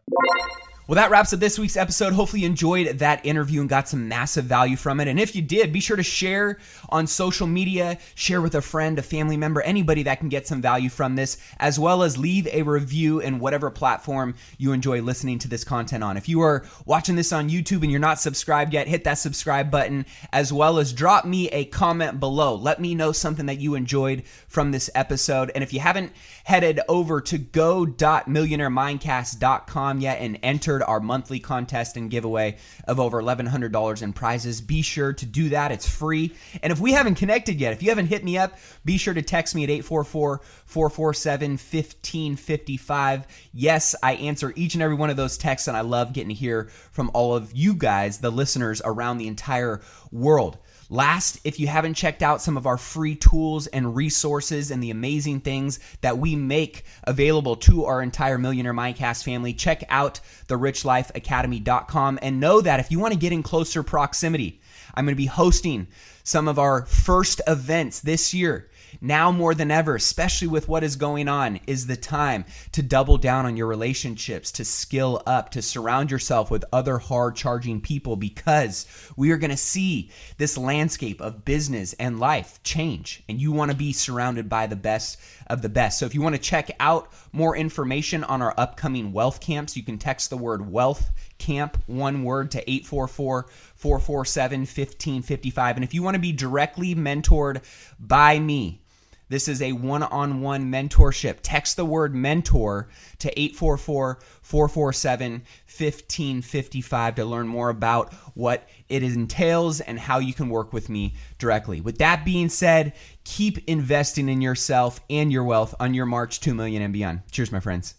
Well, 0.91 0.97
that 0.97 1.13
wraps 1.13 1.33
up 1.33 1.39
this 1.39 1.57
week's 1.57 1.77
episode. 1.77 2.13
Hopefully, 2.15 2.43
you 2.43 2.49
enjoyed 2.49 2.99
that 2.99 3.25
interview 3.25 3.61
and 3.61 3.71
got 3.71 3.87
some 3.87 4.09
massive 4.09 4.47
value 4.47 4.75
from 4.77 4.99
it. 4.99 5.07
And 5.07 5.21
if 5.21 5.37
you 5.37 5.41
did, 5.41 5.73
be 5.73 5.79
sure 5.79 5.97
to 5.97 6.03
share 6.03 6.59
on 6.89 7.07
social 7.07 7.47
media, 7.47 7.97
share 8.17 8.43
with 8.43 8.57
a 8.57 8.61
friend, 8.61 8.99
a 8.99 9.03
family 9.03 9.37
member, 9.37 9.63
anybody 9.63 10.03
that 10.03 10.19
can 10.19 10.29
get 10.29 10.49
some 10.49 10.61
value 10.61 10.89
from 10.89 11.15
this, 11.15 11.39
as 11.61 11.79
well 11.79 12.03
as 12.03 12.19
leave 12.19 12.49
a 12.49 12.63
review 12.63 13.21
in 13.21 13.39
whatever 13.39 13.71
platform 13.71 14.35
you 14.59 14.73
enjoy 14.73 15.01
listening 15.01 15.39
to 15.39 15.47
this 15.47 15.63
content 15.63 16.03
on. 16.03 16.17
If 16.17 16.29
you 16.29 16.41
are 16.41 16.67
watching 16.87 17.15
this 17.15 17.33
on 17.33 17.49
YouTube 17.49 17.83
and 17.83 17.91
you're 17.93 18.01
not 18.01 18.19
subscribed 18.19 18.73
yet, 18.73 18.89
hit 18.89 19.05
that 19.05 19.15
subscribe 19.15 19.71
button, 19.71 20.07
as 20.33 20.53
well 20.53 20.81
as 20.81 20.93
drop 20.93 21.25
me 21.25 21.49
a 21.51 21.67
comment 21.67 22.19
below. 22.19 22.57
Let 22.57 22.81
me 22.81 22.97
know 22.97 23.13
something 23.13 23.47
that 23.47 23.61
you 23.61 23.77
enjoyed 23.77 24.25
from 24.51 24.73
this 24.73 24.91
episode. 24.95 25.51
And 25.55 25.65
if 25.65 25.73
you 25.73 25.81
haven't 25.81 26.13
headed 26.45 26.81
over 26.89 27.23
to 27.23 27.39
go.millionairemindcast.com 27.39 30.01
yet 30.01 30.21
and 30.21 30.41
entered 30.43 30.83
our 30.83 30.99
monthly 30.99 31.39
contest 31.39 31.97
and 31.97 32.11
giveaway 32.11 32.57
of 32.87 32.99
over 32.99 33.23
$1,100 33.23 34.03
in 34.03 34.13
prizes. 34.13 34.61
Be 34.61 34.83
sure 34.83 35.13
to 35.13 35.25
do 35.25 35.51
that. 35.51 35.71
It's 35.71 35.89
free. 35.89 36.35
And 36.63 36.73
if 36.73 36.81
we 36.81 36.91
haven't 36.93 37.15
connected 37.15 37.61
yet, 37.61 37.73
if 37.73 37.81
you 37.83 37.91
haven't 37.91 38.07
hit 38.07 38.25
me 38.25 38.37
up, 38.37 38.59
be 38.85 38.99
sure 38.99 39.15
to 39.15 39.23
text 39.23 39.55
me 39.55 39.63
at 39.63 39.71
844 39.71 40.41
447 40.67 41.53
1555. 41.53 43.27
Yes, 43.53 43.95
I 44.03 44.15
answer 44.15 44.53
each 44.57 44.75
and 44.75 44.83
every 44.83 44.97
one 44.97 45.11
of 45.11 45.17
those 45.17 45.39
texts, 45.39 45.69
and 45.69 45.77
I 45.77 45.83
love 45.83 46.13
getting 46.13 46.31
to 46.31 46.35
hear 46.35 46.71
from 46.91 47.13
all 47.15 47.37
of 47.37 47.53
you 47.55 47.75
guys, 47.75 48.19
the 48.19 48.31
listeners 48.31 48.83
around 48.85 49.19
the 49.19 49.29
entire 49.29 49.81
world. 50.11 50.59
Last, 50.93 51.39
if 51.45 51.61
you 51.61 51.69
haven't 51.69 51.95
checked 51.95 52.21
out 52.21 52.43
some 52.43 52.57
of 52.57 52.67
our 52.67 52.77
free 52.77 53.15
tools 53.15 53.69
and 53.69 53.95
resources 53.95 54.73
and 54.73 54.83
the 54.83 54.91
amazing 54.91 55.39
things 55.39 55.79
that 56.01 56.19
we 56.19 56.35
make 56.35 56.85
available 57.05 57.55
to 57.57 57.85
our 57.85 58.03
entire 58.03 58.39
Millionaire 58.39 58.75
Mindcast 58.75 59.23
family, 59.23 59.55
check 59.55 59.85
out 59.89 60.19
therichlifeacademy.com 60.49 62.19
and 62.21 62.41
know 62.41 62.61
that 62.61 62.81
if 62.81 62.91
you 62.91 62.99
want 62.99 63.15
to 63.15 63.21
get 63.21 63.33
in 63.33 63.45
closer 63.45 63.85
proximity, 63.85 64.61
I'm 64.93 65.05
going 65.05 65.15
to 65.15 65.17
be 65.17 65.27
hosting 65.27 65.87
some 66.25 66.49
of 66.49 66.59
our 66.59 66.87
first 66.87 67.41
events 67.47 68.01
this 68.01 68.35
year 68.35 68.69
now 69.01 69.33
more 69.33 69.55
than 69.55 69.71
ever, 69.71 69.97
especially 69.97 70.49
with 70.49 70.69
what 70.69 70.85
is 70.85 70.97
going 70.97 71.29
on, 71.29 71.61
is 71.67 71.87
the 71.87 71.97
time 71.97 72.45
to 72.73 72.83
double 72.83 73.17
down 73.17 73.47
on 73.47 73.57
your 73.57 73.67
relationships, 73.67 74.53
to 74.53 74.65
skill 74.65 75.23
up, 75.27 75.51
to 75.51 75.63
surround 75.63 76.11
yourself 76.11 76.51
with 76.51 76.65
other 76.73 76.99
hard 76.99 77.37
charging 77.37 77.81
people 77.81 78.17
because 78.17 78.87
we 79.17 79.31
are 79.31 79.39
going 79.39 79.51
to 79.51 79.57
see 79.57 80.11
this 80.37 80.59
landscape 80.59 81.21
of 81.21 81.45
business 81.45 81.95
and 81.95 82.21
life 82.21 82.63
change. 82.63 83.23
And 83.29 83.41
you 83.41 83.53
want 83.53 83.71
to 83.71 83.77
be 83.77 83.93
surrounded 83.93 84.49
by 84.49 84.67
the 84.67 84.77
best 84.77 85.19
of 85.47 85.63
the 85.63 85.69
best. 85.69 85.99
So 85.99 86.07
if 86.07 86.15
you 86.15 86.23
want 86.23 86.35
to 86.35 86.41
check 86.41 86.71
out 86.79 87.13
more 87.33 87.57
information 87.57 88.25
on 88.25 88.43
our 88.43 88.55
upcoming 88.57 89.13
wealth 89.13 89.41
camps, 89.41 89.77
you 89.77 89.83
can 89.83 89.99
text 89.99 90.31
the 90.31 90.37
word 90.37 90.71
wealth 90.71 91.11
camp, 91.39 91.83
one 91.87 92.23
word, 92.23 92.51
to 92.53 92.71
844 92.71 93.49
447 93.75 94.61
1555. 94.61 95.77
And 95.77 95.85
if 95.85 95.95
you 95.95 96.03
want 96.03 96.15
to 96.15 96.21
be 96.21 96.33
directly 96.33 96.95
mentored 96.95 97.63
by 97.99 98.39
me, 98.39 98.83
this 99.31 99.49
is 99.49 99.63
a 99.63 99.73
one 99.73 100.03
on 100.03 100.43
one 100.43 100.71
mentorship. 100.71 101.39
Text 101.43 101.77
the 101.77 101.85
word 101.85 102.15
mentor 102.15 102.89
to 103.21 103.31
844 103.41 104.19
447 104.43 105.33
1555 105.33 107.15
to 107.15 107.25
learn 107.25 107.47
more 107.47 107.71
about 107.71 108.13
what 108.35 108.69
it 108.89 109.03
entails 109.03 109.81
and 109.81 109.99
how 109.99 110.19
you 110.19 110.35
can 110.35 110.51
work 110.51 110.73
with 110.73 110.91
me 110.91 111.15
directly. 111.39 111.81
With 111.81 111.99
that 111.99 112.25
being 112.25 112.49
said, 112.49 112.93
keep 113.25 113.67
investing 113.69 114.29
in 114.29 114.43
yourself 114.43 115.01
and 115.09 115.33
your 115.33 115.45
wealth 115.45 115.75
on 115.79 115.95
your 115.95 116.07
march 116.07 116.41
2 116.41 116.53
million 116.53 116.83
and 116.83 116.93
beyond. 116.93 117.21
Cheers, 117.31 117.53
my 117.53 117.61
friends. 117.61 117.95